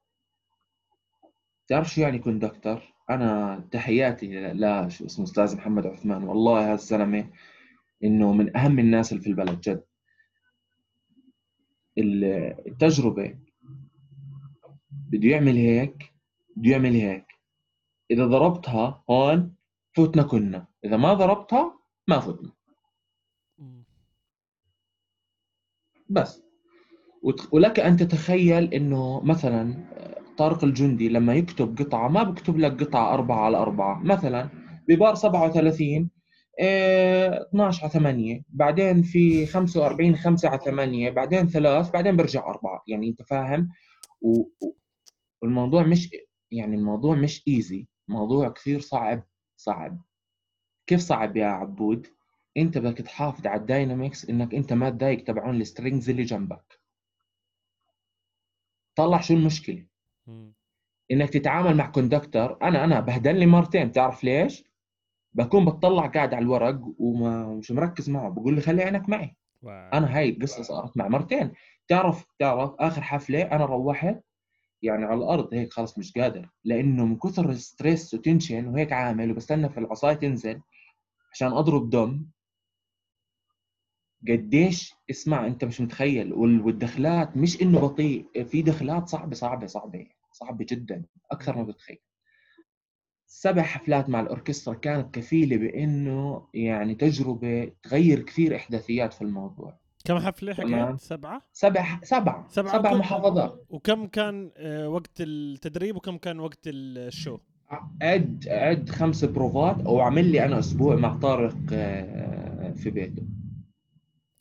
تعرف 1.71 1.93
شو 1.93 2.01
يعني 2.01 2.19
كوندكتر؟ 2.19 2.93
أنا 3.09 3.59
تحياتي 3.71 4.53
لا- 4.53 4.89
شو 4.89 5.05
اسمه 5.05 5.25
أستاذ 5.25 5.55
محمد 5.57 5.85
عثمان. 5.87 6.23
والله 6.23 6.73
هالزلمة 6.73 7.29
إنه 8.03 8.33
من 8.33 8.57
أهم 8.57 8.79
الناس 8.79 9.11
اللي 9.11 9.23
في 9.23 9.29
البلد 9.29 9.61
جد. 9.61 9.83
ال- 11.97 12.67
التجربة 12.67 13.39
بده 14.91 15.29
يعمل 15.29 15.55
هيك 15.55 16.13
بده 16.55 16.71
يعمل 16.71 16.93
هيك. 16.93 17.25
إذا 18.11 18.25
ضربتها 18.27 19.03
هون 19.09 19.55
فتنا 19.93 20.23
كنا. 20.23 20.67
إذا 20.85 20.97
ما 20.97 21.13
ضربتها 21.13 21.79
ما 22.07 22.19
فتنا. 22.19 22.51
بس. 26.09 26.43
ولك 27.51 27.79
أن 27.79 27.97
تتخيل 27.97 28.73
إنه 28.73 29.21
مثلا 29.23 29.73
طارق 30.41 30.63
الجندي 30.63 31.09
لما 31.09 31.35
يكتب 31.35 31.77
قطعة 31.79 32.07
ما 32.07 32.23
بكتب 32.23 32.57
لك 32.59 32.83
قطعة 32.83 33.13
أربعة 33.13 33.39
على 33.45 33.57
أربعة. 33.57 34.03
مثلا 34.03 34.49
ببار 34.87 35.15
37 35.15 36.09
آه، 36.59 37.47
12 37.49 37.81
على 37.83 37.91
8 37.91 38.43
بعدين 38.49 39.03
في 39.03 39.45
45 39.45 40.15
5 40.15 40.49
على 40.49 40.59
8 40.59 41.09
بعدين 41.09 41.47
ثلاث 41.47 41.91
بعدين 41.91 42.17
برجع 42.17 42.47
أربعة. 42.47 42.83
يعني 42.87 43.09
أنت 43.09 43.21
فاهم؟ 43.21 43.69
والموضوع 45.41 45.83
مش 45.83 46.09
يعني 46.51 46.75
الموضوع 46.75 47.15
مش 47.15 47.43
ايزي 47.47 47.87
موضوع 48.07 48.49
كثير 48.49 48.79
صعب 48.79 49.23
صعب. 49.57 50.01
كيف 50.87 50.99
صعب 50.99 51.37
يا 51.37 51.45
عبود؟ 51.45 52.07
أنت 52.57 52.77
بدك 52.77 52.97
تحافظ 52.97 53.47
على 53.47 53.61
ال 53.61 53.69
dynamics 53.69 54.29
إنك 54.29 54.55
أنت 54.55 54.73
ما 54.73 54.89
تضايق 54.89 55.23
تبعون 55.23 55.61
ال 55.61 55.67
strings 55.67 56.09
اللي 56.09 56.23
جنبك. 56.23 56.81
طلع 58.95 59.21
شو 59.21 59.33
المشكلة. 59.33 59.90
إنك 61.11 61.29
تتعامل 61.29 61.75
مع 61.77 61.87
conductor. 61.87 62.57
أنا 62.61 62.83
أنا 62.83 62.99
بهدلني 62.99 63.45
مرتين 63.45 63.91
تعرف 63.91 64.23
ليش؟ 64.23 64.63
بكون 65.33 65.65
بتطلع 65.65 66.07
قاعد 66.07 66.33
على 66.33 66.43
الورق 66.43 66.81
وما 66.99 67.47
مش 67.47 67.71
مركز 67.71 68.09
معه. 68.09 68.29
بقول 68.29 68.55
لي 68.55 68.61
خلي 68.61 68.83
عينك 68.83 69.09
معي. 69.09 69.35
wow. 69.61 69.89
أنا 69.93 70.17
هاي 70.17 70.29
القصة 70.29 70.63
صارت 70.63 70.97
مع 70.97 71.07
مرتين. 71.07 71.51
تعرف 71.87 72.25
تعرف 72.39 72.71
آخر 72.79 73.01
حفلة 73.01 73.41
أنا 73.41 73.65
روحت 73.65 74.15
يعني 74.81 75.05
على 75.05 75.17
الأرض 75.17 75.53
هيك 75.53 75.73
خلص 75.73 75.97
مش 75.97 76.13
قادر 76.13 76.49
لأنه 76.63 77.05
من 77.05 77.17
كثر 77.17 77.49
ال 77.49 77.58
stress 77.58 78.13
و 78.13 78.20
tension 78.20 78.67
وهيك 78.67 78.93
عامل 78.93 79.31
وبستنى 79.31 79.69
في 79.69 79.77
العصاية 79.79 80.13
تنزل 80.13 80.61
عشان 81.33 81.47
أضرب 81.47 81.89
دم. 81.89 82.25
قديش 84.27 84.93
اسمع 85.09 85.47
أنت 85.47 85.65
مش 85.65 85.81
متخيل 85.81 86.33
وال- 86.33 86.61
والدخلات 86.61 87.37
مش 87.37 87.61
إنه 87.61 87.79
بطيء 87.79 88.43
في 88.43 88.61
دخلات 88.61 89.07
صعبة 89.07 89.35
صعبة 89.35 89.65
صعبة. 89.67 90.07
صعبه 90.31 90.65
جدا 90.69 91.05
أكثر 91.31 91.57
ما 91.57 91.63
بتخيل. 91.63 91.97
سبع 93.27 93.61
حفلات 93.61 94.09
مع 94.09 94.19
الأوركسترا 94.21 94.73
كانت 94.73 95.15
كفيلة 95.15 95.57
بإنه 95.57 96.47
يعني 96.53 96.95
تجربة 96.95 97.71
تغير 97.83 98.19
كثير 98.21 98.55
إحداثيات 98.55 99.13
في 99.13 99.21
الموضوع. 99.21 99.79
كم 100.05 100.19
حفلة 100.19 100.53
تمام. 100.53 100.87
حكيت 100.87 100.99
سبعة؟ 101.01 101.41
سبع 101.53 101.99
سبع 102.03 102.45
سبعة. 102.49 102.73
سبع 102.77 102.89
وكم- 102.91 102.99
محافظات. 102.99 103.65
وكم 103.69 104.07
كان 104.07 104.51
آه، 104.57 104.89
وقت 104.89 105.11
التدريب 105.21 105.95
وكم 105.95 106.17
كان 106.17 106.39
وقت 106.39 106.59
الشو؟ 106.67 107.37
عد 108.01 108.45
عد 108.49 108.89
خمس 108.89 109.25
بروفات 109.25 109.85
وعمل 109.87 110.31
لي 110.31 110.45
أنا 110.45 110.59
أسبوع 110.59 110.95
مع 110.95 111.17
طارق 111.17 111.55
آه، 111.73 112.71
في 112.71 112.89
بيته. 112.89 113.23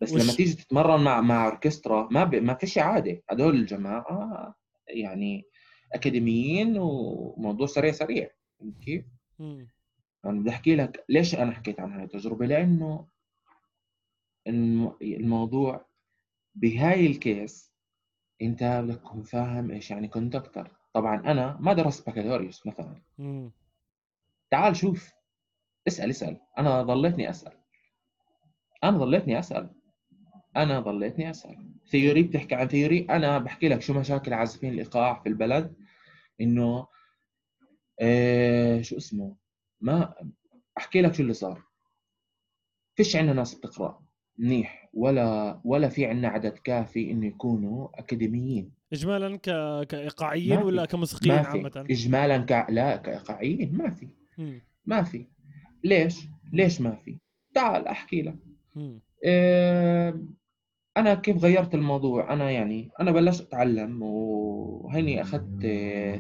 بس 0.01 0.12
وش- 0.12 0.22
لما 0.22 0.32
تيجي 0.32 0.53
تتمرن 0.55 1.05
مع 1.05 1.20
مع 1.20 1.45
أوركسترا 1.47 2.09
ما 2.11 2.24
ب... 2.24 2.34
ما 2.34 2.55
فيش 2.55 2.78
عاده 2.78 3.22
هدول 3.30 3.55
الجماعة 3.57 4.55
يعني 4.88 5.45
أكاديميين 5.93 6.78
وموضوع 6.78 7.66
سريع 7.66 7.93
سريع 7.93 8.30
كيف؟ 8.84 9.05
أنا 10.24 10.41
بدي 10.41 10.51
أحكي 10.51 10.76
لك 10.76 11.05
ليش 11.09 11.34
أنا 11.34 11.53
حكيت 11.53 11.80
عن 11.80 11.93
هاي 11.93 12.05
التجربة 12.05 12.47
لأنه 12.47 13.07
الم... 14.47 14.93
الموضوع 15.03 15.86
بهاي 16.55 17.07
ال 17.07 17.20
case 17.20 17.72
أنت 18.43 18.64
بدك 18.84 19.01
تكون 19.01 19.22
فاهم 19.22 19.70
إيش 19.70 19.91
يعني 19.91 20.09
conductor 20.09 20.70
طبعا 20.93 21.16
أنا 21.16 21.57
ما 21.61 21.72
درست 21.72 22.11
بكالوريوس 22.11 22.66
مثلا. 22.66 23.03
مم. 23.18 23.53
تعال 24.51 24.76
شوف 24.76 25.12
اسأل 25.88 26.11
اسأل. 26.11 26.41
أنا 26.59 26.82
ضليتني 26.82 27.30
أسأل. 27.30 27.53
أنا 28.84 28.99
ضليتني 28.99 29.38
أسأل. 29.38 29.70
أنا 30.57 30.80
ضليتني 30.80 31.30
أسأل. 31.30 31.70
theory 31.87 32.22
بتحكي 32.22 32.55
عن 32.55 32.68
theory 32.68 33.07
أنا 33.11 33.38
بحكي 33.38 33.68
لك 33.68 33.82
شو 33.82 33.95
مشاكل 33.95 34.32
عازفين 34.32 34.72
الإيقاع 34.72 35.22
في 35.22 35.28
البلد. 35.28 35.74
إنه 36.41 36.86
آه 38.01 38.82
شو 38.82 38.97
اسمه؟ 38.97 39.36
ما 39.80 40.14
أحكي 40.78 41.03
لك 41.03 41.14
شو 41.14 41.22
اللي 41.22 41.34
صار. 41.34 41.62
فيش 42.97 43.16
عندنا 43.16 43.32
ناس 43.32 43.55
بتقرأ 43.55 44.03
منيح 44.38 44.91
ولا 44.93 45.61
ولا 45.64 45.88
في 45.88 46.07
عندنا 46.07 46.28
عدد 46.28 46.59
كافي 46.59 47.11
إنه 47.11 47.26
يكونوا 47.26 47.88
أكاديميين. 48.01 48.72
اجمالا 48.93 49.36
ك... 49.36 49.51
كإيقاعيين 49.86 50.59
ولا 50.59 50.84
كموسيقيين 50.84 51.34
عامة؟ 51.34 51.86
اجمالا 51.91 52.38
ك... 52.38 52.70
لا 52.70 52.97
كإيقاعيين 52.97 53.76
ما 53.76 53.91
في. 53.91 54.09
ما 54.84 55.03
في. 55.03 55.26
ليش؟ 55.84 56.26
ليش 56.53 56.80
ما 56.80 56.97
في؟ 56.97 57.18
تعال 57.55 57.88
أحكي 57.88 58.22
لك. 58.22 58.36
أنا 60.97 61.14
كيف 61.14 61.36
غيرت 61.45 61.74
الموضوع؟ 61.74 62.32
أنا 62.32 62.51
يعني 62.51 62.91
أنا 63.01 63.11
بلشت 63.12 63.41
أتعلم 63.41 64.03
وهيني 64.03 65.22
أخذت 65.22 65.61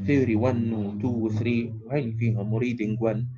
theory 0.06 0.36
1 0.36 0.72
و 0.72 0.90
2 0.90 1.04
و 1.04 1.28
3 1.28 1.74
وهيني 1.84 2.12
فيهم 2.18 2.52
و 2.52 2.59
reading 2.59 3.02
1 3.02 3.28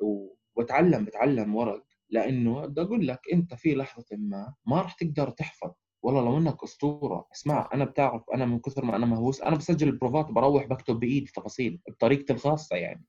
و... 0.00 0.28
واتعلم 0.56 1.04
بتعلم 1.04 1.56
ورق 1.56 1.84
لأنه 2.10 2.66
بدي 2.66 2.80
أقول 2.80 3.06
لك 3.06 3.20
أنت 3.32 3.54
في 3.54 3.74
لحظة 3.74 4.16
ما 4.16 4.54
ما 4.66 4.82
راح 4.82 4.92
تقدر 4.94 5.30
تحفظ. 5.30 5.70
والله 6.02 6.24
لو 6.24 6.38
إنك 6.38 6.62
أسطورة 6.64 7.26
اسمع 7.34 7.68
أنا 7.74 7.84
بتعرف 7.84 8.22
أنا 8.34 8.46
من 8.46 8.58
كثر 8.58 8.84
ما 8.84 8.96
أنا 8.96 9.06
مهووس 9.06 9.40
أنا 9.40 9.56
بسجل 9.56 9.88
البروفات 9.88 10.26
بروح 10.26 10.66
بكتب 10.66 11.00
بإيدي 11.00 11.30
تفاصيل 11.34 11.80
بطريقتي 11.88 12.32
الخاصة 12.32 12.76
يعني. 12.76 13.04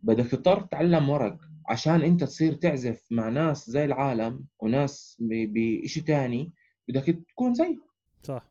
بدك 0.00 0.26
تضطر 0.30 0.60
تتعلم 0.60 1.08
ورق. 1.08 1.38
عشان 1.68 2.02
انت 2.02 2.24
تصير 2.24 2.52
تعزف 2.54 3.06
مع 3.10 3.28
ناس 3.28 3.70
زي 3.70 3.84
العالم 3.84 4.46
وناس 4.58 5.16
بشيء 5.20 6.02
تاني 6.02 6.52
بدك 6.88 7.04
تكون 7.28 7.54
زي. 7.54 7.78
صح. 8.22 8.50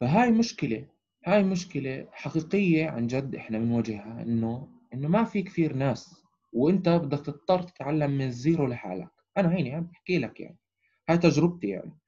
فهاي 0.00 0.30
مشكلة 0.30 0.86
هاي 1.26 1.42
مشكلة 1.42 2.08
حقيقية 2.12 2.88
عن 2.90 3.06
جد 3.06 3.34
إحنا 3.34 3.58
بنواجهها 3.58 4.22
إنه 4.22 4.68
إنه 4.94 5.08
ما 5.08 5.24
في 5.24 5.42
كثير 5.42 5.72
ناس 5.74 6.24
وإنت 6.52 6.88
بدك 6.88 7.26
تضطر 7.26 7.62
تتعلم 7.62 8.10
من 8.10 8.26
الزيرو 8.26 8.66
لحالك. 8.66 9.10
أنا 9.38 9.52
هيني 9.54 9.74
عم 9.74 9.84
بحكي 9.84 10.18
لك 10.18 10.40
يعني. 10.40 10.58
هاي 11.08 11.18
تجربتي 11.18 11.68
يعني. 11.68 11.98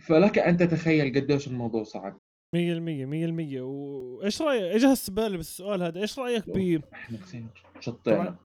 فلك 0.00 0.38
أن 0.38 0.56
تتخيل 0.56 1.14
قديش 1.20 1.48
الموضوع 1.48 1.82
صعب. 1.82 2.20
100% 2.56 2.58
100% 2.58 3.60
وايش 3.60 4.42
رأيك 4.42 4.62
اجى 4.62 4.86
هالسؤال 4.86 5.38
بس 5.38 5.48
السؤال 5.48 5.82
هذا 5.82 6.00
إيش 6.00 6.18
رأيك 6.18 6.50
ب 6.50 6.52
كثير 6.52 6.80
طبعا 6.80 7.80
شطينا 7.80 8.36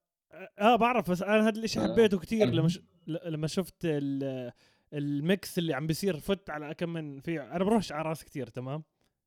آه 0.58 0.76
بعرف 0.76 1.10
بس 1.10 1.22
أنا 1.22 1.48
هذا 1.48 1.58
الإشي 1.58 1.80
آه. 1.80 1.92
حبيته 1.92 2.18
كثير 2.18 2.46
لما. 2.46 2.68
ش... 2.68 2.80
لما 3.06 3.46
شفت 3.46 3.74
ال... 3.84 4.52
الميكس 4.92 5.58
اللي 5.58 5.74
عم 5.74 5.86
بيصير 5.86 6.16
فت 6.16 6.50
على 6.50 6.74
كم 6.74 6.88
من 6.92 7.20
في 7.20 7.40
أنا 7.40 7.64
بروحش 7.64 7.92
على 7.92 8.08
رأس 8.08 8.24
كثير 8.24 8.46
تمام 8.46 8.82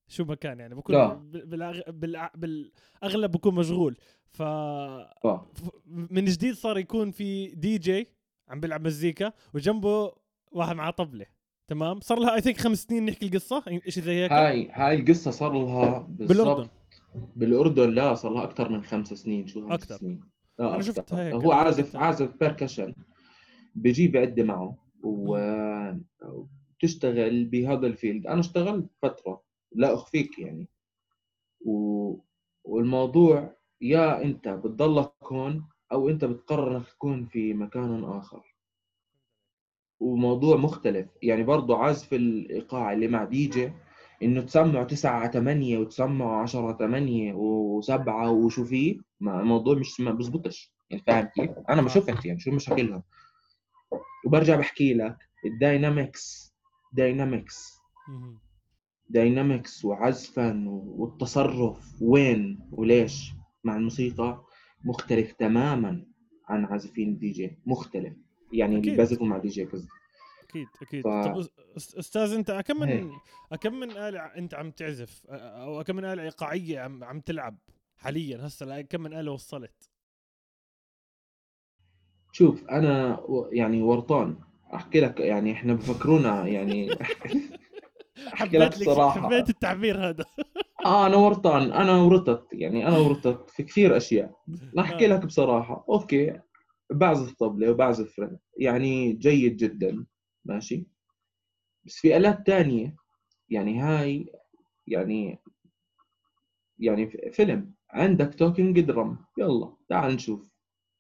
شو 0.07 0.25
ما 0.25 0.36
كان 0.36 0.59
يعني 0.59 0.75
بكون. 0.75 0.95
بالأغ... 1.30 1.82
بالأ... 1.88 2.32
بالأغلب 2.36 3.32
بكون 3.32 3.55
مشغول 3.55 3.97
ف 4.32 4.41
آه. 4.41 5.47
ف- 5.53 5.69
من 5.86 6.25
جديد 6.25 6.53
صار 6.53 6.77
يكون 6.77 7.11
في 7.11 7.47
دي 7.47 7.77
جي 7.77 8.07
عم 8.49 8.59
بيلعب 8.59 8.86
مزيكا 8.88 9.34
وجنبه 9.53 10.13
واحد 10.51 10.75
معاه 10.75 10.91
طبلة 10.91 11.25
تمام؟ 11.70 11.99
صار 11.99 12.20
لها 12.20 12.36
I 12.36 12.41
think 12.41 12.57
خمس 12.57 12.84
سنين 12.84 13.05
نحكي 13.05 13.26
القصة 13.26 13.63
شيء 13.88 14.03
زي 14.03 14.24
هيك. 14.24 14.32
هاي 14.32 14.70
هاي 14.72 14.95
القصة 14.99 15.32
صار 15.32 15.53
لها 15.53 16.07
بالأردن. 16.09 16.67
بالأردن 17.36 17.89
لا 17.89 18.15
صار 18.15 18.32
لها 18.32 18.43
أكثر 18.43 18.70
من 18.70 18.84
خمس 18.84 19.13
سنين 19.13 19.47
شو 19.47 19.61
خمس 19.61 19.72
أكتر. 19.84 19.97
سنين. 19.97 20.22
آه 20.59 20.74
أنا 20.74 20.82
شفت 20.82 20.99
أكتر. 20.99 21.15
هيك، 21.15 21.34
هو 21.34 21.51
عازف 21.51 21.86
شفت. 21.86 21.95
عازف 21.95 22.36
percussion 22.39 22.93
بيجيب 23.76 24.17
عدة 24.17 24.43
معه 24.43 24.78
وبتشتغل 26.24 27.45
بهذا 27.45 27.88
ال 27.88 27.93
field. 27.93 28.28
أنا 28.28 28.39
اشتغلت 28.39 28.86
فترة 29.01 29.41
لا 29.72 29.93
أخفيك 29.93 30.39
يعني. 30.39 30.67
و... 31.65 32.15
والموضوع 32.63 33.55
يا 33.82 34.24
أنت 34.24 34.47
بتضلك 34.47 35.11
هون 35.24 35.65
أو 35.91 36.09
أنت 36.09 36.26
بتقرر 36.26 36.78
إنك 36.78 36.88
تكون 36.88 37.26
في 37.26 37.53
مكان 37.53 38.03
آخر. 38.03 38.49
وموضوع 40.00 40.58
مختلف 40.58 41.08
يعني 41.22 41.43
برضو 41.43 41.76
عزف 41.76 42.14
الإيقاع 42.14 42.93
اللي 42.93 43.08
مع 43.08 43.24
دي 43.24 43.47
جي 43.47 43.72
إنه 44.24 44.41
تسمعوا 44.41 44.84
تسعة 44.84 45.20
على 45.20 45.32
ثمانية 45.32 45.78
وتسمعوا 45.78 46.36
عشرة 46.41 46.62
على 46.68 46.78
ثمانية 46.80 47.34
وسبعة 47.34 48.32
وشو 48.32 48.66
فيه 48.66 48.97
ما 49.20 49.41
الموضوع 49.41 49.76
مش 49.76 50.00
ما 50.00 50.12
بزبطش 50.12 50.72
يعني 50.89 51.04
فاهم 51.08 51.26
كيف؟ 51.26 51.50
أنا 51.70 51.82
ما. 51.82 51.89
شفت 51.89 52.26
يعني 52.26 52.39
شو 52.39 52.52
مشاكلهم 52.52 53.04
وبرجع 54.26 54.56
بحكي 54.56 54.93
لك 54.93 55.18
ال 55.45 55.57
dynamics 55.57 56.53
dynamics. 56.93 57.80
dynamics 59.09 59.86
وعزفا 59.86 60.64
والتصرف 60.68 62.02
وين 62.02 62.60
وليش 62.72 63.34
مع 63.64 63.76
الموسيقى 63.76 64.43
مختلف 64.86 65.32
تماما 65.32 66.06
عن 66.50 66.66
عازفين 66.66 67.10
الدي 67.10 67.32
جي 67.32 67.58
مختلف 67.66 68.14
يعني 68.52 68.78
أكيد. 68.80 68.95
بيعزفوا 68.95 69.28
مع 69.28 69.38
دي 69.38 69.47
جي 69.47 69.64
قصدي 69.66 69.88
أكيد 70.50 70.68
أكيد. 70.82 71.04
ف- 71.04 71.08
طب 71.08 71.45
أستاذ 71.78 72.34
أنت 72.34 72.52
كم. 72.52 72.80
من 72.80 73.12
كم 73.62 73.74
من 73.80 73.91
آلة 73.91 74.20
أنت 74.20 74.54
عم 74.54 74.72
تعزف؟ 74.72 75.26
أو 75.30 75.84
كم 75.84 75.95
من 75.95 76.06
آلة 76.06 76.24
إيقاعية 76.24 76.80
عم 76.80 77.04
عم 77.04 77.20
تلعب 77.20 77.58
حاليا 77.97 78.47
هسه؟ 78.47 78.82
كم 78.82 79.02
من 79.02 79.14
آلة 79.14 79.32
وصلت؟ 79.32 79.89
شوف 82.32 82.64
أنا 82.70 83.20
يعني 83.52 83.82
ورطان. 83.82 84.36
أحكي 84.74 85.00
لك 85.00 85.20
يعني 85.20 85.52
إحنا 85.52 85.74
بفكرونا 85.74 86.47
يعني 86.47 87.00
أحكي 88.34 88.58
لك 88.58 88.74
الصراحه 88.74 89.22
حبيت 89.22 89.50
التعبير 89.50 90.10
هذا. 90.10 90.26
آه 90.86 91.06
أنا 91.08 91.16
ورطان. 91.16 91.72
أنا 91.72 91.97
ورطت 91.97 92.47
يعني 92.54 92.88
أنا 92.88 92.97
ورطت 92.97 93.50
في 93.50 93.64
كثير 93.64 93.97
أشياء. 93.97 94.32
أحكي 94.80 95.06
آه. 95.06 95.10
لك 95.10 95.26
بصراحة. 95.26 95.86
أوكي. 95.89 96.39
بعزف 96.91 97.33
طبلة 97.33 97.71
وبعزف 97.71 98.19
رق 98.20 98.38
يعني 98.57 99.13
جيد 99.13 99.57
جدا. 99.57 100.05
ماشي؟ 100.45 100.87
بس 101.85 101.95
في 101.95 102.17
آلات 102.17 102.47
تانية 102.47 102.95
يعني 103.49 103.79
هاي 103.81 104.31
يعني 104.87 105.39
يعني 106.79 107.31
فيلم. 107.31 107.73
عندك 107.91 108.35
talking 108.36 108.80
drum 108.80 109.17
يلا 109.37 109.73
تعال 109.89 110.13
نشوف. 110.13 110.49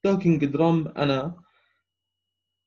talking 0.03 0.45
drum 0.45 0.87
أنا 0.87 1.35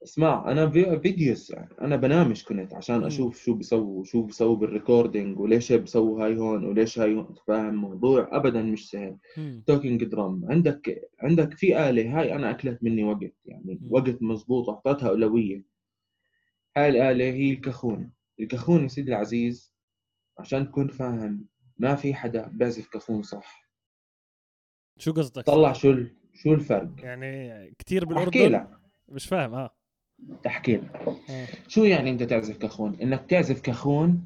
اسمع 0.05 0.51
أنا 0.53 0.71
في 0.71 1.01
videos 1.01 1.53
يعني 1.53 1.69
أنا 1.81 1.97
بنامش 1.97 2.45
كنت 2.45 2.75
عشان. 2.75 3.05
أشوف 3.05 3.43
شو 3.43 3.55
بيسووا 3.55 4.05
شو 4.05 4.23
بيسووا 4.23 4.57
بال 4.57 4.72
recording 4.72 5.39
وليش 5.41 5.73
بيسووا 5.73 6.25
هاي 6.25 6.37
هون 6.37 6.65
وليش 6.65 6.99
هاي 6.99 7.15
هون 7.15 7.35
فاهم؟ 7.47 7.75
موضوع 7.75 8.29
ابدا 8.37 8.63
مش 8.63 8.91
سهل. 8.91 9.17
talking 9.67 10.05
drum 10.05 10.45
عندك 10.51 11.11
عندك 11.21 11.55
في 11.55 11.91
آلة 11.91 12.19
هاي 12.21 12.33
أنا 12.35 12.51
أكلت 12.51 12.83
مني 12.83 13.05
وقت 13.05 13.33
يعني. 13.45 13.81
وقت 13.91 14.23
مزبوط 14.23 14.69
اعطيتها 14.69 15.09
أولوية. 15.09 15.65
هاي 16.77 16.89
الآلة 16.89 17.25
هي 17.25 17.53
الكاخون 17.53 18.13
الكاخون 18.41 18.83
يا 18.83 18.89
سيدي 18.89 19.11
العزيز 19.11 19.75
عشان 20.39 20.67
تكون 20.69 20.89
فاهم 20.89 21.47
ما 21.79 21.95
في 21.95 22.15
حدا 22.15 22.49
بيعزف 22.49 22.89
كاخون 22.89 23.23
صح. 23.23 23.69
شو 24.99 25.13
قصدك؟ 25.13 25.45
طلع؟ 25.45 25.73
شو 25.73 25.91
ال- 25.91 26.17
شو 26.35 26.55
الفرق؟ 26.55 26.91
يعني 26.99 27.75
كثير 27.79 28.03
أحكي 28.05 28.15
بالاردن 28.15 28.53
لك. 28.53 28.71
مش 29.09 29.27
فاهم 29.27 29.55
آه. 29.55 29.71
احكي 30.47 30.77
لك 30.77 30.97
آه. 31.31 31.47
شو 31.69 31.85
يعني 31.85 32.11
أنت 32.11 32.23
تعزف 32.23 32.57
كاخون 32.57 32.95
إنك 33.01 33.31
تعزف 33.31 33.61
كاخون 33.61 34.25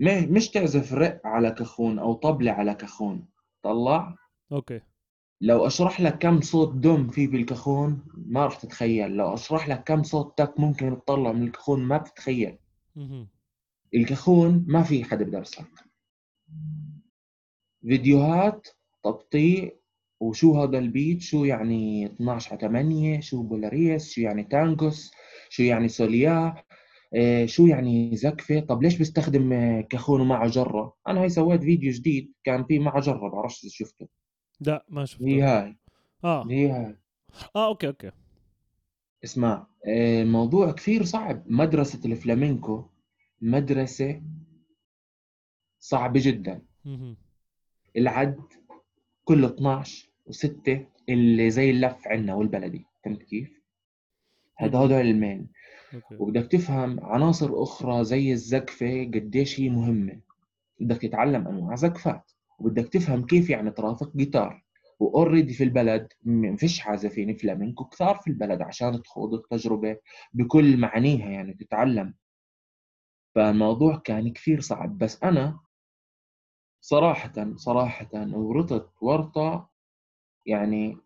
م- 0.00 0.34
مش 0.34 0.48
تعزف 0.50 0.92
رق 0.94 1.20
على 1.24 1.50
كاخون 1.50 1.98
أو 1.98 2.12
طبلة 2.12 2.52
على 2.52 2.74
كاخون 2.74 3.28
طلع؟ 3.62 4.16
أوكي. 4.52 4.80
لو 5.40 5.66
أشرح 5.66 6.00
لك 6.00 6.18
كم 6.18 6.40
صوت 6.40 6.74
دم 6.74 7.08
في 7.08 7.26
بالكاخون 7.26 8.04
ما 8.16 8.44
راح 8.44 8.56
تتخيل. 8.56 9.10
لو 9.16 9.34
أشرح 9.34 9.68
لك 9.68 9.84
كم 9.84 10.02
صوت 10.02 10.38
تك 10.38 10.60
ممكن 10.60 10.98
تطلع 11.04 11.32
من 11.32 11.42
الكاخون 11.46 11.80
ما 11.82 11.96
بتتخيل. 11.98 12.58
مهم. 12.96 13.28
الكاخون 13.94 14.64
ما 14.68 14.82
في 14.82 15.04
حدا 15.04 15.24
بدرسك 15.24 15.66
فيديوهات 17.82 18.68
تبطيء 19.04 19.79
وشو 20.20 20.62
هذا 20.62 20.78
البيت؟ 20.78 21.20
شو 21.20 21.44
يعني 21.44 22.06
12 22.06 22.50
على 22.50 22.60
8 22.60 23.20
شو 23.20 23.42
bulerías 23.42 24.12
شو 24.12 24.20
يعني 24.20 24.44
tangos 24.44 25.10
شو 25.48 25.62
يعني 25.62 25.88
soleá؟ 25.88 26.54
إيه 27.14 27.46
شو 27.46 27.66
يعني 27.66 28.16
زقفة؟ 28.16 28.60
طب 28.60 28.82
ليش 28.82 28.98
بيستخدم 28.98 29.52
آه، 29.52 29.80
كاخون 29.80 30.20
ومعه 30.20 30.48
جرة؟ 30.48 30.96
أنا 31.08 31.22
هاي 31.22 31.28
سويت 31.28 31.62
فيديو 31.62 31.92
جديد 31.92 32.32
كان 32.44 32.64
فيه 32.64 32.78
معه 32.78 33.00
جرة 33.00 33.28
بعرفش 33.28 33.64
إذا 33.64 33.70
شفته. 33.72 34.08
لا 34.60 34.84
ما 34.88 35.04
شفته. 35.04 35.26
هي 35.26 35.42
هاي. 35.42 35.76
آه. 36.24 36.46
هي 36.50 36.70
هاي. 36.70 36.96
آه 37.56 37.66
أوكي 37.66 37.86
أوكي. 37.86 38.10
اسمع 39.24 39.66
آه، 39.86 40.22
الموضوع 40.22 40.72
كثير 40.72 41.04
صعب. 41.04 41.44
مدرسة 41.46 42.00
الفلامينكو 42.04 42.84
مدرسة 43.40 44.22
صعبة 45.78 46.20
جدا. 46.24 46.62
العد 47.96 48.40
كله 49.24 49.46
12 49.48 50.09
و6 50.30 50.78
اللي 51.08 51.50
زي 51.50 51.70
اللف 51.70 52.08
عنا 52.08 52.34
والبلدي 52.34 52.86
فهمت 53.04 53.22
كيف؟ 53.22 53.60
هذا. 54.56 54.78
هدول 54.78 54.92
ال 54.92 55.03
main 55.03 55.48
وبدك 56.18 56.52
تفهم 56.52 57.04
عناصر 57.04 57.62
أخرى 57.62 58.04
زي 58.04 58.32
الزقفة 58.32 59.04
قديش 59.04 59.60
هي 59.60 59.68
مهمة. 59.68 60.20
بدك 60.80 61.02
تتعلم 61.02 61.48
أنواع 61.48 61.74
زقفات 61.74 62.30
وبدك 62.58 62.88
تفهم 62.88 63.26
كيف 63.26 63.50
يعني 63.50 63.70
ترافق 63.70 64.16
جيتار. 64.16 64.64
و 65.00 65.07
already 65.07 65.52
في 65.52 65.64
البلد 65.64 66.08
ما 66.22 66.56
فيش 66.56 66.86
عازفين 66.86 67.34
فلامينكو 67.34 67.84
كثار 67.84 68.14
في 68.14 68.30
البلد 68.30 68.62
عشان 68.62 69.02
تخوض 69.02 69.34
التجربة 69.34 69.96
بكل 70.32 70.76
معانيها 70.76 71.28
يعني 71.28 71.54
تتعلم. 71.54 72.14
فالموضوع 73.34 73.96
كان 73.96 74.32
كثير 74.32 74.60
صعب. 74.60 74.98
بس 74.98 75.22
أنا 75.22 75.60
صراحة 76.80 77.54
صراحة 77.56 78.10
ورطت 78.14 78.90
ورطة 79.00 79.69
يعني 80.46 80.96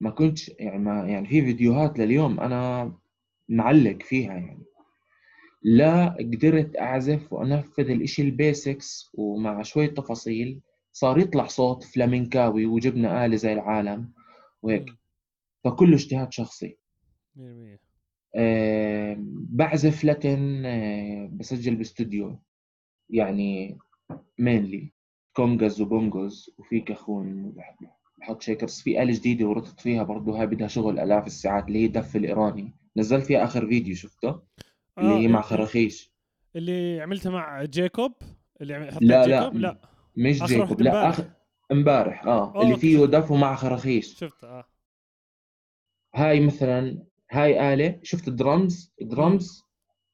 ما 0.00 0.10
كنتش 0.10 0.48
يعني 0.58 0.78
ما 0.78 1.08
يعني 1.08 1.26
في 1.28 1.42
فيديوهات 1.42 1.98
لليوم 1.98 2.40
أنا 2.40 2.92
معلق 3.48 4.02
فيها 4.02 4.34
يعني. 4.34 4.64
لا 5.62 6.08
قدرت 6.08 6.76
أعزف 6.76 7.32
وأنفذ 7.32 7.90
الإشي 7.90 8.22
البيسكس 8.22 9.10
ومع 9.14 9.62
شوية 9.62 9.94
تفاصيل 9.94 10.60
صار 10.92 11.18
يطلع 11.18 11.46
صوت 11.46 11.84
فلامينكاوي 11.84 12.66
وجبنا 12.66 13.26
آلة 13.26 13.36
زي 13.36 13.52
العالم 13.52 14.12
وهيك. 14.62 14.86
فكله 15.64 15.94
اجتهاد 15.94 16.32
شخصي. 16.32 16.76
100% 17.36 17.80
أه 18.34 19.16
بعزف 19.50 20.04
Latin 20.04 20.66
أه 20.66 21.30
بسجل 21.32 21.76
باستوديو. 21.76 22.38
يعني 23.10 23.78
mainly 24.38 24.92
congas 25.32 25.80
و 25.80 25.90
bongos 25.90 26.50
وفي 26.58 26.80
كخون 26.80 27.54
بحط 28.26 28.42
shakers. 28.42 28.80
في 28.80 29.02
آلة 29.02 29.12
جديدة 29.12 29.46
ورطت 29.46 29.80
فيها 29.80 30.02
برضه 30.02 30.40
هاي 30.40 30.46
بدها 30.46 30.68
شغل 30.68 30.98
آلاف 30.98 31.26
الساعات 31.26 31.68
اللي 31.68 31.78
هي 31.82 31.88
دف 31.88 32.16
الإيراني. 32.16 32.74
نزلت 32.96 33.26
فيها 33.26 33.44
آخر 33.44 33.66
فيديو 33.66 33.94
شفته 33.94 34.40
اللي 34.98 35.14
آه 35.14 35.18
هي 35.18 35.28
مع 35.28 35.40
خراخيش. 35.40 36.12
اللي 36.56 37.00
عملتها 37.00 37.30
مع 37.30 37.64
جيكوب؟ 37.64 38.12
اللي 38.60 38.92
حطيت 38.92 39.02
لا 39.02 39.26
جيكوب؟ 39.26 39.56
لا, 39.56 39.68
لا. 39.68 39.78
مش 40.16 40.42
جيكوب 40.42 40.82
لا 40.82 41.08
اخر 41.08 41.30
امبارح 41.72 42.26
آه. 42.26 42.62
اللي 42.62 42.76
فيه 42.76 43.04
دف 43.06 43.32
مع 43.32 43.54
خراخيش. 43.56 44.18
شفت 44.18 44.44
آه. 44.44 44.64
هاي 46.14 46.40
مثلا 46.40 47.02
هاي 47.30 47.74
آلة 47.74 48.00
شفت 48.02 48.28
ال 48.28 48.39
drums 48.39 48.92
ال 49.02 49.12
drums 49.12 49.64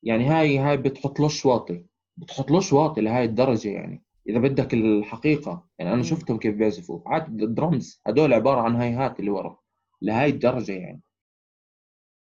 يعني 0.02 0.24
هاي 0.24 0.58
هاي 0.58 0.76
بتحط 0.76 1.20
له 1.20 1.30
واطي. 1.44 1.84
بتحط 2.16 2.50
له 2.50 2.74
واطي 2.74 3.00
لهاي 3.00 3.24
الدرجة 3.24 3.68
يعني. 3.68 4.02
إذا 4.28 4.38
بدك 4.38 4.74
الحقيقة 4.74 5.66
يعني 5.78 5.92
أنا 5.94 6.02
شفتهم 6.02 6.38
كيف 6.38 6.54
بيعزفوا. 6.54 7.00
عاد 7.06 7.42
الدرمز 7.42 8.00
هدول 8.06 8.32
عبارة 8.32 8.60
عن 8.60 8.76
هاي 8.76 8.92
هات 8.92 9.20
اللي 9.20 9.30
ورا 9.30 9.58
لهاي 10.02 10.30
الدرجة 10.30 10.72
يعني. 10.72 11.00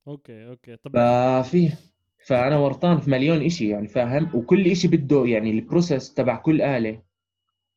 أوكي 0.08 0.47
أوكي. 0.47 0.76
طب 0.76 0.91
ففي 0.91 1.72
فأنا 2.26 2.58
ورطان 2.58 2.97
في 3.00 3.12
مليون 3.12 3.41
إشي 3.41 3.70
يعني 3.70 3.88
فاهم؟ 3.88 4.30
وكل 4.36 4.68
إشي 4.68 4.88
بده 4.88 5.26
يعني 5.26 5.52
ال 5.52 5.59
process 5.59 6.14
تبع 6.14 6.36
كل 6.36 6.62
آلة 6.62 7.02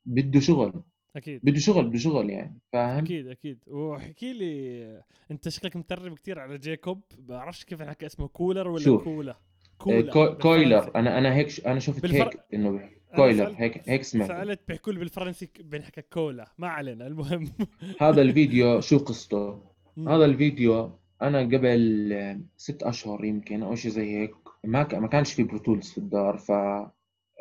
بده 0.06 0.40
شغل. 0.40 0.82
أكيد. 1.16 1.40
بده 1.44 1.58
شغل 1.58 1.88
بده 1.88 1.98
شغل 1.98 2.30
يعني 2.30 2.58
فاهم؟ 2.72 3.04
أكيد 3.04 3.26
أكيد. 3.26 3.58
واحكي 3.66 4.32
لي 4.32 5.02
أنت 5.30 5.48
شكلك 5.48 5.76
متدرب 5.76 6.14
كثير 6.14 6.38
على 6.38 6.58
جيكوب. 6.58 7.02
بعرفش 7.18 7.64
كيف 7.64 7.82
نحكي 7.82 8.06
اسمه 8.06 8.28
كولر 8.28 8.68
ولا 8.68 8.84
شوف. 8.84 9.04
كولا؟ 9.04 9.36
كولا 9.78 10.12
كو... 10.12 10.34
كويلر. 10.34 10.96
أنا 10.96 11.18
أنا 11.18 11.34
هيك 11.34 11.66
أنا 11.66 11.78
شفت 11.78 12.02
بالفر... 12.02 12.16
هيك 12.16 12.40
انه 12.54 12.90
كويلر 13.16 13.54
هيك 13.58 13.88
هيك 13.88 14.02
سمعت 14.02 14.28
سألت 14.28 14.60
بيحكوا 14.68 14.92
لي 14.92 14.98
بالفرنسي 14.98 15.48
بنحكى 15.60 16.02
كولا. 16.02 16.52
ما 16.58 16.68
علينا 16.68 17.06
المهم. 17.06 17.48
هذا 18.00 18.22
الفيديو 18.22 18.80
شو 18.80 18.98
قصته؟ 18.98 19.72
هذا 19.98 20.24
الفيديو 20.24 20.98
أنا 21.22 21.40
قبل 21.40 22.42
ست 22.56 22.82
أشهر 22.82 23.24
يمكن 23.24 23.62
أو 23.62 23.74
شيء 23.74 23.90
زي 23.90 24.16
هيك 24.16 24.34
ما. 24.64 24.98
ما 24.98 25.08
كانش 25.08 25.32
في 25.32 25.42
Pro 25.42 25.60
Tools 25.60 25.90
في 25.90 25.98
الدار 25.98 26.38
ف 26.38 26.52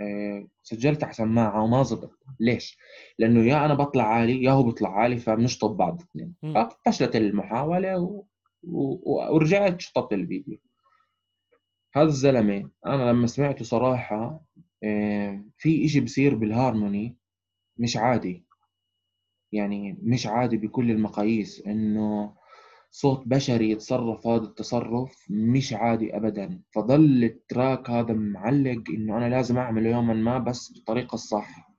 آه، 0.01 0.47
سجلت 0.63 1.03
على 1.03 1.13
سماعه 1.13 1.63
وما 1.63 1.83
زبط. 1.83 2.19
ليش؟ 2.39 2.77
لأنه 3.19 3.45
يا 3.45 3.65
أنا 3.65 3.73
بطلع 3.73 4.03
عالي 4.03 4.43
يا 4.43 4.51
هو 4.51 4.63
بيطلع 4.63 4.89
عالي 4.89 5.17
فبنشطب 5.17 5.77
بعض 5.77 6.01
اثنين. 6.01 6.35
ففشلت 6.55 7.15
المحاولة 7.15 7.99
و... 7.99 8.23
و... 8.63 9.33
ورجعت 9.33 9.81
شطبت 9.81 10.13
الفيديو. 10.13 10.57
هذا 11.95 12.07
الزلمة 12.07 12.69
أنا 12.85 13.11
لما 13.11 13.27
سمعته 13.27 13.65
صراحة 13.65 14.41
في 15.57 15.85
إشي 15.85 15.99
بصير 15.99 16.35
بالهارموني 16.35 17.17
مش 17.77 17.97
عادي. 17.97 18.45
يعني 19.51 19.97
مش 20.03 20.27
عادي 20.27 20.57
بكل 20.57 20.91
المقاييس 20.91 21.61
إنه 21.67 22.33
صوت 22.91 23.27
بشري 23.27 23.69
يتصرف 23.71 24.27
هذا 24.27 24.43
التصرف 24.43 25.25
مش 25.29 25.73
عادي 25.73 26.17
أبدا. 26.17 26.61
فظل 26.71 27.23
ال 27.23 27.34
track 27.34 27.89
هذا 27.89 28.13
معلق 28.13 28.83
إنه 28.89 29.17
أنا 29.17 29.29
لازم 29.29 29.57
أعمله 29.57 29.89
يوما 29.89 30.13
ما 30.13 30.37
بس 30.37 30.71
بالطريقة 30.71 31.15
الصح. 31.15 31.71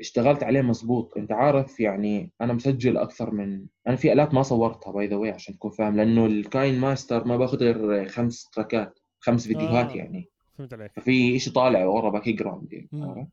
اشتغلت 0.00 0.42
عليه 0.42 0.62
مزبوط. 0.62 1.16
أنت 1.16 1.32
عارف 1.32 1.80
يعني 1.80 2.32
أنا 2.40 2.52
مسجل 2.52 2.96
أكثر 2.96 3.30
من 3.30 3.66
أنا 3.86 3.96
في 3.96 4.12
آلات 4.12 4.34
ما 4.34 4.42
صورتها 4.42 4.92
by 4.92 5.06
the 5.06 5.34
عشان 5.34 5.54
تكون 5.54 5.70
فاهم 5.70 5.96
لأنه 5.96 6.26
ال 6.26 6.80
KineMaster 6.80 7.24
ما 7.24 7.36
باخذ 7.36 7.58
غير 7.58 8.08
خمس 8.08 8.50
تراكات 8.50 8.98
خمس 9.20 9.46
فيديوهات 9.46 9.90
آه. 9.90 9.96
يعني. 9.96 10.30
فهمت 10.58 10.72
عليك. 10.72 10.92
ففي 10.92 11.38
شيء 11.38 11.52
طالع 11.52 11.84
ورا 11.84 12.10
background 12.10 12.72
يعني 12.72 13.30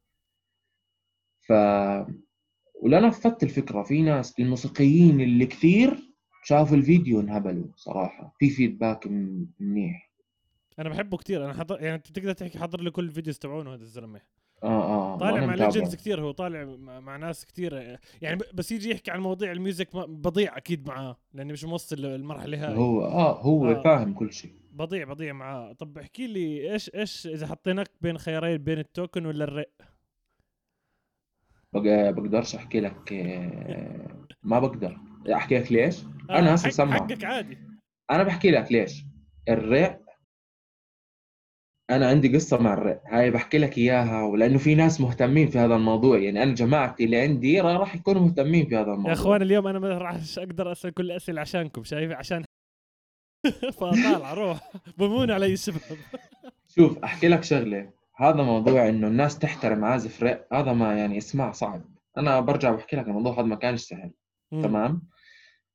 ف 1.42 1.52
ولا 2.82 3.00
نفذت 3.00 3.44
الفكرة 3.44 3.84
في 3.84 4.02
ناس 4.02 4.40
الموسيقيين 4.40 5.22
اللي 5.22 5.46
كثير 5.46 6.14
شافوا 6.44 6.78
الفيديو 6.78 7.20
انهبلوا 7.20 7.68
صراحة 7.76 8.36
في 8.40 8.50
feedback 8.50 9.08
منيح. 9.60 10.12
أنا 10.80 10.90
بحبه 10.90 11.18
كثير 11.18 11.46
أنا 11.46 11.54
حضر 11.54 11.82
يعني 11.82 11.96
انت 11.96 12.12
بتقدر 12.12 12.34
تحكي 12.34 12.60
حضر 12.60 12.82
لي 12.82 12.92
كل 12.92 13.04
ال 13.06 13.10
videos 13.10 13.38
تبعونه 13.38 13.74
هذا 13.74 13.84
الزلمة. 13.84 14.22
آه 14.64 15.14
آه 15.14 15.18
طالع 15.18 15.46
مع 15.46 15.56
legends 15.56 15.96
كثير 15.96 16.22
هو 16.22 16.32
طالع 16.32 16.66
مع 17.00 17.18
ناس 17.18 17.46
كثير 17.46 18.00
يعني 18.22 18.40
بس 18.54 18.72
يجي 18.72 18.90
يحكي 18.90 19.12
عن 19.12 19.20
مواضيع 19.20 19.52
ال 19.52 19.59
music 19.59 19.96
بضيع 19.96 20.58
أكيد 20.58 20.88
معاه 20.88 21.18
لأني 21.34 21.54
مش 21.54 21.64
موصل 21.64 21.96
للمرحلة 21.96 22.68
هاي. 22.68 22.78
هو 22.78 23.02
آه 23.02 23.42
هو 23.42 23.68
آه. 23.68 23.84
فاهم 23.84 24.14
كل 24.14 24.34
شيء. 24.34 24.52
بضيع 24.78 25.06
بضيع 25.06 25.34
معاه. 25.34 25.74
طب 25.74 25.98
احكي 25.98 26.28
لي 26.28 26.74
إيش 26.74 26.92
إيش 26.96 27.28
إذا 27.28 27.48
حطيناك 27.48 27.88
بين 28.02 28.18
خيارين 28.18 28.58
بين 28.58 28.80
التوكن 28.80 29.26
ولا 29.26 29.44
الرق 29.44 29.72
بقى 31.74 32.14
بقدرش 32.14 32.56
أحكي 32.56 32.80
لك 32.80 33.14
آه، 33.14 34.28
ما 34.44 34.60
بقدر. 34.60 34.98
أحكي 35.34 35.60
لك 35.60 35.72
ليش؟ 35.72 36.04
آه 36.30 36.40
أنا 36.40 36.56
هسه 36.56 36.70
سمع. 36.70 36.94
حقك 36.94 37.24
عادي. 37.24 37.58
أنا 38.12 38.24
بحكي 38.24 38.52
لك 38.52 38.72
ليش. 38.72 39.04
الرق 39.50 40.02
أنا 41.90 42.08
عندي 42.08 42.36
قصة 42.36 42.62
مع 42.62 42.74
الرق 42.74 43.02
هاي 43.08 43.32
بحكي 43.32 43.58
لك 43.58 43.78
إياها 43.78 44.24
ولأنه 44.24 44.58
في 44.58 44.76
ناس 44.76 45.02
مهتمين 45.02 45.48
في 45.48 45.58
هذا 45.60 45.76
الموضوع. 45.76 46.18
يعني 46.18 46.44
أنا 46.44 46.54
جماعتي 46.54 47.04
اللي 47.04 47.22
عندي 47.22 47.62
راح 47.62 47.96
يكونوا 47.96 48.22
مهتمين 48.22 48.66
في 48.66 48.76
هذا 48.76 48.92
الموضوع. 48.92 49.10
يا 49.10 49.14
اخوان 49.14 49.42
اليوم 49.42 49.68
أنا 49.68 49.80
ما 49.80 49.98
راح 49.98 50.20
أقدر 50.38 50.72
أسأل 50.72 50.94
كل 50.94 51.06
الأسئلة 51.06 51.42
عشانكم 51.42 51.84
شايف؟ 51.84 52.12
عشان 52.12 52.44
فطالع 53.78 54.34
روح. 54.34 54.72
بمون 54.98 55.32
علي 55.32 55.54
الشباب 55.54 55.98
شوف 56.68 56.98
أحكي 56.98 57.28
لك 57.28 57.44
شغلة. 57.44 57.90
هذا 58.16 58.44
موضوع 58.44 58.90
إنه 58.90 59.08
الناس 59.08 59.40
تحترم 59.40 59.86
عازف 59.86 60.24
رق 60.24 60.48
هذا 60.54 60.74
ما 60.74 60.98
يعني 60.98 61.18
اسمع 61.18 61.52
صعب. 61.52 61.82
أنا 62.18 62.40
برجع 62.40 62.72
بحكي 62.72 62.96
لك 62.96 63.08
الموضوع 63.08 63.34
هذا 63.34 63.42
ما 63.42 63.56
كانش 63.56 63.82
سهل. 63.82 64.12
تمام؟ 64.52 65.02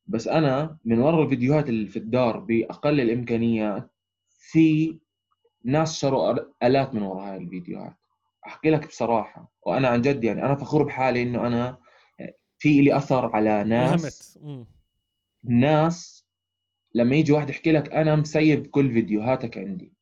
بس 0.07 0.29
أنا 0.29 0.79
من 0.85 0.99
ورا 0.99 1.23
الفيديوهات 1.23 1.69
اللي 1.69 1.87
في 1.87 1.99
الدار 1.99 2.39
بأقل 2.39 3.01
الامكانيات 3.01 3.91
في 4.29 4.99
ناس 5.65 6.01
شروا 6.01 6.35
آلات 6.63 6.95
من 6.95 7.03
وراء 7.03 7.33
هاي 7.33 7.37
الفيديوهات. 7.37 7.97
أحكي 8.47 8.71
لك 8.71 8.87
بصراحة. 8.87 9.53
وأنا 9.63 9.89
عن 9.89 10.03
جد 10.03 10.25
يعني 10.25 10.45
أنا 10.45 10.55
فخور 10.55 10.83
بحالي 10.83 11.23
إنه 11.23 11.47
أنا 11.47 11.79
في 12.59 12.81
لي 12.81 12.97
أثر 12.97 13.37
على 13.37 13.65
ناس 13.65 14.39
ناس 15.45 16.22
لما 16.95 17.17
يجي 17.17 17.33
واحد 17.33 17.51
يحكي 17.51 17.73
لك 17.73 17.93
أنا 17.93 18.17
مسيب 18.17 18.67
كل 18.67 18.93
فيديوهاتك 18.93 19.59
عندي 19.59 19.93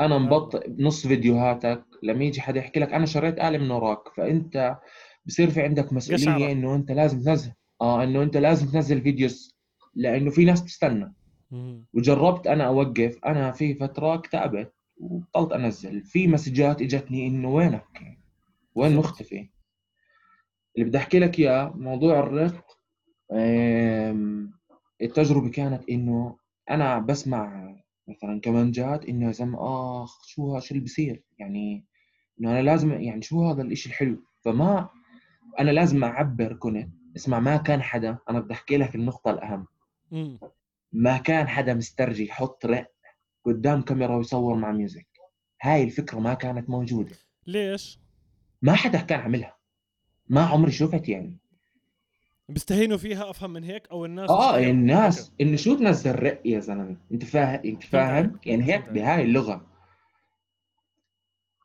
أنا 0.00 0.18
مبطئ 0.18 0.70
نص 0.78 1.06
فيديوهاتك 1.06 1.84
لما 2.02 2.24
يجي 2.24 2.40
حدا 2.40 2.60
يحكي 2.60 2.80
لك 2.80 2.92
أنا 2.92 3.06
شريت 3.06 3.38
آلة 3.40 3.58
من 3.58 3.70
وراك 3.70 4.08
فأنت 4.16 4.78
بصير 5.26 5.50
في 5.50 5.62
عندك 5.62 5.92
مسؤولية 5.92 6.52
إنه 6.52 6.74
أنت 6.74 6.90
لازم 6.92 7.20
تنزل 7.22 7.52
آه 7.80 8.04
إنه 8.04 8.22
أنت 8.22 8.36
لازم 8.36 8.66
تنزل 8.66 9.00
فيديوز 9.02 9.56
لأنه 9.94 10.30
في 10.30 10.44
ناس 10.44 10.64
تستنى. 10.64 11.12
وجربت 11.94 12.46
أنا 12.46 12.66
أوقف 12.66 13.18
أنا 13.26 13.50
في 13.52 13.74
فترة 13.74 14.14
اكتئبت 14.14 14.72
وبطلت 14.96 15.52
أنزل 15.52 16.02
في 16.04 16.26
مسجات 16.28 16.82
إجتني 16.82 17.26
إنه 17.26 17.48
وينك؟ 17.48 18.18
وين 18.74 18.96
مختفي 18.96 19.48
اللي 20.76 20.88
بدي 20.88 20.98
أحكي 20.98 21.18
لك 21.18 21.38
إياه 21.38 21.72
موضوع 21.76 22.18
الرق 22.20 22.64
التجربة 25.02 25.50
كانت 25.50 25.88
إنه 25.90 26.36
أنا 26.70 26.98
بسمع 26.98 27.74
مثلا 28.08 28.40
كمانجات 28.40 29.04
إنه 29.04 29.26
يا 29.26 29.32
زلمة 29.32 29.58
آخ 29.60 30.26
شو 30.26 30.60
شو 30.60 30.74
اللي 30.74 30.84
بصير 30.84 31.22
يعني 31.38 31.84
إنه 32.40 32.50
أنا 32.50 32.62
لازم 32.62 32.92
يعني 32.92 33.22
شو 33.22 33.50
هذا 33.50 33.62
الإشي 33.62 33.88
الحلو؟ 33.88 34.22
فما 34.44 34.88
أنا 35.60 35.70
لازم 35.70 36.04
أعبر 36.04 36.52
كنت 36.52 36.88
اسمع 37.16 37.40
ما 37.40 37.56
كان 37.56 37.82
حدا 37.82 38.18
أنا 38.30 38.40
بدي 38.40 38.54
أحكي 38.54 38.76
لك 38.76 38.94
النقطة 38.94 39.30
الأهم. 39.30 39.66
ما 40.92 41.18
كان 41.18 41.48
حدا 41.48 41.74
مسترجي 41.74 42.24
يحط 42.26 42.66
رق 42.66 42.92
قدام 43.44 43.82
كاميرا 43.82 44.16
ويصور 44.16 44.54
مع 44.54 44.72
ميوزك. 44.72 45.06
هاي 45.62 45.84
الفكرة 45.84 46.18
ما 46.18 46.34
كانت 46.34 46.70
موجودة. 46.70 47.16
ليش؟ 47.46 47.98
ما 48.62 48.74
حدا 48.74 49.00
كان 49.00 49.20
عملها 49.20 49.56
ما 50.28 50.44
عمري 50.44 50.72
شفت 50.72 51.08
يعني. 51.08 51.41
بيستهينوا 52.48 52.96
فيها 52.96 53.30
أفهم 53.30 53.52
من 53.52 53.64
هيك 53.64 53.88
أو 53.90 54.04
الناس 54.04 54.30
آه 54.30 54.58
الناس 54.58 55.32
إنه 55.40 55.56
شو 55.56 55.76
تنزل 55.76 56.14
رق 56.22 56.40
يا 56.44 56.60
زلمة؟ 56.60 56.96
أنت 57.12 57.24
فاهم 57.24 57.60
أنت 57.64 57.82
فاهم. 57.82 58.38
يعني 58.46 58.64
هيك. 58.64 58.88
بهاي 58.88 59.22
اللغة. 59.22 59.66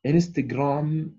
إنستغرام 0.05 1.17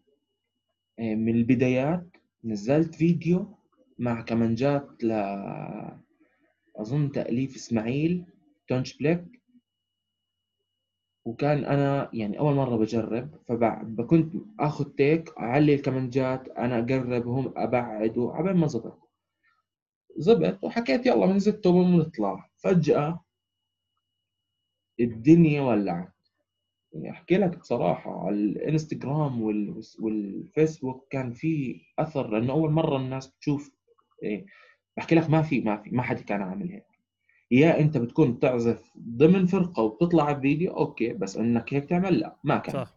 آه، 0.99 1.15
من 1.15 1.35
البدايات 1.35 2.07
نزلت 2.45 2.95
فيديو 2.95 3.55
مع 3.99 4.21
كمانجات 4.21 5.05
ل 5.05 5.13
أظن 6.77 7.13
تأليف 7.13 7.57
إسماعيل 7.57 8.25
تونش 8.69 8.97
بليك. 8.97 9.25
وكان 11.25 11.65
أنا 11.65 12.11
يعني 12.13 12.39
أول 12.39 12.55
مرة 12.55 12.77
بجرب 12.77 13.31
فكنت 13.49 14.33
آخذ 14.61 14.85
تيك 14.85 15.31
أعلي 15.39 15.75
الكمانجات 15.75 16.49
أنا 16.49 16.79
اقرب 16.79 17.27
وهم 17.27 17.53
أبعد 17.57 18.19
وعبين 18.19 18.53
ما 18.57 18.67
زبط 18.67 19.08
زبط 20.19 20.64
وحكيت 20.64 21.07
يلا 21.07 21.27
بنزت 21.27 21.66
وبنطلع 21.66 22.51
فجأة 22.57 23.21
الدنيا 25.01 25.62
ولعت. 25.62 26.12
يعني 26.93 27.11
أحكي 27.11 27.37
لك 27.37 27.59
بصراحة 27.59 28.27
على 28.27 28.35
الإنستغرام 28.37 29.43
وال... 29.43 29.83
والفيسبوك 30.01 31.07
كان 31.11 31.33
في 31.33 31.81
أثر 31.99 32.31
لأنه 32.31 32.53
أول 32.53 32.71
مرة 32.71 32.97
الناس 32.97 33.27
بتشوف 33.27 33.73
إيه 34.23 34.47
بحكي 34.97 35.14
لك 35.14 35.31
ما 35.31 35.43
في 35.43 35.61
ما 35.61 35.77
في 35.77 35.91
ما 35.91 36.03
حد 36.03 36.21
كان 36.21 36.43
عامل 36.43 36.71
هيك. 36.73 36.87
يا 37.51 37.81
أنت 37.81 37.97
بتكون 37.99 38.39
تعزف 38.39 38.93
ضمن 38.99 39.47
فرقة 39.47 39.83
وبتطلع 39.83 40.33
بفيديو 40.33 40.77
أوكي 40.77 41.12
بس 41.12 41.37
إنك 41.37 41.75
هيك 41.75 41.85
تعمل 41.85 42.19
لا 42.19 42.37
ما 42.45 42.59
كان. 42.59 42.75
صح. 42.75 42.95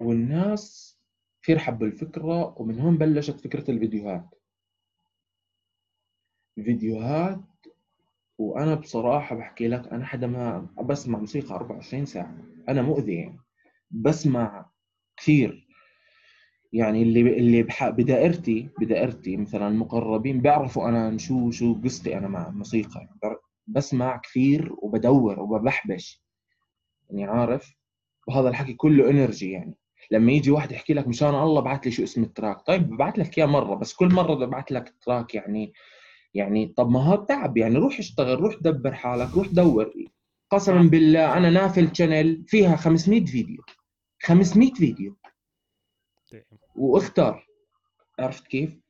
والناس 0.00 0.96
كثير 1.42 1.58
حبوا 1.58 1.86
الفكرة 1.86 2.60
ومن 2.60 2.80
هون 2.80 2.98
بلشت 2.98 3.40
فكرة 3.40 3.70
الفيديوهات. 3.70 4.41
فيديوهات 6.54 7.40
وأنا 8.38 8.74
بصراحة 8.74 9.36
بحكي 9.36 9.68
لك 9.68 9.88
أنا 9.92 10.04
حدا 10.06 10.26
ما 10.26 10.68
بسمع 10.82 11.18
موسيقى 11.18 11.54
24 11.54 12.06
ساعة 12.06 12.36
أنا 12.68 12.82
مؤذي 12.82 13.14
يعني 13.14 13.38
بسمع 13.90 14.70
كثير. 15.16 15.68
يعني 16.72 17.02
اللي 17.02 17.20
اللي. 17.20 17.62
بدائرتي 17.82 18.68
بدائرتي 18.80 19.36
مثلا 19.36 19.68
مقربين 19.68 20.40
بيعرفوا 20.40 20.88
أنا 20.88 21.18
شو 21.18 21.50
شو 21.50 21.74
قصتي 21.84 22.18
أنا 22.18 22.28
مع 22.28 22.48
الموسيقى 22.48 23.08
بسمع 23.66 24.16
كثير 24.16 24.72
وبدور 24.78 25.40
وببحبش. 25.40 26.22
يعني 27.10 27.24
عارف؟ 27.24 27.74
وهذا 28.28 28.48
الحكي 28.48 28.74
كله 28.74 29.10
energy 29.10 29.50
يعني. 29.50 29.74
لما 30.10 30.32
يجي 30.32 30.50
واحد 30.50 30.72
يحكي 30.72 30.94
لك 30.94 31.08
مشان 31.08 31.34
الله 31.34 31.60
بعت 31.60 31.86
لي 31.86 31.92
شو 31.92 32.02
اسم 32.02 32.22
ال 32.22 32.29
track 32.29 32.66
طيب 32.66 32.90
ببعت 32.90 33.18
لك 33.18 33.38
إياه 33.38 33.46
مرة 33.46 33.74
بس 33.74 33.94
كل 33.94 34.14
مرة 34.14 34.34
ببعت 34.34 34.72
لك 34.72 34.94
track 35.02 35.34
يعني 35.34 35.72
يعني 36.34 36.66
طب 36.66 36.90
ما 36.90 37.02
هو 37.04 37.16
تعب 37.24 37.56
يعني 37.56 37.76
روح 37.76 37.98
اشتغل 37.98 38.40
روح 38.40 38.54
دبر 38.60 38.94
حالك 38.94 39.34
روح 39.34 39.46
دور. 39.46 39.92
قسما 40.50 40.82
بالله 40.82 41.36
أنا 41.36 41.50
نافل 41.50 41.96
channel 41.96 42.44
فيها 42.46 42.76
500 42.76 43.24
فيديو 43.24 43.62
500 44.22 44.72
فيديو. 44.74 45.16
واختار. 46.74 47.46
عرفت 48.18 48.46
كيف؟ 48.46 48.80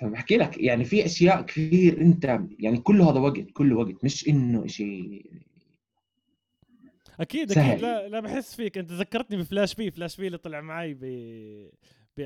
فبحكي 0.00 0.36
لك 0.36 0.58
يعني 0.58 0.84
في 0.84 1.04
أشياء 1.04 1.42
كثير 1.42 2.00
أنت 2.00 2.40
يعني 2.58 2.78
كله 2.78 3.10
هذا 3.10 3.20
وقت 3.20 3.50
كله 3.52 3.76
وقت 3.76 4.04
مش 4.04 4.28
إنه 4.28 4.66
شيء 4.66 5.30
أكيد 7.20 7.52
سهل. 7.52 7.70
أكيد 7.70 7.82
لا 7.82 8.08
لا 8.08 8.20
بحس 8.20 8.54
فيك. 8.56 8.78
أنت 8.78 8.92
ذكرتني 8.92 9.36
ب 9.36 9.42
Flash 9.42 9.74
B 9.74 9.90
Flash 9.90 10.16
B 10.16 10.26
اللي 10.26 10.38
طلع 10.38 10.60
معي 10.60 10.94
ب... 10.94 11.00
ب... 12.16 12.22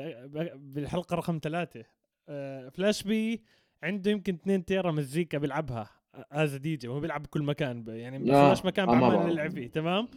بالحلقة 0.74 1.16
رقم 1.16 1.40
ثلاثة. 1.42 1.84
آه، 2.28 2.68
Flash 2.68 3.02
B 3.02 3.42
عنده 3.84 4.10
يمكن 4.10 4.34
2 4.34 4.64
تيرا 4.64 4.92
مزيكا 4.92 5.38
بيلعبها 5.38 5.90
as 6.32 6.54
DJ 6.56 6.88
هو 6.88 7.00
بيلعب 7.00 7.22
بكل 7.22 7.42
مكان 7.42 7.84
يعني 7.88 8.18
مكان 8.64 8.86
ما 8.86 9.00
بعمل 9.00 9.16
بعرف. 9.16 9.30
يلعب 9.30 9.50
فيه 9.50 9.66
تمام؟ 9.66 10.08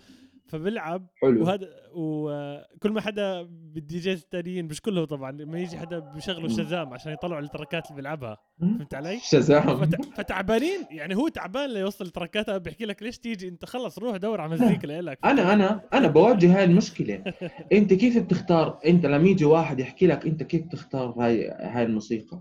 فبيلعب 0.47 1.07
حلو. 1.22 1.43
وهذا 1.43 1.68
وكل 1.93 2.91
ما 2.91 3.01
حدا 3.01 3.41
بال 3.41 4.00
DJs 4.00 4.22
التانيين 4.22 4.65
مش 4.65 4.82
كله 4.82 5.05
طبعا 5.05 5.32
لما 5.32 5.59
يجي 5.59 5.78
حدا 5.78 5.99
بيشغلوا 5.99 6.49
مم. 6.49 6.55
Shazam 6.56 6.93
عشان 6.93 7.13
يطلعوا 7.13 7.41
التراكات 7.41 7.86
اللي 7.86 7.95
بيلعبها 7.95 8.38
فهمت 8.61 8.93
علي؟ 8.93 9.20
Shazam. 9.20 9.86
فت... 9.86 10.05
فتعبانين 10.05 10.86
يعني 10.91 11.15
هو 11.15 11.28
تعبان 11.28 11.70
ليوصل 11.70 12.09
تركاتها 12.09 12.57
بيحكي 12.57 12.86
لك 12.86 13.03
ليش 13.03 13.20
تيجي 13.20 13.47
انت 13.47 13.65
خلص 13.65 13.99
روح 13.99 14.18
دور 14.18 14.41
على 14.41 14.51
مزيكا 14.51 14.88
لك 15.01 15.20
أنا 15.26 15.53
أنا 15.53 15.82
أنا 15.93 16.07
بواجه 16.07 16.57
هاي 16.57 16.63
المشكلة. 16.63 17.24
أنت 17.74 17.93
كيف 17.93 18.18
بتختار؟ 18.18 18.80
أنت 18.86 19.05
لما 19.05 19.28
يجي 19.30 19.45
واحد 19.45 19.80
يحكي 19.80 20.07
لك 20.07 20.26
أنت 20.26 20.43
كيف 20.43 20.68
تختار 20.68 21.09
هاي 21.20 21.49
هاي 21.49 21.84
الموسيقى؟ 21.84 22.39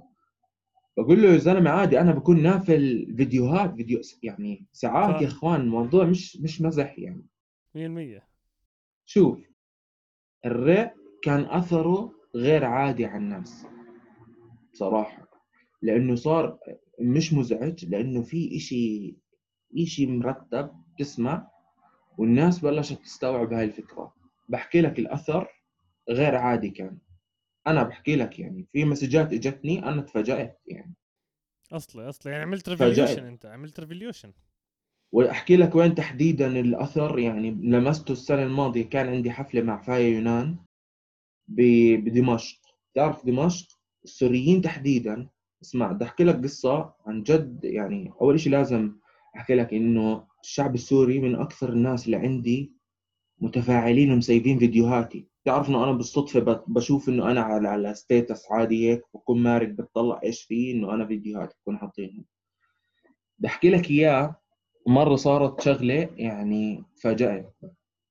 بقول 0.97 1.23
له 1.23 1.29
يا 1.29 1.39
زلمة 1.39 1.71
عادي 1.71 2.01
أنا 2.01 2.13
بكون 2.13 2.43
نافل 2.43 3.15
فيديوهات 3.17 3.75
فيديو 3.75 4.01
يعني 4.23 4.67
ساعات. 4.73 5.23
يا 5.23 5.27
إخوان 5.27 5.61
الموضوع 5.61 6.05
مش 6.05 6.37
مش 6.37 6.63
مزح 6.63 6.99
يعني. 6.99 7.27
100% 7.75 8.23
شوف 9.07 9.39
الراب 10.47 10.93
كان 11.23 11.41
أثره 11.45 12.13
غير 12.35 12.65
عادي 12.65 13.07
على 13.07 13.17
الناس 13.25 13.67
بصراحه 14.73 15.29
لأنه 15.83 16.15
صار 16.15 16.59
مش 17.01 17.33
مزعج 17.33 17.85
لأنه 17.85 18.23
في 18.23 18.57
إشي 18.57 19.17
إشي 19.79 20.07
مرتب 20.07 20.71
تسمع 20.99 21.49
والناس 22.19 22.59
بلشت 22.61 23.03
تستوعب 23.03 23.53
هاي 23.53 23.65
الفكرة. 23.65 24.15
بحكي 24.49 24.81
لك 24.81 24.99
الأثر 24.99 25.49
غير 26.11 26.35
عادي 26.37 26.71
كان. 26.71 26.99
أنا 27.67 27.83
بحكي 27.83 28.17
لك 28.17 28.39
يعني 28.39 28.67
في 28.73 28.85
مسجات 28.85 29.33
إجتني 29.33 29.85
أنا 29.85 30.03
تفاجأت 30.03 30.61
يعني. 30.67 30.95
اصلي 31.73 32.09
اصلي 32.09 32.33
يعني 32.33 32.45
عملت. 32.45 32.69
revolution 32.69 33.25
أنت 33.25 33.47
عملت 33.47 33.81
revolution 33.81 34.33
وأحكي 35.13 35.57
لك 35.57 35.75
وين 35.75 35.95
تحديدا 35.95 36.61
الأثر 36.61 37.19
يعني 37.19 37.51
لمسته 37.51 38.13
السنة 38.13 38.43
الماضية 38.43 38.89
كان 38.89 39.09
عندي 39.09 39.31
حفلة 39.31 39.63
مع 39.63 39.83
فايا 39.83 40.09
يونان 40.09 40.57
بدمشق. 41.49 42.61
تعرف 42.95 43.27
دمشق؟ 43.27 43.67
السوريين 44.05 44.63
تحديدا. 44.63 45.29
اسمع 45.63 45.93
بدي 45.93 46.05
أحكي 46.05 46.25
لك 46.25 46.43
قصة 46.43 46.95
عن 47.07 47.23
جد 47.23 47.65
يعني 47.65 48.13
أول 48.21 48.41
شيء 48.41 48.53
لازم 48.53 48.93
أحكي 49.37 49.55
لك 49.55 49.75
إنه 49.75 50.27
الشعب 50.45 50.75
السوري 50.75 51.21
من 51.21 51.35
أكثر 51.35 51.73
الناس 51.73 52.07
اللي 52.07 52.17
عندي 52.17 52.73
متفاعلين 53.39 54.13
ومسيفين 54.13 54.59
فيديوهاتي. 54.59 55.27
تعرف 55.47 55.69
إنه 55.69 55.85
أنا 55.85 55.93
بالصدفة 55.93 56.65
بشوف 56.67 57.09
إنه 57.09 57.31
أنا 57.31 57.41
على 57.41 57.69
على 57.69 57.95
ستيتس 57.95 58.53
عادي 58.53 58.91
هيك 58.91 59.03
بكون 59.15 59.43
مارق 59.43 59.69
بتطلع 59.69 60.21
إيش 60.25 60.43
فيه 60.43 60.75
إنه 60.75 60.95
أنا 60.95 61.07
فيديوهات 61.07 61.55
بكون 61.61 61.79
حاطينهم. 61.79 62.25
بحكي 63.39 63.71
لك 63.71 63.91
إياه 63.91 64.37
مرة 64.87 65.17
صارت 65.17 65.61
شغلة 65.61 66.11
يعني 66.17 66.85
فاجأت 67.03 67.55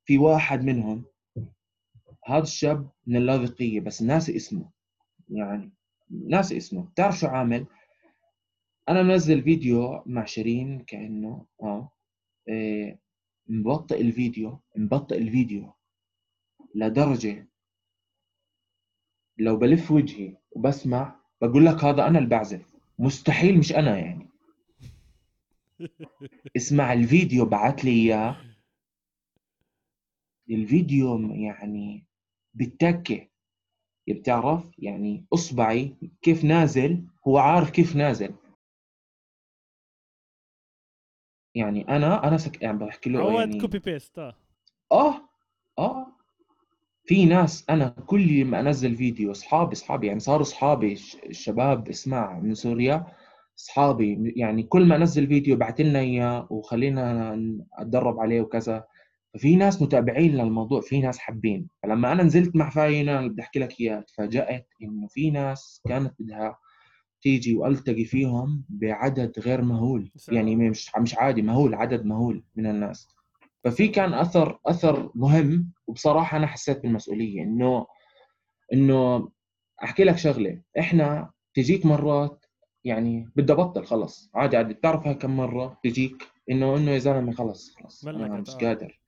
في 0.06 0.18
واحد 0.18 0.64
منهم 0.64 1.06
هذا 2.26 2.44
الشاب 2.44 2.90
من 3.08 3.16
اللاذقية 3.16 3.80
بس 3.80 4.02
ناسي 4.02 4.36
اسمه. 4.36 4.72
يعني 5.30 5.74
ناسي 6.10 6.58
اسمه. 6.58 6.84
بتعرف 6.84 7.20
شو 7.20 7.28
عامل؟ 7.28 7.66
أنا 8.90 9.04
منزل 9.04 9.42
فيديو 9.44 10.04
مع 10.06 10.26
شيرين 10.26 10.80
كأنه 10.80 11.46
آه 11.64 11.92
إيه 12.50 13.00
مبطئ 13.48 14.02
الفيديو 14.02 14.60
مبطئ 14.78 15.18
الفيديو. 15.18 15.75
لدرجة 16.76 17.48
لو 19.38 19.58
بلف 19.58 19.92
وجهي 19.92 20.38
وبسمع 20.52 21.20
بقول 21.42 21.66
لك 21.66 21.84
هذا 21.84 22.08
أنا 22.08 22.18
اللي 22.20 22.30
بعزف. 22.30 22.76
مستحيل 23.00 23.58
مش 23.58 23.74
أنا 23.74 23.98
يعني. 23.98 24.30
اسمع 26.58 26.94
الفيديو 26.94 27.46
بعت 27.46 27.86
لي 27.86 27.92
إياه. 27.92 28.38
الفيديو 30.50 31.20
يعني 31.34 32.06
بالتكة. 32.54 33.28
بتعرف؟ 34.10 34.72
يعني 34.80 35.26
أصبعي 35.34 35.96
كيف 36.22 36.44
نازل 36.44 37.08
هو 37.28 37.38
عارف 37.38 37.70
كيف 37.70 37.96
نازل. 37.96 38.36
يعني 41.56 41.88
أنا 41.96 42.28
أنا 42.28 42.38
سك... 42.38 42.62
يعني 42.62 42.78
بحكي 42.78 43.10
له 43.10 43.20
عواد 43.20 43.50
يعني 43.50 43.62
copy 43.62 43.80
paste 43.80 44.20
آه. 44.20 44.36
آه 44.92 45.30
آه. 45.80 46.15
في 47.06 47.26
ناس 47.26 47.66
أنا 47.70 47.90
كل 48.06 48.46
ما 48.46 48.60
أنزل 48.60 48.96
فيديو 48.96 49.32
أصحابي 49.32 49.72
أصحابي 49.74 50.08
يعني 50.08 50.20
صاروا 50.20 50.42
أصحابي 50.42 50.94
الش- 50.94 51.18
الشباب 51.30 51.90
اسمع 51.90 52.40
من 52.40 52.54
سوريا 52.56 53.06
أصحابي 53.60 54.34
يعني 54.36 54.64
كل 54.64 54.86
ما 54.86 54.96
أنزل 54.96 55.28
فيديو 55.28 55.56
بعت 55.56 55.82
لنا 55.82 56.00
إياه 56.00 56.48
وخلينا 56.50 57.36
أتدرب 57.74 58.20
عليه 58.20 58.42
وكذا. 58.42 58.84
ففي 59.34 59.56
ناس 59.56 59.82
متابعين 59.82 60.32
للموضوع 60.38 60.82
في 60.82 61.00
ناس 61.02 61.18
حابين. 61.18 61.68
فلما 61.84 62.12
أنا 62.12 62.24
نزلت 62.24 62.56
مع 62.56 62.70
فاينا 62.70 63.20
اللي 63.20 63.30
بدي 63.30 63.42
أحكي 63.42 63.60
لك 63.60 63.80
إياه 63.82 64.00
تفاجأت 64.02 64.68
إنه 64.84 65.08
في 65.08 65.32
ناس 65.32 65.82
كانت 65.88 66.14
بدها 66.20 66.58
تيجي 67.22 67.56
وألتقي 67.56 68.06
فيهم 68.06 68.64
بعدد 68.70 69.40
غير 69.40 69.62
مهول. 69.62 70.12
يعني 70.36 70.56
مش 70.56 70.92
مش 71.00 71.16
عادي 71.18 71.42
مهول 71.42 71.76
عدد 71.76 72.06
مهول 72.06 72.44
من 72.56 72.66
الناس. 72.68 73.15
ففي 73.66 73.88
كان 73.88 74.14
أثر 74.14 74.60
أثر 74.66 75.12
مهم 75.16 75.72
وبصراحة 75.88 76.38
أنا 76.38 76.48
حسيت 76.48 76.82
بالمسؤولية. 76.82 77.42
إنه 77.44 77.86
إنه 78.74 79.30
أحكي 79.84 80.04
لك 80.04 80.18
شغلة. 80.18 80.62
إحنا 80.80 81.32
تجيك 81.54 81.86
مرات 81.86 82.46
يعني 82.84 83.30
بدي 83.36 83.54
أبطل 83.54 83.86
خلص. 83.86 84.30
عادي 84.36 84.58
عادي. 84.58 84.74
بتعرف 84.74 85.08
هاي 85.08 85.14
كم 85.14 85.38
مرة 85.38 85.80
تجيك؟ 85.84 86.28
إنه 86.52 86.78
إنه 86.78 86.92
يا 86.92 86.98
زلمة 86.98 87.32
خلص 87.32 87.76
خلص. 87.76 88.08
أنا 88.08 88.42
مش 88.42 88.50
آه. 88.50 88.58
قادر. 88.58 89.00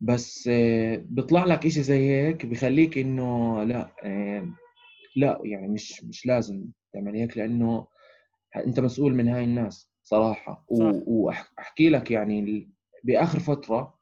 بس 0.00 0.48
آه، 0.52 0.96
بيطلع 0.96 1.44
لك 1.44 1.66
إشي 1.66 1.82
زي 1.82 2.10
هيك 2.10 2.46
بخليك 2.46 2.98
إنه 2.98 3.62
لا 3.64 3.90
آه، 4.04 4.48
لا 5.16 5.40
يعني 5.44 5.68
مش 5.68 6.04
مش 6.04 6.26
لازم 6.26 6.64
تعمل 6.92 7.16
هيك 7.16 7.38
لأنه 7.38 7.86
أنت 8.56 8.80
مسؤول 8.80 9.14
من 9.14 9.28
هاي 9.28 9.44
الناس 9.44 9.90
صراحة. 10.02 10.64
صح. 10.78 10.92
واحكي 11.06 11.88
لك 11.88 12.10
يعني 12.10 12.70
بآخر 13.04 13.38
فترة 13.38 13.98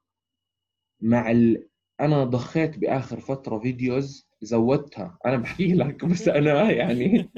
مع 1.00 1.30
ال... 1.30 1.68
أنا 2.00 2.24
ضخيت 2.24 2.78
بآخر 2.78 3.20
فترة 3.20 3.58
فيديوز 3.58 4.28
زودتها 4.42 5.18
أنا 5.26 5.36
بحكي 5.36 5.74
لك 5.74 6.04
بس 6.04 6.28
أنا 6.28 6.70
يعني 6.70 7.30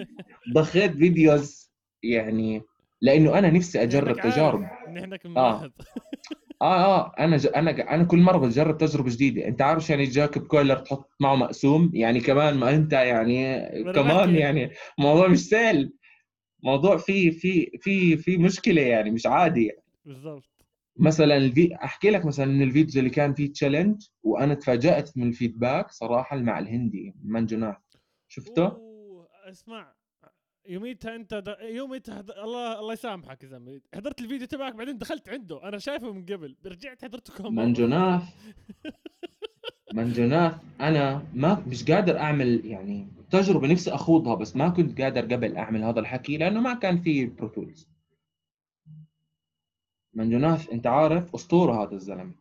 ضخيت 0.55 0.93
videos 0.93 1.73
يعني 2.03 2.63
لأنه 3.01 3.39
أنا 3.39 3.51
نفسي 3.51 3.83
أجرب 3.83 4.21
تجارب 4.21 4.67
كنا 5.23 5.41
آه. 5.41 5.73
آه 6.63 6.85
آه 6.85 7.13
أنا 7.19 7.37
ج... 7.37 7.47
أنا. 7.47 7.95
أنا 7.95 8.05
كل 8.05 8.19
مرة 8.19 8.39
بجرب 8.39 8.79
تجربة 8.79 9.11
جديدة 9.11 9.49
أنت 9.49 9.63
عارف 9.63 9.91
يعني 9.91 10.05
Jacob 10.05 10.43
Collier 10.43 10.77
تحط 10.77 11.11
معه 11.21 11.35
مقسوم 11.37 11.91
يعني 11.95 12.21
كمان 12.21 12.57
ما 12.57 12.75
أنت 12.75 12.93
يعني 12.93 13.69
كمان. 13.93 14.37
يعني 14.37 14.71
موضوع 14.99 15.29
مش 15.29 15.39
سهل 15.39 15.93
موضوع 16.63 16.97
في 16.97 17.31
في 17.31 17.71
في 17.81 18.17
في 18.17 18.37
مشكلة 18.37 18.83
يعني 18.83 19.11
مش 19.11 19.27
عادي 19.27 19.67
يعني. 19.67 19.83
بالضبط 20.05 20.50
مثلا 21.01 21.37
الفي... 21.37 21.75
أحكي 21.75 22.11
لك 22.11 22.27
مثلا 22.27 22.47
من 22.47 22.63
الفيديو 22.63 22.99
اللي 22.99 23.11
كان 23.11 23.35
فيه 23.35 23.53
challenge 23.53 24.07
وأنا 24.23 24.55
تفاجأت 24.55 25.19
من 25.19 25.29
ال 25.29 25.36
feedback 25.36 25.91
صراحة 25.91 26.37
مع 26.37 26.59
الهندي 26.59 27.15
منجناث 27.25 27.77
شفته؟ 28.29 28.67
أوه، 28.67 29.29
اسمع 29.45 29.95
يوميتها 30.67 31.17
أنت 31.17 31.35
د... 31.35 31.57
يوميتها 31.63 32.15
حد... 32.15 32.31
الله 32.31 32.81
الله 32.81 32.93
يسامحك 32.93 33.43
يا 33.43 33.49
زلمة. 33.49 33.81
حضرت 33.95 34.21
الفيديو 34.21 34.47
تبعك 34.47 34.75
بعدين 34.75 34.99
دخلت 34.99 35.29
عنده. 35.29 35.69
أنا 35.69 35.79
شايفه 35.79 36.13
من 36.13 36.25
قبل 36.25 36.57
رجعت 36.67 37.05
حضرته 37.05 37.35
كم 37.35 37.55
مرة. 37.55 37.65
منجناث 37.65 38.23
منجناث 39.95 40.55
أنا 40.81 41.27
ما 41.35 41.65
مش 41.67 41.85
قادر 41.91 42.19
أعمل 42.19 42.67
يعني 42.67 43.09
تجربة 43.31 43.69
نفسي 43.69 43.95
أخوضها 43.95 44.35
بس 44.35 44.57
ما 44.57 44.69
كنت 44.69 45.01
قادر 45.01 45.35
قبل 45.35 45.57
أعمل 45.57 45.83
هذا 45.85 46.01
الحكي 46.01 46.37
لأنه 46.37 46.61
ما 46.61 46.75
كان 46.75 47.01
في 47.01 47.27
برو 47.27 47.49
تولز 47.49 47.89
منجناث 50.15 50.71
أنت 50.71 50.87
عارف 50.87 51.35
أسطورة 51.35 51.83
هذا 51.83 51.93
الزلمة. 51.95 52.35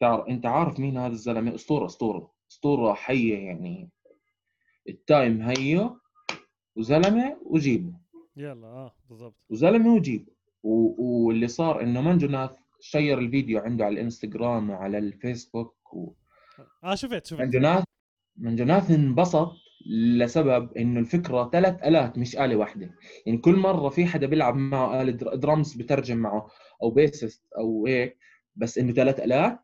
تعرف 0.00 0.26
أنت 0.28 0.46
عارف 0.46 0.80
مين 0.80 0.96
هذا 0.98 1.12
الزلمة؟ 1.12 1.54
أسطورة 1.54 1.86
أسطورة 1.86 2.32
أسطورة 2.50 2.94
حية 2.94 3.38
يعني. 3.38 3.90
ال 4.88 4.99
time 4.99 5.42
هيو 5.42 6.00
وزلمة 6.76 7.36
وجيبه. 7.46 7.92
يلا 8.36 8.66
آه 8.66 8.94
بالضبط. 9.08 9.36
وزلمة 9.50 9.94
وجيبه. 9.94 10.32
و... 10.62 11.02
واللي 11.26 11.48
صار 11.48 11.82
إنه 11.82 12.00
منجناث 12.00 12.50
share 12.80 13.18
الفيديو 13.18 13.58
عنده 13.58 13.84
على 13.84 13.92
الإنستغرام 13.94 14.70
وعلى 14.70 14.98
الفيسبوك 14.98 15.94
و... 15.94 16.12
آه 16.84 16.94
شفت 16.94 17.26
شفت. 17.26 17.40
منجناث 17.40 17.84
منجناث 18.36 18.90
انبسط. 18.90 19.52
لسبب 19.86 20.72
إنه 20.76 21.00
الفكرة 21.00 21.50
ثلاث 21.52 21.82
آلات 21.82 22.18
مش 22.18 22.36
آلة 22.36 22.56
واحدة. 22.56 22.94
يعني 23.26 23.38
كل 23.38 23.56
مرة 23.56 23.88
في 23.88 24.06
حدا 24.06 24.26
بيلعب 24.26 24.56
معه 24.56 25.02
آلة 25.02 25.12
در- 25.12 25.34
درامز 25.34 25.74
بترجم 25.74 26.16
معه 26.16 26.48
أو 26.82 26.90
bassist 26.90 27.44
أو 27.58 27.86
هيك 27.86 28.18
بس 28.56 28.78
إنه 28.78 28.92
ثلاث 28.92 29.20
آلات؟ 29.20 29.60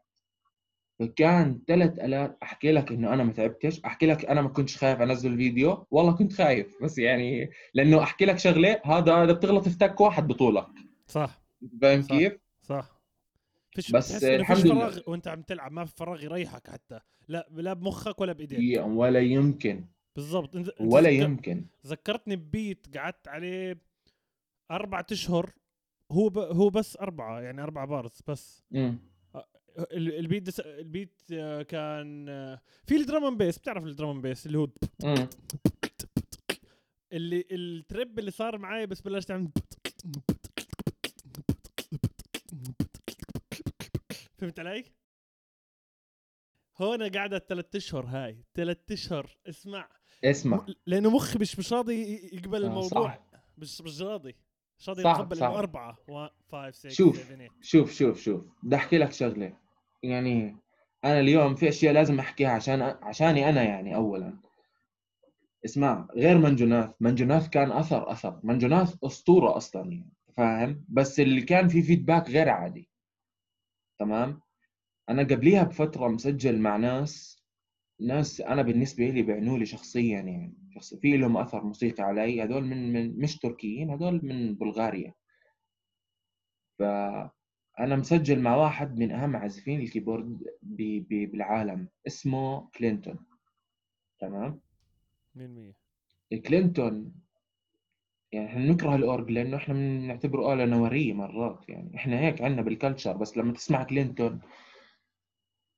فكان 0.98 1.60
ثلاث 1.68 1.98
آلات. 1.98 2.38
أحكي 2.42 2.72
لك 2.72 2.92
إنه 2.92 3.12
أنا 3.14 3.24
ما 3.24 3.32
تعبتش. 3.32 3.80
أحكي 3.80 4.06
لك 4.06 4.24
أنا 4.24 4.42
ما 4.42 4.48
كنتش 4.48 4.76
خايف 4.76 5.00
أنزل 5.00 5.32
الفيديو 5.32 5.86
والله 5.90 6.12
كنت 6.16 6.32
خايف 6.32 6.82
بس 6.82 6.98
يعني 6.98 7.50
لأنه 7.74 8.02
أحكي 8.02 8.24
لك 8.24 8.38
شغلة 8.38 8.80
هذا 8.84 9.14
هذا 9.14 9.32
بتغلط 9.32 9.68
في 9.68 9.78
تك 9.78 10.00
واحد 10.00 10.28
بطولك. 10.28 10.66
صح. 11.06 11.42
فاهم. 11.80 12.02
كيف؟ 12.02 12.32
صح. 12.62 12.96
فيش 13.74 13.92
بس 13.92 14.10
إنه 14.10 14.18
فيش 14.20 14.40
الحمد 14.40 14.66
لله. 14.66 14.88
فراغ 14.90 14.98
وأنت 15.06 15.28
عم 15.28 15.42
تلعب 15.42 15.72
ما 15.72 15.84
في 15.84 15.96
فراغ 15.96 16.24
يريحك 16.24 16.70
حتى. 16.70 17.00
لا 17.28 17.48
لا 17.52 17.72
بمخك 17.72 18.20
ولا 18.20 18.32
بإيديك. 18.32 18.82
ولا 18.86 19.20
يمكن. 19.20 19.84
بالضبط 20.16 20.56
انت, 20.56 20.68
انت 20.68 20.92
ولا 20.92 21.10
ذكر- 21.10 21.22
يمكن 21.22 21.66
ذكرتني 21.86 22.36
ببيت 22.36 22.96
قعدت 22.98 23.28
عليه 23.28 23.80
أربعة 24.70 25.06
أشهر 25.12 25.52
هو 26.12 26.28
ب... 26.28 26.38
هو 26.38 26.68
بس 26.70 26.96
أربعة 26.96 27.40
يعني 27.40 27.62
أربع 27.62 27.84
بارز 27.84 28.22
بس 28.28 28.64
مم. 28.70 28.98
ال- 29.78 30.18
البيت 30.18 30.42
دس... 30.42 30.60
البيت 30.60 31.22
آه، 31.32 31.62
كان 31.62 32.28
آه، 32.28 32.60
في 32.86 32.96
الدرام 32.96 33.36
بيس 33.36 33.58
بتعرف 33.58 33.84
الدرام 33.84 34.20
بيس 34.20 34.46
اللي 34.46 34.58
هو 34.58 34.68
مم. 35.04 35.28
اللي 37.12 37.44
التريب 37.50 38.18
اللي 38.18 38.30
صار 38.30 38.58
معي 38.58 38.86
بس 38.86 39.00
بلشت 39.00 39.30
اعمل 39.30 39.50
فهمت 44.38 44.58
علي؟ 44.60 44.84
هون 46.78 47.10
قاعدة 47.10 47.38
ثلاث 47.38 47.76
اشهر 47.76 48.06
هاي 48.06 48.44
ثلاث 48.54 48.92
اشهر 48.92 49.36
اسمع 49.48 49.88
اسمع. 50.24 50.66
لأنه 50.86 51.10
مخي 51.10 51.38
مش 51.38 51.58
مش 51.58 51.72
راضي 51.72 52.28
يقبل 52.32 52.62
آه، 52.64 52.66
الموضوع. 52.68 52.88
صح. 53.08 53.20
مش 53.58 53.80
مش 53.80 54.02
راضي. 54.02 54.34
مش 54.78 54.88
راضي 54.88 55.00
يتقبل. 55.00 55.36
انه 55.36 55.58
اربعة 55.58 55.98
1 56.08 56.30
5 56.52 56.70
6 56.78 56.88
شوف. 56.88 57.16
7 57.16 57.28
8 57.28 57.48
شوف 57.60 57.92
شوف 57.92 58.20
شوف. 58.20 58.44
بدي 58.62 58.76
أحكي 58.76 58.98
لك 58.98 59.12
شغلة. 59.12 59.56
يعني 60.02 60.56
أنا 61.04 61.20
اليوم 61.20 61.54
في 61.54 61.68
أشياء 61.68 61.94
لازم 61.94 62.18
أحكيها 62.18 62.50
عشان 62.50 62.82
عشاني 62.82 63.48
أنا 63.48 63.62
يعني 63.62 63.94
اولا. 63.94 64.38
اسمع 65.64 66.08
غير 66.16 66.38
منجناث 66.38 66.90
منجناث 67.00 67.48
كان 67.48 67.72
أثر 67.72 68.12
أثر. 68.12 68.40
منجناث 68.42 69.04
أسطورة 69.04 69.56
أصلا 69.56 69.82
يعني. 69.92 70.12
فاهم؟ 70.36 70.84
بس 70.88 71.20
اللي 71.20 71.42
كان 71.42 71.68
في 71.68 71.82
فيدباك 71.82 72.30
غير 72.30 72.48
عادي. 72.48 72.88
تمام؟ 73.98 74.40
أنا 75.08 75.22
قبليها 75.22 75.62
بفترة 75.62 76.08
مسجل 76.08 76.58
مع 76.58 76.76
ناس 76.76 77.42
ناس 78.00 78.40
أنا 78.40 78.62
بالنسبة 78.62 79.06
لي 79.06 79.22
بيعنوا 79.22 79.58
لي 79.58 79.66
شخصيا 79.66 80.20
يعني 80.20 80.54
شخص 80.74 80.94
في 80.94 81.16
لهم 81.16 81.36
أثر 81.36 81.64
موسيقي 81.64 82.02
علي 82.02 82.42
هذول 82.42 82.64
من, 82.64 82.92
من 82.92 83.18
مش 83.18 83.38
تركيين 83.38 83.90
هذول 83.90 84.20
من 84.24 84.54
بلغاريا. 84.54 85.14
فأنا 86.78 87.96
مسجل 87.96 88.40
مع 88.40 88.56
واحد 88.56 88.98
من 88.98 89.12
أهم 89.12 89.36
عازفين 89.36 89.80
ال 89.80 89.87
keyboard 89.87 90.42
ب- 90.62 91.04
ب- 91.08 91.30
بالعالم 91.30 91.88
اسمه 92.06 92.68
كلينتون. 92.70 93.18
تمام؟ 94.20 94.60
100% 95.34 95.74
كلينتون 96.48 97.14
يعني 98.32 98.46
إحنا 98.46 98.72
نكره 98.72 98.96
الأورج 98.96 99.30
لأنه 99.30 99.56
إحنا 99.56 99.74
بنعتبره 99.74 100.52
آلة 100.54 100.64
نورية 100.64 101.12
مرات 101.12 101.68
يعني. 101.68 101.96
إحنا 101.96 102.20
هيك 102.20 102.42
عندنا 102.42 102.62
بال 102.62 102.74
culture 102.74 103.16
بس 103.16 103.36
لما 103.38 103.52
تسمع 103.52 103.82
كلينتون 103.82 104.40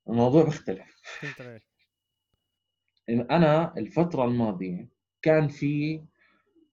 الموضوع 0.08 0.44
بيختلف 0.44 1.02
أنا 3.08 3.74
الفترة 3.78 4.24
الماضية 4.24 4.88
كان 5.22 5.48
في 5.48 6.00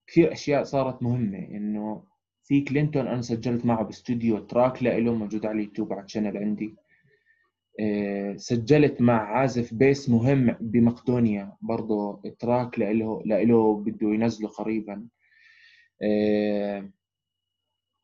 كثير 0.06 0.32
أشياء 0.32 0.64
صارت 0.64 1.02
مهمة 1.02 1.38
إنه 1.38 2.04
في 2.44 2.60
كلينتون 2.60 3.06
أنا 3.08 3.22
سجلت 3.22 3.66
معه 3.66 3.82
باستوديو 3.82 4.38
track 4.38 4.82
لإله 4.82 5.14
موجود 5.14 5.46
على 5.46 5.54
اليوتيوب 5.58 5.92
على 5.92 6.04
ال 6.04 6.08
channel 6.08 6.36
عندي. 6.36 6.74
آه، 7.80 8.36
سجلت 8.36 9.00
مع 9.00 9.22
عازف 9.38 9.74
bass 9.74 10.10
مهم 10.10 10.56
بمقدونيا 10.60 11.56
برضه 11.62 12.22
track 12.38 12.78
لإله 12.78 13.22
لإله 13.26 13.76
بده 13.76 14.08
ينزله 14.08 14.48
قريبا. 14.48 15.06
آه، 16.02 16.90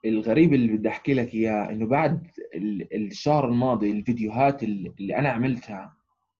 الغريب 0.04 0.54
اللي 0.54 0.72
بدي 0.76 0.88
أحكي 0.88 1.14
لك 1.14 1.34
إياه 1.34 1.70
إنه 1.70 1.86
بعد 1.86 2.26
ال- 2.54 2.94
الشهر 3.06 3.48
الماضي 3.48 3.90
الفيديوهات 3.90 4.62
اللي 4.62 5.16
أنا 5.16 5.28
عملتها 5.28 5.96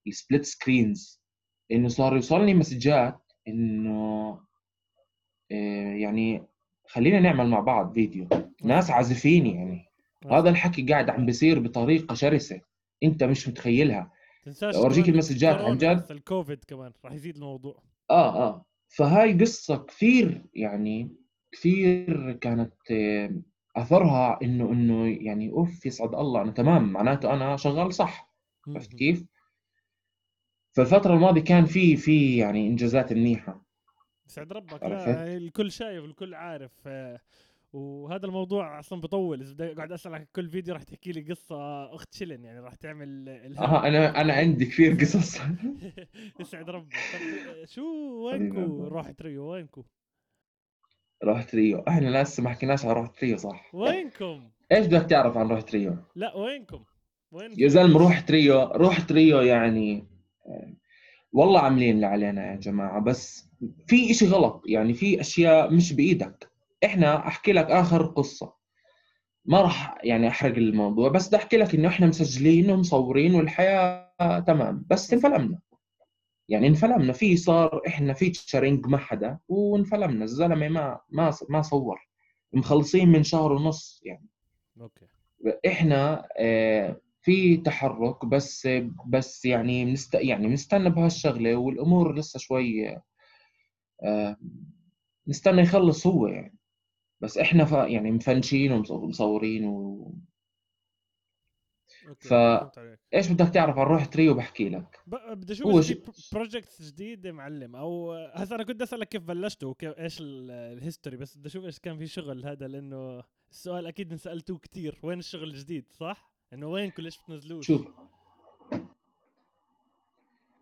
ال 0.07 0.13
split 0.13 0.45
screens 0.45 1.22
إنه 1.73 1.89
صار 1.89 2.15
يوصلني 2.15 2.55
مسجات 2.55 3.33
إنه 3.49 4.39
آه، 5.53 5.93
يعني 5.95 6.43
خلينا 6.87 7.21
نعمل 7.21 7.49
مع 7.49 7.61
بعض 7.61 7.93
فيديو. 7.93 8.29
ناس 8.65 8.91
عازفين 8.91 9.47
يعني. 9.47 9.85
هذا 10.31 10.51
الحكي 10.51 10.83
قاعد 10.83 11.11
عم 11.11 11.27
بيصير 11.27 11.59
بطريقة 11.59 12.15
شرسة. 12.15 12.61
أنت 13.03 13.25
مش 13.25 13.49
متخيلها. 13.49 14.13
تنساش 14.45 14.75
أورجيك 14.75 15.05
كمان 15.05 15.15
المسجات 15.15 15.57
عن 15.57 15.79
جد. 15.79 16.07
الكوفيد 16.11 16.65
كمان. 16.65 16.93
راح 17.05 17.13
يزيد 17.13 17.35
الموضوع. 17.35 17.83
آه 18.11 18.49
آه. 18.49 18.65
فهاي 18.89 19.33
قصة 19.39 19.77
كثير 19.77 20.45
يعني 20.55 21.17
كثير 21.53 22.33
كانت 22.33 22.73
آه، 22.91 23.31
أثرها 23.77 24.39
إنه 24.43 24.73
إنه 24.73 25.09
يعني 25.09 25.51
أوف 25.51 25.87
يسعد 25.87 26.15
الله. 26.15 26.43
أنا 26.43 26.51
تمام. 26.53 26.93
معناته 26.93 27.33
أنا 27.33 27.57
شغال 27.57 27.95
صح. 27.95 28.33
عرفت 28.69 28.95
كيف؟ 28.95 29.25
فالفترة 30.73 31.15
الماضية 31.15 31.41
كان 31.41 31.65
في 31.65 31.97
في 31.97 32.37
يعني 32.37 32.69
إنجازات 32.69 33.13
منيحة 33.13 33.63
يسعد 34.27 34.53
ربك؟ 34.53 34.83
لا 34.83 35.37
الكل 35.37 35.73
شايف 35.73 36.05
الكل 36.05 36.35
عارف 36.35 36.73
آه، 36.87 37.21
وهذا 37.73 38.27
الموضوع 38.27 38.81
أصلا 38.81 39.01
بطول 39.01 39.41
إذا 39.41 39.73
اقعد 39.73 39.93
أسألك 39.93 40.29
كل 40.37 40.49
فيديو 40.49 40.75
راح 40.75 40.83
تحكي 40.83 41.13
لي 41.13 41.21
قصة 41.21 41.85
أخت 41.95 42.15
شلن 42.15 42.45
يعني 42.45 42.61
راح 42.61 42.75
تعمل 42.75 43.29
آه 43.59 43.87
أنا 43.87 44.21
أنا 44.21 44.33
عندي 44.33 44.65
كثير 44.67 44.95
قصص 44.95 45.41
يسعد 46.41 46.71
ربك 46.71 46.95
شو 47.65 47.83
وينكو 48.27 48.89
روح 48.89 49.23
تريو 49.23 49.53
وينكو؟ 49.53 49.85
روح 51.25 51.55
تريو 51.55 51.79
إحنا 51.89 52.23
لسه 52.23 52.43
ما 52.43 52.51
حكيناش 52.51 52.85
عن 52.85 52.91
روح 52.91 53.25
تريو 53.25 53.37
صح 53.37 53.75
وينكم؟ 53.75 54.51
إيش 54.73 54.87
بدك 54.87 55.11
تعرف 55.11 55.37
عن 55.37 55.49
روح 55.49 55.75
تريو؟ 55.75 55.97
لا 56.17 56.37
وينكم؟ 56.37 56.85
وين 57.33 57.55
يا 57.59 57.69
زلمة 57.69 57.99
روح 57.99 58.31
تريو 58.31 58.63
روح 58.63 59.13
تريو 59.13 59.41
يعني 59.41 60.12
والله 61.33 61.61
عاملين 61.61 61.95
اللي 61.95 62.07
علينا 62.07 62.51
يا 62.51 62.57
جماعة 62.57 63.01
بس 63.01 63.49
في 63.87 64.11
إشي 64.11 64.27
غلط 64.27 64.63
يعني 64.67 64.95
في 64.95 65.21
أشياء 65.21 65.73
مش 65.73 65.93
بإيدك. 65.93 66.51
إحنا 66.85 67.27
أحكي 67.27 67.53
لك 67.53 67.71
آخر 67.71 68.07
قصة. 68.07 68.55
ما 69.45 69.61
راح 69.61 69.99
يعني 70.05 70.29
أحرق 70.29 70.57
الموضوع 70.57 71.09
بس 71.09 71.29
بدي 71.29 71.37
أحكي 71.37 71.57
لك 71.57 71.75
إنه 71.75 71.89
إحنا 71.89 72.07
مسجلين 72.07 72.71
ومصورين 72.71 73.35
والحياة 73.35 74.41
تمام 74.47 74.87
بس 74.91 75.13
انفلمنا. 75.13 75.59
يعني 76.49 76.67
انفلمنا 76.67 77.13
في 77.13 77.37
صار 77.37 77.83
إحنا 77.87 78.13
featuring 78.13 78.87
مع 78.87 78.99
حدا 78.99 79.39
وانفلمنا 79.49 80.25
الزلمة 80.25 80.69
ما 80.69 81.01
ما 81.11 81.33
ما 81.49 81.63
صور. 81.63 82.09
مخلصين 82.53 83.09
من 83.09 83.23
شهر 83.23 83.53
ونص 83.53 84.01
يعني. 84.05 84.27
okay. 84.81 85.07
إحنا 85.67 86.29
آه، 86.39 87.01
في 87.23 87.57
تحرك 87.57 88.27
بس 88.27 88.69
بس 89.07 89.45
يعني 89.45 89.85
مست 89.85 90.15
يعني 90.15 90.47
بنستنى 90.47 90.91
بهالشغلة 90.91 91.57
والأمور 91.57 92.15
لسه 92.15 92.39
شوي 92.39 92.99
آه، 94.03 94.37
نستنى 95.29 95.63
يخلص 95.63 96.07
هو 96.07 96.27
يعني. 96.27 96.59
بس 97.21 97.39
إحنا 97.39 97.65
ف... 97.65 97.73
يعني 97.73 98.11
مفنشين 98.11 98.73
ومصورين 98.73 99.65
و 99.65 100.15
ف 102.19 102.33
إيش 103.15 103.29
بدك 103.29 103.49
تعرف؟ 103.49 103.79
عن 103.79 103.87
روح 103.87 104.05
تريو 104.05 104.35
بحكي 104.35 104.69
لك. 104.69 105.01
ب... 105.07 105.17
بدي 105.31 105.53
أشوف 105.53 105.87
ش... 105.87 106.33
project 106.33 106.83
جديد 106.83 107.27
معلم 107.27 107.77
أو 107.77 108.13
هسه 108.13 108.55
أنا 108.55 108.65
كنت 108.65 108.83
أسألك 108.83 109.09
كيف 109.09 109.23
بلشتوا 109.23 109.71
وكيف 109.71 109.99
إيش 109.99 110.19
ال 110.21 110.33
history 110.33 111.17
بس 111.17 111.37
بدي 111.37 111.49
أشوف 111.49 111.65
إيش 111.65 111.79
كان 111.79 111.99
في 111.99 112.07
شغل 112.07 112.47
هذا 112.47 112.69
لأنه 112.69 113.23
السؤال 113.51 113.87
أكيد 113.87 114.13
انسالتوه 114.13 114.59
كثير 114.59 114.99
وين 115.03 115.19
الشغل 115.19 115.49
الجديد؟ 115.49 115.93
صح؟ 115.93 116.32
انه 116.53 116.67
وينكم 116.67 117.03
ليش 117.03 117.19
بتنزلوش؟ 117.19 117.67
شوف. 117.67 117.89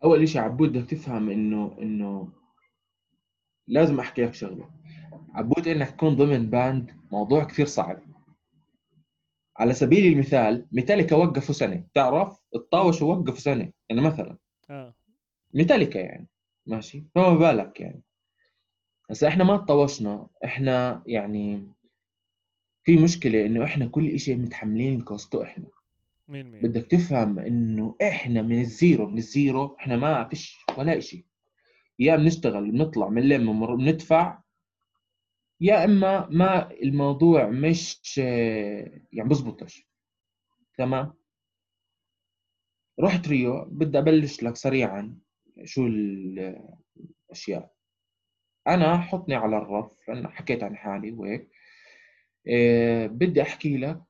أول 0.05 0.29
شيء 0.29 0.41
عبود 0.43 0.73
بدك 0.73 0.91
تفهم 0.91 1.31
إنه 1.31 1.77
إنه 1.79 2.33
لازم 3.67 4.01
أحكي 4.01 4.23
لك 4.23 4.35
شغلة. 4.35 4.71
عبود 5.35 5.69
إنك 5.69 5.91
تكون 5.91 6.17
ضمن 6.17 6.51
band 6.51 6.97
موضوع 7.13 7.45
كثير 7.45 7.67
صعب. 7.67 8.03
على 9.57 9.75
سبيل 9.75 10.13
المثال 10.13 10.67
ميتاليكا 10.73 11.17
وقفوا 11.17 11.55
سنة. 11.55 11.85
تعرف 11.95 12.41
الطاوش 12.55 13.03
وقفوا 13.03 13.41
سنة. 13.41 13.73
يعني 13.89 14.01
مثلا. 14.01 14.39
آه. 14.71 14.95
ميتاليكا 15.55 15.99
يعني. 15.99 16.29
ماشي؟ 16.67 17.05
فما 17.15 17.35
بالك 17.35 17.81
يعني. 17.81 18.03
هسا 19.11 19.29
إحنا 19.29 19.45
ما 19.45 19.57
تطوشنا 19.57 20.29
إحنا 20.45 21.03
يعني 21.07 21.73
في 22.85 22.97
مشكلة 22.97 23.47
إنه 23.47 23.65
إحنا 23.65 23.87
كل 23.87 24.21
شيء 24.21 24.37
متحملين 24.37 25.01
cost 25.01 25.35
و 25.35 25.43
إحنا. 25.43 25.67
مين 26.31 26.51
مين 26.51 26.63
بدك 26.63 26.87
تفهم 26.87 27.39
إنه 27.39 27.97
إحنا 28.03 28.43
من 28.43 28.61
ال 28.61 28.70
zero 28.70 29.07
من 29.07 29.19
ال 29.19 29.31
zero 29.31 29.77
إحنا 29.81 29.97
ما 29.97 30.29
فيش 30.29 30.65
ولا 30.79 31.01
شيء 31.01 31.25
يا 31.99 32.17
بنشتغل 32.17 32.71
بنطلع 32.71 33.09
بنلم 33.09 33.77
بندفع 33.77 34.43
يا 35.61 35.85
إما 35.85 36.29
ما 36.31 36.71
الموضوع 36.71 37.47
مش 37.47 38.19
يعني 38.19 39.29
بزبطش. 39.29 39.89
تمام؟ 40.79 41.15
روح 43.01 43.29
تريو 43.29 43.65
بدي 43.65 43.99
أبلش 43.99 44.43
لك 44.43 44.57
سريعا 44.57 45.19
شو 45.65 45.87
الأشياء. 45.87 47.73
أنا 48.69 48.99
حطني 48.99 49.35
على 49.35 49.57
الرف 49.59 50.09
لأن 50.09 50.29
حكيت 50.29 50.63
عن 50.63 50.77
حالي 50.77 51.13
وهيك. 51.13 51.51
أه 52.49 53.07
بدي 53.07 53.43
أحكي 53.43 53.77
لك 53.77 54.03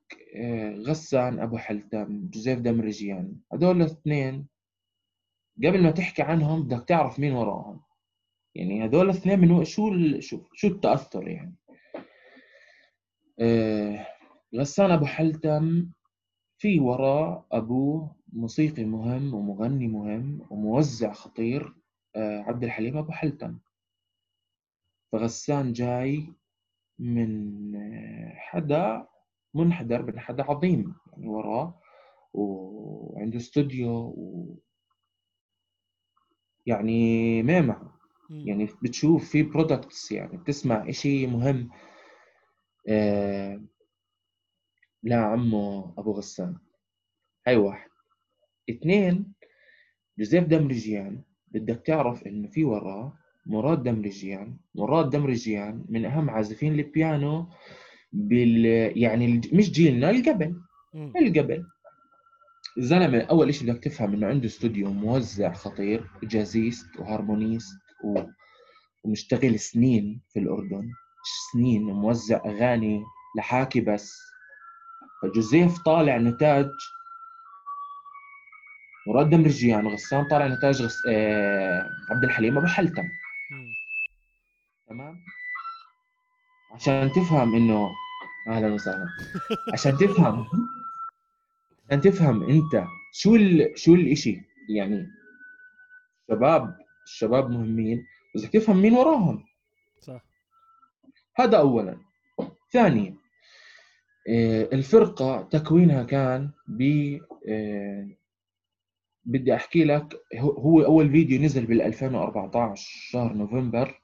غسان 0.88 1.40
أبو 1.40 1.56
حلتم 1.58 2.28
جوزيف 2.30 2.58
دمرجيان. 2.58 3.36
هذول 3.52 3.76
الاثنين 3.76 4.48
قبل 5.64 5.82
ما 5.82 5.90
تحكي 5.90 6.22
عنهم 6.22 6.62
بدك 6.62 6.88
تعرف 6.88 7.18
مين 7.18 7.32
وراهم. 7.32 7.80
يعني 8.54 8.84
هذول 8.84 9.10
الاثنين 9.10 9.38
من 9.38 9.64
شو 9.64 9.90
شو 10.54 10.68
التأثر 10.68 11.28
يعني؟ 11.28 11.56
آه 13.40 14.06
غسان 14.56 14.90
أبو 14.90 15.04
حلتم 15.04 15.90
في 16.58 16.80
وراه 16.80 17.46
ابوه 17.52 18.16
موسيقي 18.32 18.84
مهم 18.84 19.34
ومغني 19.34 19.88
مهم 19.88 20.46
وموزع 20.50 21.12
خطير 21.12 21.74
آه 22.16 22.40
عبد 22.40 22.64
الحليم 22.64 22.96
أبو 22.98 23.12
حلتم. 23.12 23.58
فغسان 25.12 25.72
جاي 25.72 26.32
من 26.98 27.76
آه، 27.76 28.34
حدا 28.34 29.06
منحدر 29.54 30.02
من 30.02 30.20
حدا 30.20 30.44
عظيم 30.44 30.94
يعني 31.12 31.28
وراه 31.28 31.80
وعنده 32.34 33.36
استوديو 33.36 33.90
و 33.90 34.56
يعني 36.66 37.42
ميمة. 37.42 37.90
يعني 38.30 38.68
بتشوف 38.82 39.30
في 39.30 39.42
برودكتس 39.42 40.12
يعني 40.12 40.36
بتسمع 40.36 40.88
إشي 40.88 41.26
مهم 41.26 41.70
آه 42.88 43.60
لا 45.02 45.16
عمو 45.16 45.94
أبو 45.98 46.12
غسان. 46.12 46.56
هاي 47.46 47.56
واحد. 47.56 47.90
اثنين 48.70 49.32
جوزيف 50.18 50.44
دمرجيان 50.44 51.22
بدك 51.48 51.86
تعرف 51.86 52.26
إنه 52.26 52.48
في 52.48 52.64
وراه 52.64 53.18
مراد 53.46 53.82
دمرجيان. 53.82 54.56
مراد 54.74 55.10
دمرجيان 55.10 55.84
من 55.88 56.04
أهم 56.04 56.30
عازفين 56.30 56.72
البيانو 56.72 57.48
بال 58.12 58.64
يعني 58.98 59.40
مش 59.52 59.70
جيلنا 59.70 60.10
القبل 60.10 60.60
القبل 60.94 61.66
الزلمه 62.78 63.20
أول 63.20 63.54
شيء 63.54 63.72
بدك 63.72 63.84
تفهم 63.84 64.12
إنه 64.14 64.26
عنده 64.26 64.46
استوديو 64.46 64.92
موزع 64.92 65.52
خطير 65.52 66.10
jazzist 66.22 66.96
و 66.98 67.06
harmonist 67.06 67.78
و... 68.04 68.22
ومشتغل 69.04 69.58
سنين 69.58 70.20
في 70.32 70.38
الأردن. 70.38 70.90
سنين 71.52 71.82
موزع 71.82 72.40
أغاني 72.46 73.04
لحاكي 73.36 73.80
بس. 73.80 74.12
فجوزيف 75.22 75.78
طالع 75.78 76.16
نتاج 76.16 76.70
مراد 79.06 79.30
دمرجيان 79.30 79.86
وغسان 79.86 80.28
طالع 80.28 80.46
نتاج 80.46 80.82
غس... 80.82 80.96
آه... 81.08 81.90
عبد 82.10 82.24
الحليم 82.24 82.58
أبو 82.58 82.66
حلتم. 82.66 83.08
تمام؟ 84.88 85.24
عشان 86.72 87.12
تفهم 87.12 87.54
إنه 87.54 87.90
أهلا 88.48 88.74
وسهلا. 88.74 89.06
عشان 89.72 89.96
تفهم 89.96 90.46
عشان 91.88 92.00
تفهم 92.00 92.42
أنت 92.42 92.84
شو 93.12 93.36
ال... 93.36 93.72
شو 93.78 93.94
الإشي 93.94 94.42
يعني 94.68 95.08
شباب 96.30 96.78
الشباب 97.04 97.50
مهمين 97.50 98.06
بس 98.34 98.50
تفهم 98.50 98.76
مين 98.82 98.92
وراهم. 98.92 99.44
صح. 100.00 100.20
هذا 101.36 101.58
اولا. 101.58 101.98
ثانيا 102.72 103.14
آه، 104.28 104.68
الفرقة 104.72 105.42
تكوينها 105.42 106.02
كان 106.02 106.50
ب 106.68 106.82
آه، 107.48 108.08
بدي 109.24 109.54
أحكي 109.54 109.84
لك 109.84 110.20
هو 110.38 110.82
أول 110.82 111.10
فيديو 111.10 111.40
نزل 111.42 111.66
بال 111.66 111.82
2014 111.82 112.88
شهر 113.10 113.32
نوفمبر. 113.32 114.00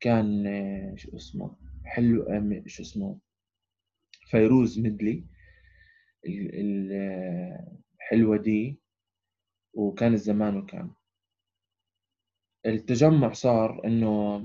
كان 0.00 0.46
آه، 0.46 0.96
شو 0.96 1.16
اسمه 1.16 1.56
حلو 1.84 2.24
شو 2.66 2.82
اسمه 2.82 3.18
فيروز 4.30 4.78
medley 4.78 5.24
الحلوة 6.26 8.36
دي 8.36 8.78
وكان 9.74 10.12
الزمان 10.12 10.56
وكان. 10.56 10.90
التجمع 12.66 13.32
صار 13.32 13.84
إنه 13.84 14.36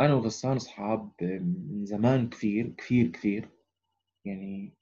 أنا 0.00 0.14
وغسان 0.14 0.56
أصحاب 0.56 1.10
من 1.22 1.86
زمان 1.86 2.28
كثير 2.28 2.68
كثير 2.78 3.08
كثير. 3.08 3.48
يعني 4.24 4.72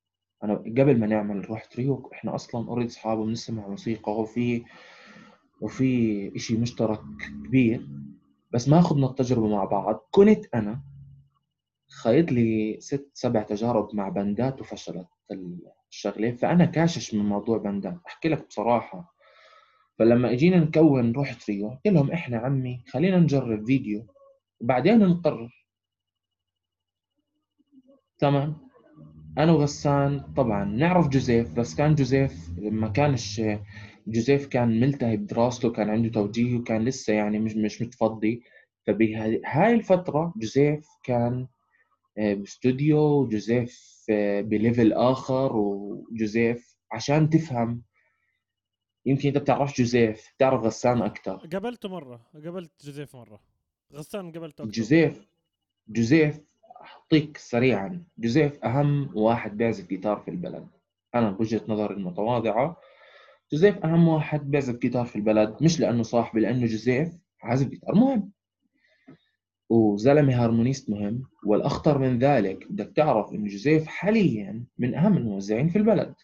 أنا 0.45 0.55
قبل 0.55 0.99
ما 0.99 1.07
نعمل 1.07 1.49
روح 1.51 1.65
تريو 1.65 2.11
إحنا 2.13 2.35
أصلا 2.35 2.69
already 2.69 2.91
أصحاب 2.91 3.19
وبنسمع 3.19 3.69
موسيقى 3.69 4.21
وفي 4.21 4.65
وفي 5.61 6.33
إشي 6.37 6.57
مشترك 6.57 7.01
كبير. 7.47 7.89
بس 8.51 8.69
ما 8.69 8.79
اخذنا 8.79 9.07
التجربة 9.07 9.49
مع 9.49 9.65
بعض. 9.65 10.09
كنت 10.11 10.47
أنا 10.55 10.83
خايط 11.89 12.33
لي 12.33 12.77
ست 12.81 13.11
سبع 13.15 13.43
تجارب 13.43 13.95
مع 13.95 14.09
بندات 14.09 14.61
وفشلت 14.61 15.09
الشغلة 15.91 16.33
فأنا 16.33 16.65
كاشش 16.65 17.15
من 17.15 17.25
موضوع 17.25 17.59
بندات. 17.59 17.97
أحكي 18.07 18.29
لك 18.29 18.47
بصراحة. 18.47 19.15
فلما 19.99 20.33
اجينا 20.33 20.57
نكون 20.57 21.13
روح 21.13 21.33
تريو 21.33 21.69
قلت 21.69 21.87
لهم 21.87 22.11
إحنا 22.11 22.39
عمي 22.39 22.85
خلينا 22.89 23.19
نجرب 23.19 23.67
فيديو 23.67 24.07
وبعدين 24.61 24.99
نقرر. 24.99 25.67
تمام؟ 28.19 28.71
أنا 29.39 29.53
وغسان 29.53 30.21
طبعا 30.37 30.65
نعرف 30.65 31.09
جوزيف 31.09 31.59
بس 31.59 31.75
كان 31.75 31.95
جوزيف 31.95 32.51
ما 32.59 32.89
كانش 32.89 33.43
جوزيف 34.07 34.47
كان 34.47 34.81
ملتهي 34.81 35.17
بدراسته 35.17 35.73
كان 35.73 35.91
عنده 35.91 36.09
توجيهي 36.09 36.57
وكان 36.59 36.85
لسه 36.85 37.13
يعني 37.13 37.39
مش 37.39 37.57
مش 37.57 37.83
متفضي. 37.83 38.43
فبهاي 38.87 39.73
الفترة 39.75 40.33
جوزيف 40.37 40.89
كان 41.05 41.47
آه، 42.19 42.35
باستوديو 42.35 42.99
وجوزيف 42.99 44.05
آه، 44.11 44.41
ب 44.41 44.49
level 44.49 44.93
آخر 44.93 45.57
وجوزيف 45.57 46.77
عشان 46.93 47.31
تفهم. 47.31 47.83
يمكن 49.07 49.29
إنت 49.29 49.39
بتعرفش 49.39 49.79
جوزيف 49.81 50.33
بتعرف 50.37 50.63
غسان 50.65 51.03
أكثر 51.03 51.37
قابلته 51.37 51.89
مرة 51.89 52.21
قابلت 52.45 52.71
جوزيف 52.85 53.17
مرة. 53.17 53.41
غسان 53.93 54.33
قابلته 54.33 54.63
أكتر. 54.63 54.73
جوزيف 54.73 55.27
جوزيف 55.89 56.41
اعطيك 56.81 57.37
سريعا. 57.39 58.05
جوزيف 58.19 58.65
أهم 58.65 59.11
واحد 59.17 59.57
بيعزف 59.57 59.89
جيتار 59.89 60.17
في 60.21 60.31
البلد. 60.31 60.69
أنا 61.15 61.31
بوجهة 61.31 61.63
نظري 61.69 61.95
المتواضعه 61.95 62.77
جوزيف 63.53 63.85
أهم 63.85 64.09
واحد 64.09 64.51
بيعزف 64.51 64.77
جيتار 64.79 65.05
في 65.07 65.17
البلد 65.17 65.57
مش 65.63 65.81
لأنه 65.81 66.03
صاحبي 66.03 66.41
لأنه 66.41 66.67
جوزيف 66.67 67.09
عازف 67.43 67.69
جيتار 67.69 67.95
مهم. 67.95 68.33
وزلمة 69.71 70.45
harmonist 70.45 70.91
مهم 70.91 71.23
والأخطر 71.47 71.99
من 71.99 72.19
ذلك 72.19 72.73
بدك 72.73 72.93
تعرف 72.97 73.33
إنه 73.33 73.49
جوزيف 73.49 73.87
حاليا 73.87 74.65
من 74.79 74.95
أهم 74.95 75.17
الموزعين 75.17 75.69
في 75.69 75.77
البلد. 75.79 76.15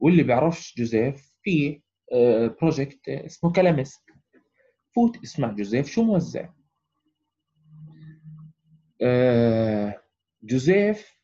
واللي 0.00 0.22
بيعرفش 0.22 0.74
جوزيف 0.78 1.32
في 1.42 1.80
project 2.60 3.08
اسمه 3.08 3.52
كلاميست 3.52 4.02
فوت 4.94 5.22
اسمع 5.22 5.52
جوزيف 5.52 5.86
شو 5.86 6.02
موزع. 6.02 6.48
آه، 9.02 10.02
جوزيف 10.42 11.18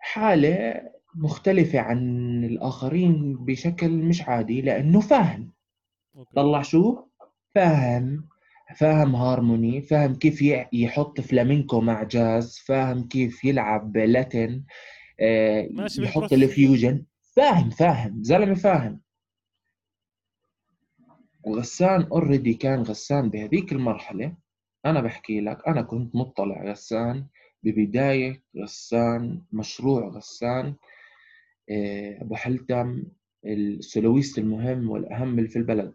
حالة 0.00 0.82
مختلفة 1.16 1.78
عن 1.80 2.44
الآخرين 2.44 3.36
بشكل 3.36 3.90
مش 3.90 4.22
عادي 4.22 4.60
لأنه 4.62 5.00
فاهم 5.00 5.52
طلع 6.34 6.62
شو؟ 6.62 7.04
فاهم 7.54 8.28
فاهم 8.76 9.16
هارموني 9.16 9.82
فاهم 9.82 10.14
كيف 10.14 10.42
يحط 10.72 11.20
فلامينكو 11.20 11.80
مع 11.80 12.02
جاز 12.02 12.58
فاهم 12.58 13.08
كيف 13.08 13.44
يلعب 13.44 13.96
Latin 13.96 14.64
آه، 15.20 15.68
يحط 15.98 16.32
ال 16.32 16.41
fusion. 16.41 17.04
فاهم 17.36 17.70
فاهم 17.70 18.22
زلمة 18.22 18.54
فاهم. 18.54 19.00
وغسان 21.44 22.02
already 22.02 22.54
كان 22.54 22.82
غسان 22.82 23.30
بهذيك 23.30 23.72
المرحلة. 23.72 24.34
أنا 24.86 25.00
بحكي 25.00 25.40
لك 25.40 25.68
أنا 25.68 25.82
كنت 25.82 26.16
مطلع 26.16 26.64
غسان. 26.70 27.26
ببداية 27.62 28.42
غسان 28.62 29.42
مشروع 29.52 30.08
غسان. 30.08 30.74
أبو 31.70 32.34
حلتم 32.34 33.02
السولويست 33.46 34.38
المهم 34.38 34.90
والأهم 34.90 35.46
في 35.46 35.56
البلد. 35.56 35.94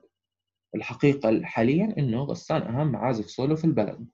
الحقيقة 0.75 1.41
حاليا 1.43 1.93
إنه 1.97 2.23
غسان 2.23 2.61
أهم 2.61 2.95
عازف 2.95 3.29
سولو 3.29 3.55
في 3.55 3.65
البلد. 3.65 4.07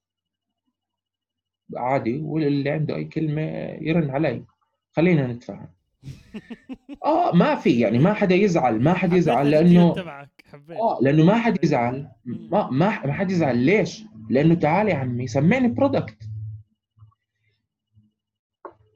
عادي 1.75 2.17
واللي 2.19 2.69
عنده 2.69 2.95
أي 2.95 3.05
كلمة 3.05 3.41
يرن 3.81 4.09
علي. 4.09 4.45
خلينا 4.91 5.27
نتفاهم. 5.27 5.67
آه 7.05 7.35
ما 7.35 7.55
في 7.55 7.79
يعني 7.79 7.99
ما 7.99 8.13
حدا 8.13 8.35
يزعل 8.35 8.79
ما 8.83 8.93
حدا 8.93 9.15
يزعل 9.15 9.51
لأنه 9.51 9.95
آه 10.69 10.99
لأنه 11.01 11.25
ما 11.25 11.35
حد 11.35 11.63
يزعل. 11.63 12.07
ما 12.25 12.69
ما 12.69 13.05
ما 13.05 13.13
حد 13.13 13.31
يزعل. 13.31 13.57
ليش؟ 13.57 14.03
لأنه 14.29 14.55
تعال 14.55 14.87
يا 14.87 14.95
عمي 14.95 15.27
سمعني 15.27 15.67
product 15.67 16.17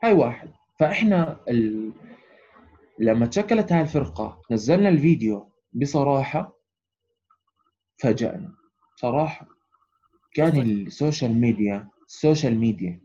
هاي 0.03 0.13
واحد. 0.13 0.49
فإحنا 0.79 1.39
ال... 1.49 1.91
لما 3.01 3.25
تشكلت 3.25 3.71
هاي 3.71 3.81
الفرقة 3.81 4.41
نزلنا 4.51 4.89
الفيديو 4.89 5.51
بصراحة 5.73 6.57
فاجأنا. 7.97 8.55
صراحة. 8.95 9.47
كان 10.33 10.61
ال 10.61 10.72
social 10.72 11.33
media 11.33 11.89
ال 12.07 12.14
social 12.14 12.55
media 12.59 13.01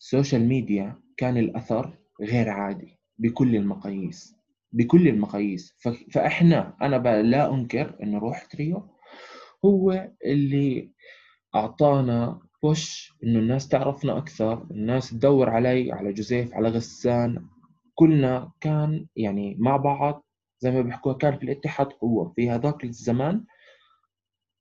ال 0.00 0.07
social 0.07 0.48
media 0.48 1.00
كان 1.16 1.36
الأثر 1.36 1.98
غير 2.20 2.48
عادي 2.48 2.98
بكل 3.18 3.56
المقاييس 3.56 4.34
بكل 4.72 5.08
المقاييس. 5.08 5.76
فإحنا 6.12 6.76
أنا 6.82 7.22
لا 7.22 7.54
أنكر 7.54 7.96
انه 8.02 8.18
روح 8.18 8.44
تريو 8.44 8.88
هو 9.64 10.10
اللي 10.24 10.92
أعطانا 11.54 12.40
بوش 12.62 13.12
إنه 13.24 13.38
الناس 13.38 13.68
تعرفنا 13.68 14.18
أكثر 14.18 14.66
الناس 14.70 15.10
تدور 15.10 15.50
علي 15.50 15.92
على 15.92 16.12
جوزيف 16.12 16.54
على 16.54 16.68
غسان. 16.68 17.48
كلنا 17.98 18.52
كان 18.60 19.06
يعني 19.16 19.56
مع 19.58 19.76
بعض 19.76 20.24
زي 20.60 20.70
ما 20.70 20.80
بيحكوها 20.80 21.14
كان 21.14 21.38
في 21.38 21.42
الاتحاد 21.42 21.86
قوة. 21.86 22.32
في 22.36 22.50
هذاك 22.50 22.84
الزمان 22.84 23.44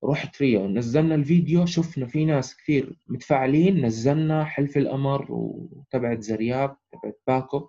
رحت 0.03 0.35
فيها 0.35 0.67
نزلنا 0.67 1.15
الفيديو 1.15 1.65
شفنا 1.65 2.05
في 2.05 2.25
ناس 2.25 2.57
كثير 2.57 2.99
متفاعلين 3.07 3.85
نزلنا 3.85 4.43
حلف 4.43 4.77
الأمر 4.77 5.25
وتبعت 5.29 6.21
زرياب 6.21 6.77
تبعت 6.91 7.21
باكو 7.27 7.67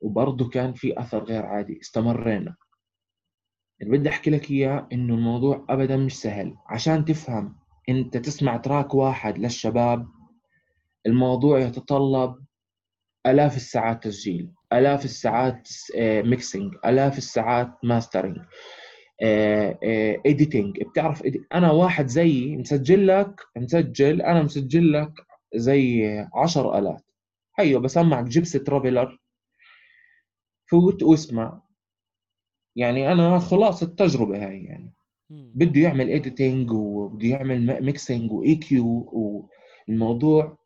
وبرضه 0.00 0.48
كان 0.48 0.72
في 0.72 1.00
أثر 1.00 1.24
غير 1.24 1.46
عادي 1.46 1.80
استمرينا. 1.80 2.56
اللي 3.82 3.98
بدي 3.98 4.08
أحكي 4.08 4.30
لك 4.30 4.50
إياه 4.50 4.88
إنه 4.92 5.14
الموضوع 5.14 5.64
ابدا 5.68 5.96
مش 5.96 6.20
سهل. 6.20 6.56
عشان 6.66 7.04
تفهم 7.04 7.56
أنت 7.88 8.16
تسمع 8.16 8.56
track 8.56 8.94
واحد 8.94 9.38
للشباب 9.38 10.08
الموضوع 11.06 11.58
يتطلب 11.60 12.44
آلاف 13.26 13.56
الساعات 13.56 14.04
تسجيل 14.04 14.50
آلاف 14.72 15.04
الساعات 15.04 15.68
mixing 16.00 16.74
آلاف 16.86 17.18
الساعات 17.18 17.68
mastering 17.82 18.38
editing 20.26 20.82
بتعرف 20.82 21.22
أنا 21.54 21.70
واحد 21.70 22.06
زيي 22.06 22.56
مسجل 22.56 23.06
لك 23.06 23.40
مسجل 23.56 24.22
أنا 24.22 24.42
مسجل 24.42 24.92
لك 24.92 25.12
زي 25.54 26.08
عشر 26.34 26.78
آلات. 26.78 27.02
هيو 27.58 27.80
بسمعك 27.80 28.24
Gypsy 28.24 28.52
Traveler 28.52 29.18
فوت 30.70 31.02
واسمع. 31.02 31.62
يعني 32.76 33.12
أنا 33.12 33.38
خلاص 33.38 33.82
التجربة 33.82 34.46
هاي 34.46 34.64
يعني. 34.64 34.92
بده 35.30 35.80
يعمل 35.80 36.10
editing 36.10 36.70
وبده 36.72 37.28
يعمل 37.28 37.82
mixing 37.84 38.32
و 38.32 38.54
EQ 38.54 39.08
والموضوع 39.88 40.58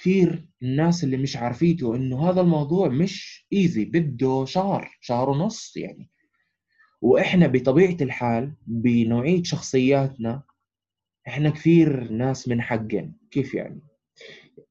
كثير 0.00 0.48
الناس 0.62 1.04
اللي 1.04 1.16
مش 1.16 1.36
عارفيته 1.36 1.96
إنه 1.96 2.30
هذا 2.30 2.40
الموضوع 2.40 2.88
مش 2.88 3.46
easy 3.52 3.84
بده 3.84 4.44
شهر 4.44 4.98
شهر 5.00 5.30
ونص 5.30 5.76
يعني. 5.76 6.10
وإحنا 7.00 7.46
بطبيعة 7.46 7.96
الحال 8.00 8.54
بنوعيه 8.66 9.42
شخصياتنا. 9.42 10.42
إحنا 11.28 11.50
كثير 11.50 12.10
ناس 12.12 12.48
من 12.48 12.62
حقن 12.62 13.12
كيف 13.30 13.54
يعني؟ 13.54 13.80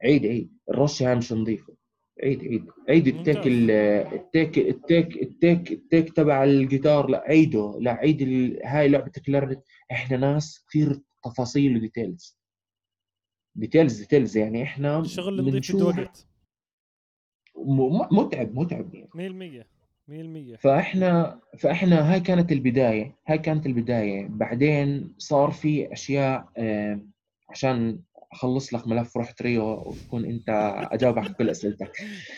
عيد 0.03 0.25
عيد. 0.25 0.57
الرشه 0.69 1.09
هاي 1.09 1.15
مش 1.15 1.33
نظيفه 1.33 1.75
عيد 2.23 2.39
عيد. 2.43 2.65
عيد 2.89 3.07
التيك 3.07 3.41
التيك 3.47 4.57
التيك 4.57 5.21
التيك 5.21 5.71
التيك 5.71 6.13
تبع 6.13 6.43
الجيتار. 6.43 7.09
لا 7.09 7.23
عيده. 7.27 7.77
لا 7.79 7.91
عيد 7.91 8.21
هاي 8.65 8.87
لعبة 8.87 9.11
كلارنت 9.25 9.63
إحنا 9.91 10.17
ناس 10.17 10.65
كثير 10.69 11.01
تفاصيل 11.23 11.75
و 11.77 11.84
details. 11.84 12.39
details 13.55 13.99
details 13.99 14.37
يعني 14.37 14.63
إحنا 14.63 14.99
الشغل 14.99 15.45
نضيف 15.45 15.75
وقت 15.75 16.27
متعب 18.11 18.55
متعب 18.55 18.95
يعني. 18.95 19.09
100% 19.15 19.65
100% 20.07 20.57
فاحنا 20.59 21.39
فإحنا 21.57 22.13
هاي 22.13 22.19
كانت 22.19 22.51
البداية 22.51 23.15
هاي 23.27 23.37
كانت 23.37 23.65
البداية. 23.65 24.27
بعدين 24.27 25.13
صار 25.17 25.51
في 25.51 25.93
أشياء 25.93 26.49
عشان 27.49 27.99
أخلص 28.31 28.73
لك 28.73 28.87
ملف 28.87 29.17
روح 29.17 29.31
تريو 29.31 29.63
وتكون 29.63 30.25
أنت 30.25 30.49
اجاوب 30.91 31.19
على 31.19 31.33
كل 31.33 31.49
أسئلتك. 31.49 31.91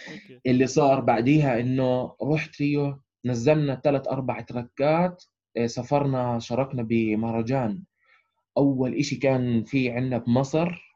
اللي 0.47 0.67
صار 0.67 0.99
بعديها 0.99 1.59
إنه 1.59 2.15
روح 2.21 2.45
تريو 2.45 2.99
نزلنا 3.25 3.81
ثلاث 3.83 4.07
أربع 4.07 4.41
تركات 4.41 5.23
آه، 5.57 5.65
سافرنا 5.65 6.39
شاركنا 6.39 6.83
بمهرجان. 6.83 7.83
أول 8.57 8.93
إشي 8.93 9.15
كان 9.15 9.63
في 9.63 9.89
عندنا 9.89 10.17
بمصر 10.17 10.86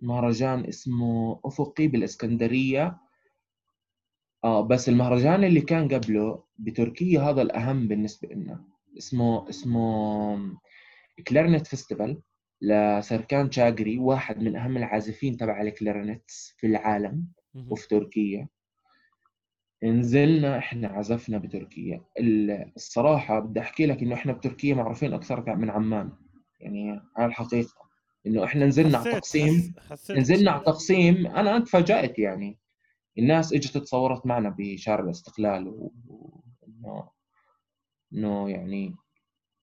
مهرجان 0.00 0.64
اسمه 0.66 1.40
أفقي 1.44 1.88
بالإسكندرية. 1.88 2.98
آه 4.44 4.60
بس 4.60 4.88
المهرجان 4.88 5.44
اللي 5.44 5.60
كان 5.60 5.88
قبله 5.88 6.44
بتركيا 6.58 7.20
هذا 7.20 7.42
الأهم 7.42 7.88
بالنسبة 7.88 8.28
لنا. 8.28 8.64
اسمه 8.98 9.48
اسمه 9.48 10.58
clarinet 11.28 11.66
festival 11.66 12.22
لسركان 12.62 13.50
شاقري 13.50 13.98
واحد 13.98 14.42
من 14.42 14.56
أهم 14.56 14.76
العازفين 14.76 15.36
تبع 15.36 15.62
ال 15.62 15.71
clarinets 15.71 16.54
في 16.56 16.66
العالم 16.66 17.26
وفي 17.70 17.88
تركيا. 17.88 18.48
نزلنا 19.84 20.58
إحنا 20.58 20.88
عزفنا 20.88 21.38
بتركيا. 21.38 22.04
الصراحة 22.76 23.40
بدي 23.40 23.60
أحكي 23.60 23.86
لك 23.86 24.02
إنه 24.02 24.14
إحنا 24.14 24.32
بتركيا 24.32 24.74
معروفين 24.74 25.12
أكثر 25.12 25.56
من 25.56 25.70
عمان. 25.70 26.12
يعني 26.60 27.00
على 27.16 27.26
الحقيقة. 27.26 27.87
إنه 28.26 28.44
إحنا 28.44 28.66
نزلنا 28.66 28.98
على 28.98 29.12
تقسيم 29.12 29.74
نزلنا 30.10 30.50
على 30.50 30.64
تقسيم 30.64 31.26
أنا 31.26 31.58
تفاجأت 31.58 32.18
يعني. 32.18 32.58
الناس 33.18 33.52
إجت 33.52 33.78
تصورت 33.78 34.26
معنا 34.26 34.54
بشارع 34.58 35.04
الاستقلال 35.04 35.68
وإنه 35.68 37.10
إنه 38.12 38.50
يعني 38.50 38.94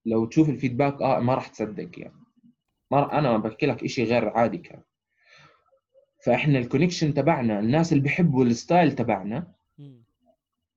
لو 0.06 0.26
تشوف 0.26 0.50
ال 0.50 0.55
feedback 0.55 1.02
آه 1.02 1.20
ما 1.20 1.36
راح 1.36 1.48
تصدق 1.48 2.00
يعني. 2.00 2.26
ما 2.92 3.20
أنا 3.20 3.38
بحكي 3.38 3.66
لك 3.66 3.88
شيء 3.88 4.06
غير 4.06 4.30
عادي 4.30 4.58
كان. 4.58 4.82
فإحنا 6.26 6.60
ال 6.60 6.65
connection 6.65 7.14
تبعنا 7.14 7.60
الناس 7.60 7.92
اللي 7.92 8.04
بيحبوا 8.04 8.46
ال 8.46 8.53
style 8.53 8.92
تبعنا 8.92 9.56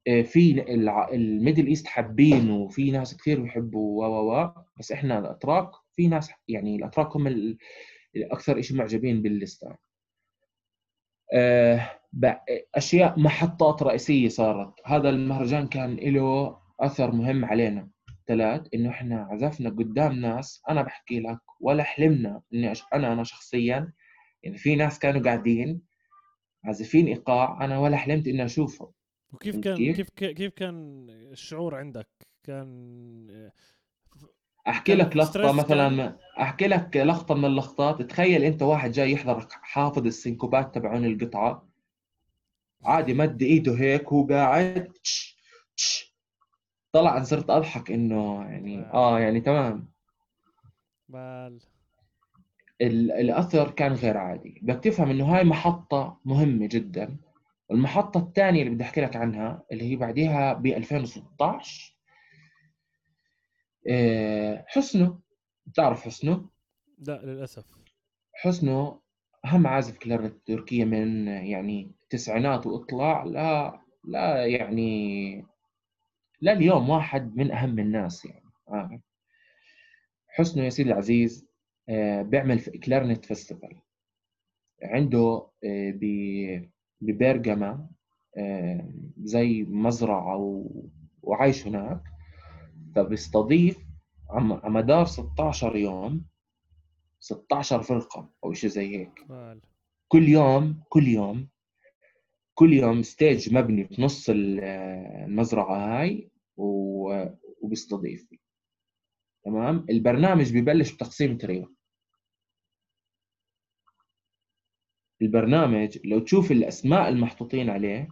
آه، 0.08 0.22
في 0.22 0.64
ال 1.14 1.22
Middle 1.22 1.66
East 1.66 1.86
حابين 1.86 2.50
وفي 2.50 2.90
ناس 2.90 3.16
كثير 3.16 3.40
بيحبوا 3.40 4.06
و 4.06 4.32
و 4.32 4.52
بس 4.78 4.92
إحنا 4.92 5.18
الاتراك 5.18 5.70
في 5.98 6.08
ناس 6.08 6.30
يعني 6.48 6.76
الاتراك 6.76 7.16
هم 7.16 7.56
الأكثر 8.16 8.60
شيء 8.60 8.76
معجبين 8.76 9.22
بال 9.22 9.37
style 9.37 9.74
آه، 11.34 11.90
أشياء 12.74 13.20
محطات 13.20 13.82
رئيسية 13.82 14.28
صارت. 14.28 14.74
هذا 14.84 15.08
المهرجان 15.08 15.66
كان 15.68 15.96
له 15.96 16.58
أثر 16.80 17.12
مهم 17.12 17.44
علينا. 17.44 17.88
ثلاث 18.26 18.66
إنه 18.74 18.90
إحنا 18.90 19.28
عزفنا 19.30 19.70
قدام 19.70 20.12
ناس 20.12 20.62
أنا 20.68 20.82
بحكي 20.82 21.20
لك 21.20 21.40
ولا 21.60 21.82
حلمنا 21.82 22.42
إني 22.54 22.72
أش... 22.72 22.82
أنا 22.94 23.12
أنا 23.12 23.24
شخصيا. 23.24 23.92
يعني 24.42 24.56
في 24.58 24.76
ناس 24.76 24.98
كانوا 24.98 25.22
قاعدين 25.22 25.82
عازفين 26.64 27.06
إيقاع 27.06 27.64
أنا 27.64 27.78
ولا 27.78 27.96
حلمت 27.96 28.28
إني 28.28 28.44
أشوفهم. 28.44 28.92
وكيف 29.32 29.56
كان 29.56 29.76
كيف؟ 29.76 30.10
كيف 30.10 30.52
كان 30.52 31.06
الشعور 31.10 31.74
عندك؟ 31.74 32.08
كان 32.42 33.50
أحكي 34.68 34.94
لك 34.94 35.16
لقطة 35.16 35.52
مثلا. 35.52 36.18
أحكي 36.40 36.66
لك 36.66 36.96
لقطة 36.96 37.34
من 37.34 37.44
اللقطات. 37.44 38.02
تخيل 38.02 38.44
أنت 38.44 38.62
واحد 38.62 38.90
جاي 38.90 39.12
يحضرك 39.12 39.52
حافظ 39.52 40.06
السنكوبات 40.06 40.74
تبعون 40.74 41.04
القطعة. 41.04 41.68
عادي 42.84 43.14
مد 43.14 43.42
إيده 43.42 43.74
هيك 43.74 44.08
هو 44.08 44.26
قاعد 44.26 44.92
طلع 46.92 47.22
صرت 47.22 47.50
أضحك 47.50 47.90
إنه 47.90 48.42
يعني 48.42 48.84
آه. 48.92 49.20
يعني 49.20 49.40
تمام. 49.40 49.88
بال. 51.08 51.58
الأثر 52.80 53.70
كان 53.70 53.92
غير 53.92 54.16
عادي. 54.16 54.60
بدك 54.62 54.84
تفهم 54.84 55.10
إنه 55.10 55.36
هاي 55.36 55.44
محطة 55.44 56.20
مهمة 56.24 56.66
جدا. 56.66 57.16
المحطة 57.70 58.18
الثانية 58.18 58.62
اللي 58.62 58.74
بدي 58.74 58.84
أحكي 58.84 59.00
لك 59.00 59.16
عنها 59.16 59.62
اللي 59.72 59.90
هي 59.90 59.96
بعديها 59.96 60.52
ب 60.52 60.66
2016 60.66 61.94
آه، 61.94 61.97
حسنه 64.66 65.18
بتعرف 65.66 66.02
حسنه؟ 66.04 66.48
لا 66.98 67.22
للأسف. 67.24 67.64
حسنه 68.34 69.00
اهم 69.44 69.66
عازف 69.66 69.98
كلارنت 69.98 70.46
تركيا 70.46 70.84
من 70.84 71.26
يعني 71.28 71.92
التسعينات 72.02 72.66
واطلع 72.66 73.24
لا 73.24 73.80
لا 74.04 74.46
يعني 74.46 75.44
لا 76.40 76.52
اليوم 76.52 76.90
واحد 76.90 77.36
من 77.36 77.50
أهم 77.52 77.78
الناس 77.78 78.24
يعني 78.24 78.44
آه. 78.68 79.00
حسنه 80.28 80.64
يا 80.64 80.70
سيدي 80.70 80.92
العزيز 80.92 81.46
آه، 81.88 82.22
بيعمل 82.22 82.60
clarinet 82.60 83.24
festival. 83.24 83.80
عنده 84.82 85.46
آه، 85.64 85.98
ببرغما 87.00 87.88
آه، 88.38 88.90
زي 89.22 89.62
مزرعة 89.62 90.64
وعايش 91.22 91.66
هناك. 91.66 92.02
فبيستضيف 92.94 93.78
على 94.30 94.70
مدار 94.70 95.04
16 95.04 95.76
يوم 95.76 96.24
16 97.20 97.82
فرقة 97.82 98.30
أو 98.44 98.52
شيء 98.52 98.70
زي 98.70 98.96
هيك. 98.96 99.12
كل 100.08 100.28
يوم 100.28 100.82
كل 100.88 101.08
يوم 101.08 101.48
كل 102.54 102.72
يوم 102.72 103.02
stage 103.02 103.54
مبني 103.54 103.84
في 103.84 104.02
نص 104.02 104.26
المزرعة 104.30 106.00
هاي 106.00 106.30
وبيستضيف. 106.56 108.28
تمام؟ 109.44 109.86
البرنامج 109.90 110.56
ببلش 110.58 110.92
بتقسيم 110.92 111.36
تريو 111.38 111.74
البرنامج 115.22 115.98
لو 116.04 116.18
تشوف 116.18 116.50
الأسماء 116.52 117.08
المحطوطين 117.08 117.70
عليه 117.70 118.08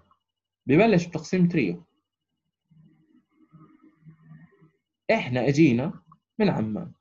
ببلش 0.66 1.06
بتقسيم 1.06 1.48
تريو 1.48 1.85
إحنا 5.10 5.48
أجينا 5.48 6.02
من 6.38 6.48
عمان. 6.48 6.92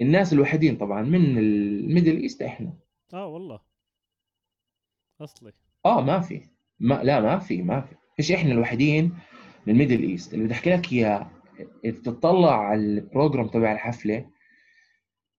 الناس 0.00 0.32
الوحيدين 0.32 0.76
طبعا 0.76 1.02
من 1.02 1.38
ال 1.38 1.49
Middle 1.49 2.16
East 2.22 2.42
إحنا. 2.42 2.78
آه 3.14 3.26
والله. 3.26 3.60
أصلي. 5.20 5.52
آه 5.86 6.00
ما 6.00 6.20
في. 6.20 6.48
ما 6.80 7.02
لا 7.04 7.20
ما 7.20 7.38
في 7.38 7.62
ما 7.62 7.80
في. 7.80 7.96
فيش 8.16 8.32
إحنا 8.32 8.52
الوحيدين 8.52 9.04
من 9.66 9.72
ال 9.72 9.76
Middle 9.76 10.02
East؟ 10.02 10.34
اللي 10.34 10.44
بدي 10.44 10.54
أحكي 10.54 10.70
لك 10.70 10.92
إياه 10.92 11.30
إذا 11.84 12.00
تطلع 12.02 12.60
على 12.60 12.80
ال 12.80 12.89
program 12.89 13.48
تبع 13.48 13.72
الحفلة 13.72 14.30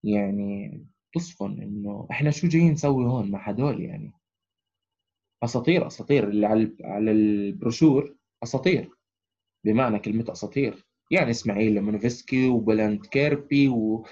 يعني 0.03 0.85
تصفن 1.13 1.61
إنه 1.61 2.07
إحنا 2.11 2.31
شو 2.31 2.47
جايين 2.47 2.71
نسوي 2.71 3.05
هون 3.05 3.31
مع 3.31 3.49
هدول 3.49 3.81
يعني. 3.81 4.13
أساطير 5.43 5.87
أساطير. 5.87 6.29
اللي 6.29 6.47
على 6.47 6.75
على 6.83 7.11
البروشور 7.11 8.15
أساطير. 8.43 8.89
بمعنى 9.65 9.99
كلمة 9.99 10.25
أساطير. 10.31 10.85
يعني 11.11 11.31
إسماعيل 11.31 11.75
لومانوفسكي 11.75 12.49
وبلانت 12.49 13.05
كيربي 13.07 13.69
و... 13.69 14.05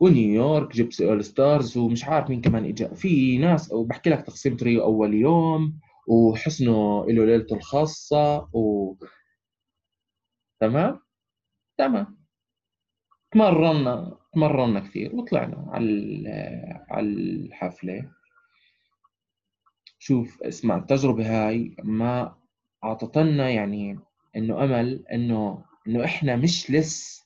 و 0.00 0.09
New 0.09 0.36
York 0.36 0.72
Gypsy 0.72 1.08
All 1.08 1.24
Stars 1.24 1.76
ومش 1.76 2.04
عارف 2.04 2.30
مين 2.30 2.40
كمان 2.40 2.64
اجى 2.64 2.88
في 2.88 3.38
ناس 3.38 3.72
وبحكي 3.72 4.10
لك 4.10 4.26
تقسيم 4.26 4.56
تريو 4.56 4.82
أول 4.82 5.14
يوم 5.14 5.80
وحسنه 6.08 7.06
له 7.06 7.24
ليلته 7.24 7.56
الخاصة 7.56 8.48
و 8.54 8.94
تمام؟ 10.60 11.00
تمام. 11.78 12.18
تمرنا 13.32 14.18
تمرنا 14.34 14.80
كثير 14.80 15.16
وطلعنا 15.16 15.66
على 15.68 16.84
على 16.90 17.06
الحفلة. 17.06 18.10
شوف 19.98 20.42
اسمع 20.42 20.76
التجربة 20.76 21.26
هاي 21.48 21.76
ما 21.82 22.36
أعطتنا 22.84 23.50
يعني 23.50 23.98
إنه 24.36 24.64
أمل 24.64 25.04
إنه 25.12 25.64
إنه 25.86 26.04
إحنا 26.04 26.36
مش 26.36 26.70
لس 26.70 27.22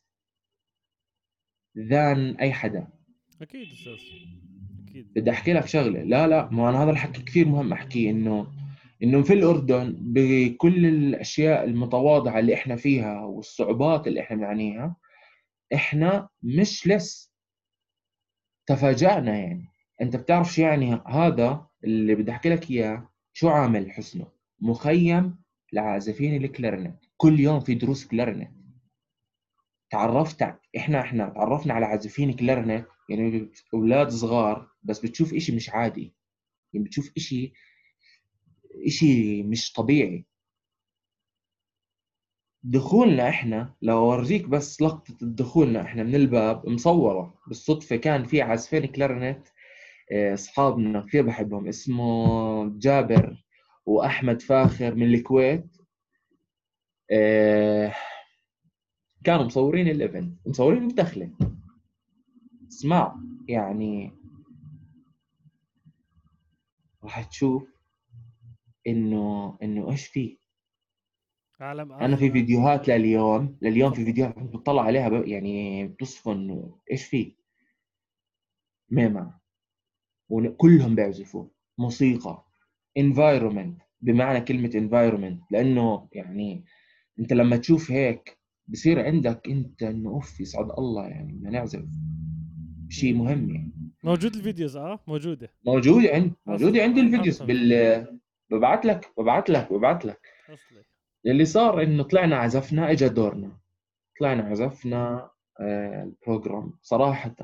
ذان 1.78 2.36
أي 2.36 2.52
حدا. 2.52 2.89
أكيد 3.43 3.72
أستاذ. 3.72 3.98
أكيد. 4.89 5.12
بدي 5.14 5.30
أحكي 5.30 5.52
لك 5.52 5.66
شغلة. 5.66 6.02
لا 6.02 6.26
لا 6.26 6.48
ما 6.51 6.70
أنا 6.70 6.82
هذا 6.82 6.90
الحكي 6.90 7.22
كثير 7.22 7.48
مهم 7.48 7.72
أحكيه 7.72 8.10
إنه 8.10 8.47
إنه 9.02 9.22
في 9.22 9.32
الأردن 9.32 9.97
بكل 10.01 10.86
الأشياء 10.86 11.64
المتواضعة 11.64 12.39
اللي 12.39 12.55
إحنا 12.55 12.76
فيها 12.76 13.20
والصعوبات 13.24 14.06
اللي 14.06 14.20
إحنا 14.20 14.36
بنعانيها 14.36 14.97
إحنا 15.74 16.28
مش 16.43 16.86
لس 16.86 17.32
تفاجأنا 18.66 19.36
يعني. 19.39 19.68
أنت 20.01 20.16
بتعرف 20.16 20.55
شو 20.55 20.62
يعني 20.62 21.01
هذا؟ 21.06 21.66
اللي 21.85 22.14
بدي 22.14 22.30
أحكي 22.30 22.48
لك 22.48 22.70
إياه 22.70 23.09
شو 23.32 23.48
عامل 23.48 23.90
حسنه؟ 23.93 24.26
مخيم 24.60 25.39
لعازفين 25.72 26.44
الكلارنت 26.44 27.05
كل 27.20 27.40
يوم 27.40 27.61
في 27.61 27.74
دروس 27.74 28.07
كلارنت 28.07 28.51
تعرفت 29.90 30.43
إحنا 30.77 31.01
إحنا 31.01 31.28
تعرفنا 31.28 31.74
على 31.74 31.86
عازفين 31.86 32.32
كلارنت 32.32 32.86
يعني 33.11 33.51
أولاد 33.74 34.09
صغار 34.09 34.69
بس 34.82 34.99
بتشوف 35.01 35.35
إشي 35.35 35.57
مش 35.57 35.70
عادي. 35.70 36.15
يعني 36.73 36.86
بتشوف 36.86 37.12
إشي 37.16 37.53
إشي 38.86 39.43
مش 39.43 39.73
طبيعي. 39.73 40.27
دخولنا 42.62 43.28
إحنا 43.28 43.74
لو 43.82 43.99
أوريك 43.99 44.49
بس 44.49 44.82
لقطة 44.82 45.15
دخولنا 45.23 45.82
إحنا 45.82 46.03
من 46.03 46.15
الباب 46.15 46.69
مصورة. 46.69 47.35
بالصدفة 47.47 47.97
كان 47.97 48.24
في 48.24 48.43
عازفين 48.43 48.86
كلارنت 48.86 49.49
آه، 50.12 50.35
أصحابنا 50.35 51.01
كثير 51.09 51.23
بحبهم 51.27 51.69
اسمه 51.69 52.78
جابر 52.78 53.45
وأحمد 53.86 54.43
فاخر 54.43 54.95
من 54.95 55.15
الكويت. 55.15 55.77
كانوا 59.24 59.44
مصورين 59.44 59.89
الايفنت 59.89 60.47
مصورين 60.47 60.90
الدخلة 60.90 61.30
اسمع 62.68 63.16
يعني 63.48 64.12
راح 67.05 67.22
تشوف 67.22 67.68
إنه 68.86 69.59
إنه 69.62 69.90
إيش 69.90 70.06
فيه 70.06 70.39
عالم 71.60 71.93
أنا 71.93 72.16
في 72.16 72.30
فيديوهات 72.30 72.89
لليوم 72.89 73.59
لليوم 73.62 73.93
في 73.93 74.05
فيديوهات 74.05 74.39
بتطلع 74.39 74.82
عليها 74.82 75.09
يعني 75.24 75.86
بتصفن 75.89 76.30
إنه 76.30 76.78
إيش 76.90 77.05
في؟ 77.05 77.36
ميما 78.90 79.39
وكلهم 80.28 80.94
بيعزفوا 80.94 81.48
موسيقى. 81.78 82.44
Environment. 82.98 83.82
بمعنى 84.01 84.40
كلمة 84.40 84.70
environment. 84.70 85.47
لأنه 85.51 86.09
يعني 86.12 86.64
أنت 87.20 87.32
لما 87.32 87.57
تشوف 87.57 87.90
هيك 87.90 88.39
بصير 88.69 89.07
عندك 89.07 89.49
أنت 89.49 89.82
إنه 89.82 90.11
أوف 90.11 90.40
يسعد 90.40 90.70
الله 90.78 91.07
يعني 91.07 91.32
بدنا 91.32 91.51
نعزف. 91.51 91.85
شيء 92.89 93.15
مهم 93.15 93.51
يعني. 93.51 93.73
موجود 94.05 94.35
ال 94.35 94.40
videos 94.40 94.76
آه 94.77 95.01
موجودة. 95.07 95.49
موجودة 95.66 96.11
عند 96.15 96.32
موجودة 96.47 96.82
عندي 96.82 97.01
ال 97.01 97.06
videos. 97.06 97.43
بال 97.43 98.19
ببعت 98.51 98.85
لك 98.85 99.12
ببعت 99.19 99.51
لك 99.51 99.73
ببعت 99.73 100.05
لك. 100.05 100.20
اللي 101.27 101.45
صار 101.45 101.82
إنه 101.82 102.03
طلعنا 102.03 102.36
عزفنا 102.36 102.90
اجى 102.90 103.09
دورنا. 103.09 103.53
طلعنا 104.20 104.43
عزفنا 104.43 105.31
آه، 105.61 106.03
ال 106.05 106.13
program 106.13 106.72
صراحة 106.82 107.35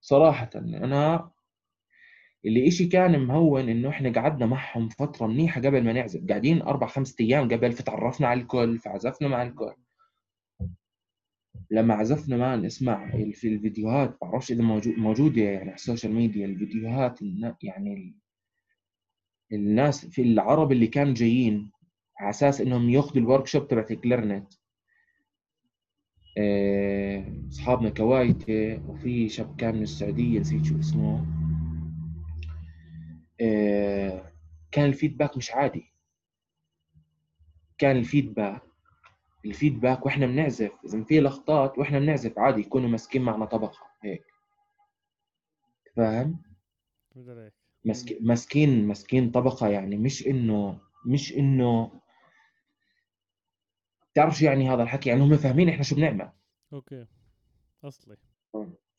صراحة. 0.00 0.50
أنا 0.54 1.30
اللي 2.46 2.68
إشي 2.68 2.86
كان 2.86 3.20
مهون 3.20 3.68
إنه 3.68 3.88
إحنا 3.88 4.12
قعدنا 4.12 4.46
معهم 4.46 4.88
فترة 4.88 5.26
منيحة 5.26 5.60
قبل 5.60 5.84
ما 5.84 5.92
نعزف 5.92 6.26
قاعدين 6.28 6.62
أربع 6.62 6.86
خمس 6.86 7.20
أيام 7.20 7.48
قبل 7.48 7.72
فتعرفنا 7.72 8.26
على 8.28 8.40
الكل 8.40 8.78
فعزفنا 8.78 9.28
مع 9.28 9.42
الكل. 9.42 9.74
لما 11.70 11.94
عزفنا 11.94 12.36
man 12.36 12.64
اسمع 12.64 13.10
في 13.10 13.48
الفيديوهات 13.48 14.18
بعرفش 14.22 14.52
إذا 14.52 14.62
موجود 14.62 14.98
موجودة 14.98 15.42
يعني 15.42 15.64
على 15.64 15.74
ال 15.74 15.79
social 15.79 16.12
media 16.12 16.46
الفيديوهات 16.46 17.18
يعني 17.62 18.14
الناس 19.52 20.06
في 20.06 20.22
العرب 20.22 20.72
اللي 20.72 20.86
كانوا 20.86 21.14
جايين 21.14 21.70
على 22.20 22.30
أساس 22.30 22.60
إنهم 22.60 22.90
يأخذوا 22.90 23.22
ال 23.22 23.46
workshop 23.46 23.68
تبعت 23.68 23.90
الكلارنت 23.90 24.52
آه، 26.38 27.24
أصحابنا 27.48 27.90
كوايتة 27.90 28.82
وفي 28.88 29.28
شاب 29.28 29.56
كان 29.56 29.74
من 29.76 29.82
السعودية 29.82 30.40
نسيت 30.40 30.64
شو 30.64 30.78
اسمه. 30.78 31.33
كان 34.70 34.84
ال 34.84 34.90
feedback 34.90 35.36
مش 35.36 35.50
عادي. 35.52 35.92
كان 37.78 37.96
ال 37.96 38.03
feedback 38.03 38.62
ال 39.44 39.51
feedback 39.51 40.06
وإحنا 40.06 40.26
بنعزف 40.26 40.72
إذا 40.84 41.04
في 41.04 41.20
لحظات 41.20 41.78
وإحنا 41.78 41.98
بنعزف 41.98 42.38
عادي 42.38 42.60
يكونوا 42.60 42.88
ماسكين 42.88 43.22
معنا 43.22 43.44
طبقة 43.44 43.86
هيك. 44.02 44.24
فاهم؟ 45.96 46.42
ماسكين 48.20 48.86
ماسكين 48.86 49.30
طبقة 49.30 49.68
يعني 49.68 49.96
مش 49.96 50.26
إنه 50.26 50.80
مش 51.06 51.32
إنه 51.32 52.00
تعرف 54.14 54.38
شو 54.38 54.44
يعني 54.44 54.70
هذا 54.70 54.82
الحكي 54.82 55.08
يعني 55.08 55.22
هم 55.22 55.36
فاهمين 55.36 55.68
إحنا 55.68 55.82
شو 55.82 55.96
بنعمل. 55.96 56.30
okay. 56.72 57.06
أصلي. 57.84 58.16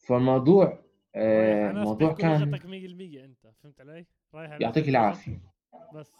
فالموضوع 0.07 0.85
آه 1.15 1.71
الموضوع 1.71 2.13
كان 2.13 2.51
100% 2.51 3.23
أنت 3.23 3.47
فهمت 3.63 3.81
علي؟ 3.81 4.05
رايح 4.35 4.61
يعطيك 4.61 4.89
العافية. 4.89 5.41
بس. 5.93 6.15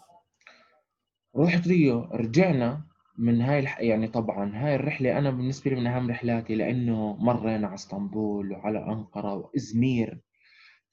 رحت 1.36 1.68
ريو 1.68 2.00
رجعنا 2.00 2.86
من 3.18 3.40
هاي 3.40 3.58
الح... 3.58 3.80
يعني 3.80 4.08
طبعا 4.08 4.52
هاي 4.54 4.74
الرحلة 4.74 5.18
أنا 5.18 5.30
بالنسبة 5.30 5.70
لي 5.70 5.76
من 5.76 5.86
أهم 5.86 6.10
رحلاتي 6.10 6.54
لأنه 6.54 7.16
مرينا 7.16 7.66
على 7.66 7.74
إسطنبول 7.74 8.52
وعلى 8.52 8.78
أنقرة 8.78 9.34
وإزمير. 9.34 10.20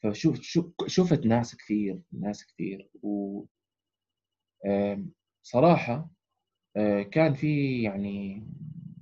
فشوف 0.04 0.40
شفت 0.88 1.26
ناس 1.26 1.56
كثير 1.56 2.02
ناس 2.12 2.46
كثير. 2.46 2.90
و 3.04 3.46
صراحة 5.44 6.10
آه، 6.78 7.02
كان 7.02 7.34
في 7.34 7.82
يعني 7.84 8.48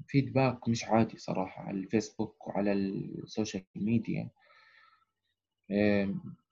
feedback 0.07 0.69
مش 0.69 0.85
عادي 0.85 1.17
صراحة 1.17 1.63
على 1.63 1.77
الفيسبوك 1.77 2.47
وعلى 2.47 2.73
ال 2.73 2.86
social 2.86 3.63
media. 3.75 4.29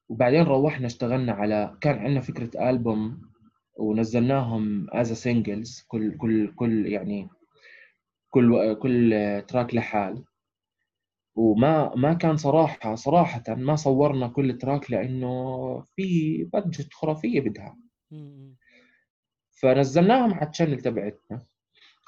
وبعدين 0.10 0.41
روحنا 0.41 0.88
اشتغلنا 0.88 1.34
على 1.34 1.77
كان 1.81 1.99
عندنا 1.99 2.22
فكرة 2.22 2.69
ألبوم 2.69 3.22
ونزلناهم 3.77 4.88
as 4.91 5.27
singles 5.27 5.86
كل 5.88 6.18
كل 6.18 6.53
كل 6.56 6.86
يعني 6.86 7.30
كل 8.30 8.73
كل 8.73 9.14
track 9.48 9.76
لحال. 9.76 10.23
وما 11.36 11.95
ما 11.95 12.14
كان 12.14 12.38
صراحة 12.38 12.95
صراحة 12.95 13.44
ما 13.49 13.76
صورنا 13.76 14.27
كل 14.27 14.57
track 14.57 14.91
لأنه 14.91 15.80
في 15.95 16.44
budget 16.53 16.94
خرافية 16.94 17.41
بدها. 17.41 17.77
فنزلناهم 19.52 20.34
على 20.34 20.49
ال 20.49 20.53
channel 20.53 20.81
تبعتنا. 20.81 21.45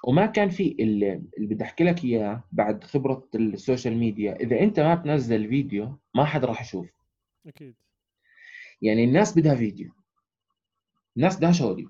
وما 0.08 0.26
كان 0.26 0.50
في 0.50 0.76
اللي, 0.80 1.14
اللي 1.38 1.56
بدي 1.56 1.64
أحكي 1.64 1.84
لك 1.84 2.04
إياه 2.04 2.44
بعد 2.52 2.84
خبرة 2.84 3.28
ال 3.36 3.45
social 3.45 3.98
media 3.98 4.36
إذا 4.36 4.60
أنت 4.60 4.80
ما 4.80 4.96
بتنزل 4.96 5.48
فيديو 5.50 5.98
ما 6.16 6.26
حد 6.26 6.46
راح 6.46 6.62
يشوف. 6.62 6.88
أكيد. 7.48 7.76
يعني 8.82 9.04
الناس 9.04 9.38
بدها 9.38 9.56
فيديو. 9.56 9.92
الناس 11.18 11.38
بدها 11.38 11.52
شغلي 11.52 11.88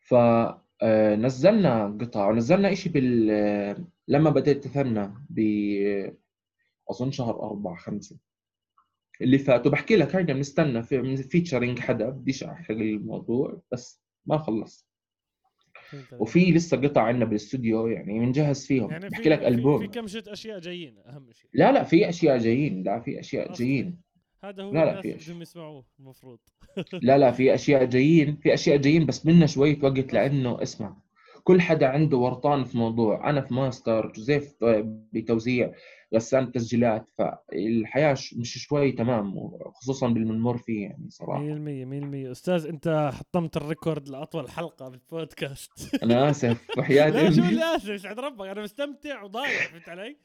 فنزلنا 0.00 1.84
آه، 1.84 1.98
قطع 2.00 2.28
ونزلنا 2.28 2.72
إشي 2.72 2.88
بال 2.88 3.86
لما 4.08 4.30
بدأت 4.30 4.56
تثنى 4.56 5.14
ب 5.30 5.40
أظن 6.90 7.10
شهر 7.10 7.42
أربعة 7.42 7.76
خمسة. 7.76 8.18
اللي 9.20 9.38
فات 9.38 9.66
وبحكي 9.66 9.96
لك 9.96 10.16
هيدا 10.16 10.32
بنستنى 10.32 10.82
في 10.82 11.16
فيتشرينج 11.16 11.78
حدا 11.78 12.08
بديش 12.08 12.44
أحرق 12.44 12.76
الموضوع 12.76 13.62
بس 13.72 14.02
ما 14.26 14.38
خلص. 14.38 14.91
وفي 16.18 16.52
لسه 16.52 16.76
قطع 16.76 17.02
عندنا 17.02 17.24
بالاستوديو 17.24 17.86
يعني 17.86 18.18
بنجهز 18.18 18.66
فيهم. 18.66 18.90
يعني 18.90 19.08
بحكي 19.08 19.28
لك 19.28 19.42
البوم 19.44 19.78
في 19.78 19.86
كم 19.86 20.06
شت 20.06 20.28
أشياء 20.28 20.58
جايين 20.58 20.98
أهم 21.06 21.32
شيء. 21.32 21.50
لا 21.54 21.72
لا 21.72 21.84
في 21.84 22.08
أشياء 22.08 22.38
جايين 22.38 22.82
لا 22.82 23.00
في 23.00 23.20
أشياء 23.20 23.52
جايين. 23.52 24.00
هذا 24.44 24.62
هو 24.62 24.72
لا 24.72 24.84
لا 24.84 25.00
في 25.00 25.12
بدهم 25.12 25.42
يسمعوه 25.42 25.84
المفروض. 26.00 26.38
لا 27.02 27.18
لا 27.18 27.32
في 27.32 27.54
أشياء 27.54 27.84
جايين 27.84 28.36
في 28.36 28.54
أشياء 28.54 28.76
جايين 28.76 29.06
بس 29.06 29.26
بدنا 29.26 29.46
شوية 29.46 29.78
وقت 29.82 30.12
لأنه 30.12 30.62
اسمع 30.62 30.96
كل 31.44 31.60
حدا 31.60 31.86
عنده 31.86 32.16
ورطان 32.16 32.64
في 32.64 32.78
موضوع. 32.78 33.30
أنا 33.30 33.40
في 33.40 33.54
ماستر 33.54 34.12
جوزيف 34.12 34.54
بتوزيع. 35.12 35.72
غسان 36.14 36.52
تسجيلات 36.52 37.10
فالحياة 37.18 38.12
مش 38.12 38.58
شوي 38.58 38.92
تمام 38.92 39.36
وخصوصا 39.36 40.08
بالمنمر 40.08 40.56
فيه 40.58 40.82
يعني 40.82 41.10
صراحة. 41.10 41.40
100% 41.40 42.28
100% 42.28 42.30
أستاذ 42.30 42.66
أنت 42.66 43.10
حطمت 43.14 43.56
الريكورد 43.56 44.08
لأطول 44.08 44.50
حلقة 44.50 44.88
بالبودكاست 44.88 45.72
أنا 46.04 46.30
آسف 46.30 46.66
وحياة 46.78 47.10
لا 47.10 47.30
شو 47.30 47.42
اللي 47.42 47.76
اسف 47.76 47.88
يسعد 47.88 48.20
ربك؟ 48.20 48.46
أنا 48.46 48.62
مستمتع 48.62 49.22
وضايع 49.22 49.60
فهمت 49.60 49.88
علي؟ 49.88 50.16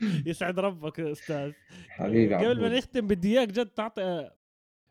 يسعد 0.26 0.58
ربك 0.58 0.98
يا 0.98 1.12
أستاذ؟ 1.12 1.52
حبيبي 1.88 2.34
قبل 2.34 2.60
ما 2.60 2.68
نختم 2.78 3.06
بدي 3.06 3.38
اياك 3.38 3.48
جد 3.48 3.66
تعطي 3.66 4.30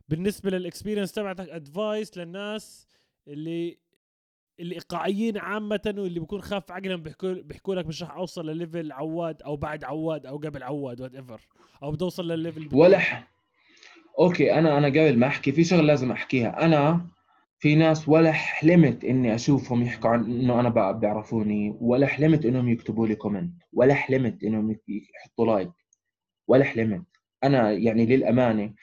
بالنسبة 0.08 0.50
لل 0.50 0.60
experience 0.60 1.12
تبعتك 1.12 1.48
advice 1.48 2.18
للناس 2.18 2.88
اللي 3.28 3.78
الإيقاعيين 4.60 5.38
عامة 5.38 5.94
واللي 5.98 6.20
بيكون 6.20 6.40
خاف 6.40 6.72
عقلهم 6.72 7.02
بيحكوا 7.02 7.32
بيحكوا 7.32 7.74
لك 7.74 7.86
مش 7.86 8.02
رح 8.02 8.16
أوصل 8.16 8.46
لل 8.46 8.59
level 8.59 8.92
عواد 8.92 9.42
أو 9.42 9.56
بعد 9.56 9.84
عواد 9.84 10.26
أو 10.26 10.36
قبل 10.36 10.62
عواد 10.62 11.00
whatever 11.00 11.40
أو 11.82 11.92
بدي 11.92 12.04
أوصل 12.04 12.28
لل 12.28 12.39
level 12.39 12.68
ولا 12.72 12.98
ح... 12.98 13.28
okay 14.18 14.54
أنا 14.54 14.78
أنا 14.78 14.86
قبل 14.86 15.18
ما 15.18 15.26
أحكي 15.26 15.52
في 15.52 15.64
شغلة 15.64 15.82
لازم 15.82 16.12
أحكيها. 16.12 16.64
أنا 16.64 17.06
في 17.58 17.74
ناس 17.74 18.08
ولا 18.08 18.32
حلمت 18.32 19.04
إني 19.04 19.34
أشوفهم 19.34 19.82
يحكوا 19.82 20.10
عن 20.10 20.24
إنه 20.24 20.60
أنا 20.60 20.92
بيعرفوني 20.92 21.76
ولا 21.80 22.06
حلمت 22.06 22.46
إنهم 22.46 22.68
يكتبوا 22.68 23.06
لي 23.06 23.14
comment 23.14 23.52
ولا 23.72 23.94
حلمت 23.94 24.44
إنهم 24.44 24.76
يحطوا 24.88 25.46
like 25.46 25.70
ولا 26.48 26.64
حلمت. 26.64 27.06
أنا 27.44 27.72
يعني 27.72 28.06
للأمانة 28.06 28.74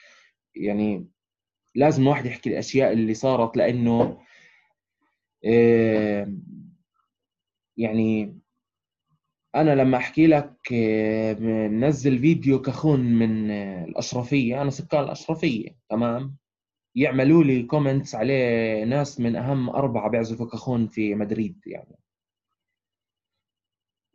يعني 0.56 1.07
لازم 1.76 2.07
واحد 2.07 2.26
يحكي 2.26 2.49
الأشياء 2.49 2.93
اللي 2.93 3.14
صارت 3.14 3.57
لأنه 3.57 4.18
يعني 7.78 8.40
أنا 9.56 9.76
لما 9.76 9.98
أحكي 9.98 10.28
لك 10.28 10.74
نزل 11.72 12.20
فيديو 12.20 12.62
كخون 12.62 13.00
من 13.00 13.52
الأشرفية 13.52 14.62
أنا 14.62 14.70
سكان 14.70 15.04
الأشرفية 15.04 15.76
تمام؟ 15.90 16.36
يعملوا 16.96 17.44
لي 17.44 17.64
كومنتس 17.64 18.16
عليه 18.16 18.84
ناس 18.84 19.20
من 19.20 19.36
أهم 19.36 19.70
أربعة 19.70 20.10
بيعزفوا 20.10 20.46
كخون 20.46 20.88
في 20.88 21.16
مدريد 21.16 21.62
يعني. 21.66 21.96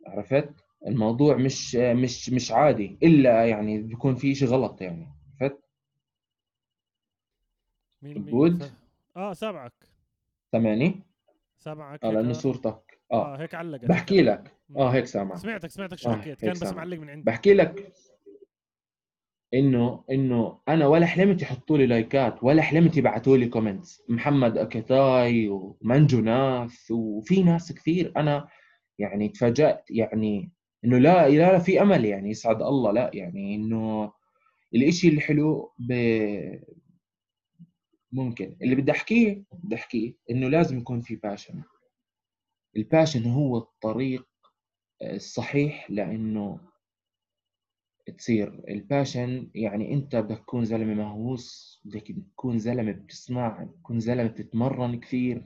عرفت؟ 0.07 0.49
الموضوع 0.87 1.35
مش 1.37 1.75
مش 1.75 2.29
مش 2.29 2.51
عادي 2.51 2.97
إلا 3.03 3.45
يعني 3.45 3.81
بيكون 3.81 4.15
في 4.15 4.35
شيء 4.35 4.47
غلط 4.47 4.81
يعني. 4.81 5.07
عرفت؟ 5.41 5.59
مين 8.01 8.25
مين 8.25 8.59
آه 9.17 9.33
سامعك. 9.33 9.73
سامعني؟ 10.51 11.10
سامعك 11.61 12.03
آه 12.03 12.11
لأنه 12.11 12.33
صورتك. 12.33 13.01
آه, 13.11 13.33
آه 13.33 13.37
هيك 13.37 13.55
علقت. 13.55 13.85
بحكي 13.85 14.21
لك. 14.21 14.51
آه 14.77 14.89
هيك 14.89 15.05
سامع 15.05 15.35
سمعتك 15.35 15.69
سمعتك 15.69 15.97
شو 15.97 16.11
حكيت. 16.11 16.43
آه 16.43 16.47
كان 16.47 16.53
بس 16.53 16.73
معلق 16.73 16.97
من 16.97 17.09
عندي. 17.09 17.23
بحكي 17.23 17.53
لك 17.53 17.93
إنه 19.53 20.03
إنه 20.11 20.59
أنا 20.67 20.87
ولا 20.87 21.05
حلمت 21.05 21.41
يحطوا 21.41 21.77
لي 21.77 21.85
لايكات 21.85 22.43
ولا 22.43 22.61
حلمت 22.61 22.97
يبعثوا 22.97 23.37
لي 23.37 23.47
comments 23.47 24.03
محمد 24.09 24.57
أكيتاي 24.57 25.49
ومنجو 25.49 26.19
ناس 26.19 26.91
وفي 26.91 27.43
ناس 27.43 27.73
كثير. 27.73 28.13
أنا 28.17 28.47
يعني 28.99 29.29
تفاجأت 29.29 29.85
يعني 29.89 30.51
إنه 30.85 30.97
لا 30.97 31.29
لا, 31.29 31.51
لا 31.51 31.59
في 31.59 31.81
أمل 31.81 32.05
يعني 32.05 32.29
يسعد 32.29 32.61
الله. 32.61 32.91
لا 32.91 33.11
يعني 33.13 33.55
إنه 33.55 34.13
الإشي 34.75 35.07
الحلو 35.07 35.73
ب... 35.79 35.91
ممكن. 38.11 38.57
اللي 38.61 38.75
بدي 38.75 38.91
أحكيه 38.91 39.43
بدي 39.53 39.75
أحكيه 39.75 40.13
إنه 40.31 40.49
لازم 40.49 40.77
يكون 40.77 41.01
في 41.01 41.15
passion 41.15 41.63
ال 42.77 42.83
passion 42.83 43.25
هو 43.31 43.57
الطريق 43.57 44.27
الصحيح 45.01 45.91
لإنه 45.91 46.59
تصير. 48.17 48.63
ال 48.69 48.79
passion 48.79 49.49
يعني 49.55 49.93
أنت 49.93 50.15
بدك 50.15 50.37
تكون 50.37 50.65
زلمة 50.65 50.93
مهووس 50.93 51.81
بدك 51.85 52.11
تكون 52.31 52.59
زلمة 52.59 52.91
بتسمع 52.91 53.63
تكون 53.63 53.99
زلمة 53.99 54.27
بتتمرن 54.29 54.99
كثير 54.99 55.45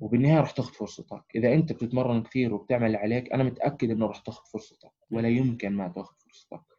وبالنهاية 0.00 0.40
رح 0.40 0.50
تاخذ 0.50 0.72
فرصتك. 0.72 1.24
إذا 1.34 1.54
أنت 1.54 1.72
بتتمرن 1.72 2.22
كثير 2.22 2.54
وبتعمل 2.54 2.86
اللي 2.86 2.98
عليك 2.98 3.32
أنا 3.32 3.44
متأكد 3.44 3.90
إنه 3.90 4.06
رح 4.06 4.18
تاخذ 4.18 4.50
فرصتك 4.52 4.92
ولا 5.10 5.28
يمكن 5.28 5.72
ما 5.72 5.88
تاخذ 5.88 6.14
فرصتك. 6.18 6.60
100% 6.60 6.69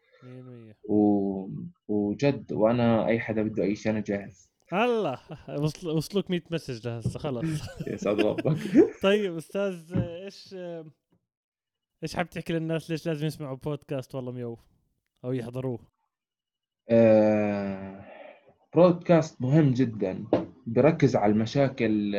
و... 0.90 1.48
وجد 1.88 2.54
وأنا 2.54 3.08
أي 3.08 3.20
حدا 3.20 3.44
بده 3.44 3.64
أي 3.64 3.76
شيء 3.76 3.92
أنا 3.92 4.00
جاهز. 4.00 4.52
الله! 4.74 5.20
وصل 5.64 5.90
وصلوك 5.98 6.30
100 6.30 6.42
message 6.52 6.88
لهسه 6.88 7.20
خلص. 7.20 7.62
يسعد 7.94 8.20
ربك. 8.22 8.58
طيب 9.04 9.38
أستاذ 9.38 9.94
إيش 9.94 10.56
إيش 12.04 12.16
حاب 12.16 12.30
تحكي 12.30 12.54
للناس؟ 12.54 12.92
ليش 12.92 13.08
لازم 13.08 13.28
يسمعوا 13.28 13.58
بودكاست 13.58 14.16
والله 14.16 14.32
ميو 14.32 14.58
أو 15.26 15.32
يحضروه. 15.32 15.80
آه، 16.90 18.06
بودكاست 18.74 19.42
مهم 19.42 19.74
جدا. 19.74 20.26
بركز 20.68 21.16
على 21.16 21.32
المشاكل 21.32 22.16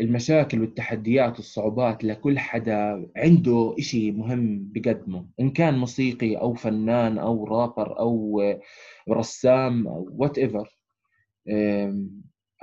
المشاكل 0.00 0.60
والتحديات 0.60 1.36
والصعوبات 1.36 2.04
لكل 2.04 2.38
حدا 2.38 3.10
عنده 3.16 3.74
إشي 3.78 4.10
مهم 4.12 4.72
بقدمه 4.72 5.26
إن 5.40 5.50
كان 5.50 5.78
موسيقي 5.78 6.36
أو 6.36 6.54
فنان 6.54 7.18
أو 7.18 7.44
رابر 7.44 7.98
أو 7.98 8.42
رسام 9.10 9.86
أو 9.88 10.08
whatever 10.12 10.78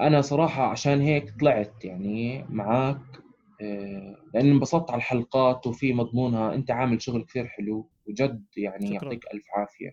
أنا 0.02 0.22
صراحة 0.22 0.64
عشان 0.64 1.02
هيك 1.02 1.40
طلعت 1.40 1.86
يعني 1.86 2.45
معاك 2.49 3.02
آه، 3.62 4.16
لأن 4.34 4.49
انبسطت 4.52 4.91
على 4.91 4.98
الحلقات 4.98 5.68
وفي 5.68 5.94
مضمونها 5.94 6.56
أنت 6.56 6.72
عامل 6.72 7.02
شغل 7.02 7.24
كثير 7.24 7.48
حلو 7.48 7.90
وجد 8.08 8.45
يعني 8.58 8.88
شكراً. 8.88 8.94
يعطيك 9.03 9.26
ألف 9.34 9.45
عافية 9.56 9.91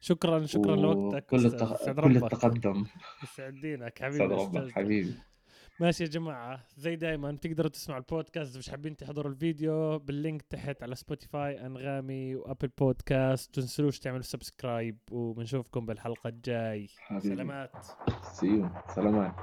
شكرا 0.00 0.46
شكرا 0.46 0.76
لوقتك 0.76 1.26
كل. 1.26 1.46
التق... 1.46 2.00
كل. 2.00 2.16
التقدم 2.16 2.84
يسعد 3.22 3.60
دينك 3.60 4.02
حبيبي. 4.02 4.72
حبيبي 4.72 5.14
ماشي 5.80 6.04
يا 6.04 6.08
جماعة 6.08 6.60
زي 6.76 6.96
دايما 6.96 7.32
تقدروا 7.32 7.70
تسمعوا 7.70 8.00
البودكاست. 8.00 8.58
مش 8.58 8.70
حابين 8.70 8.96
تحضروا 8.96 9.32
الفيديو 9.32 9.98
بال 9.98 10.13
link 10.13 10.42
تحت 10.42 10.82
على 10.82 10.94
سبوتيفاي 10.94 11.66
أنغامي 11.66 12.36
وأبل 12.36 12.68
بودكاست. 12.78 13.54
تنسلوش 13.54 13.98
تعملوا 13.98 14.22
subscribe 14.22 14.98
وبنشوفكم 15.10 15.86
بالحلقة 15.86 16.28
الجاي. 16.28 16.88
حبيبي. 16.98 17.34
سلامات. 17.34 17.86
see 18.22 18.46
you 18.46 18.70
سلامات. 18.94 19.34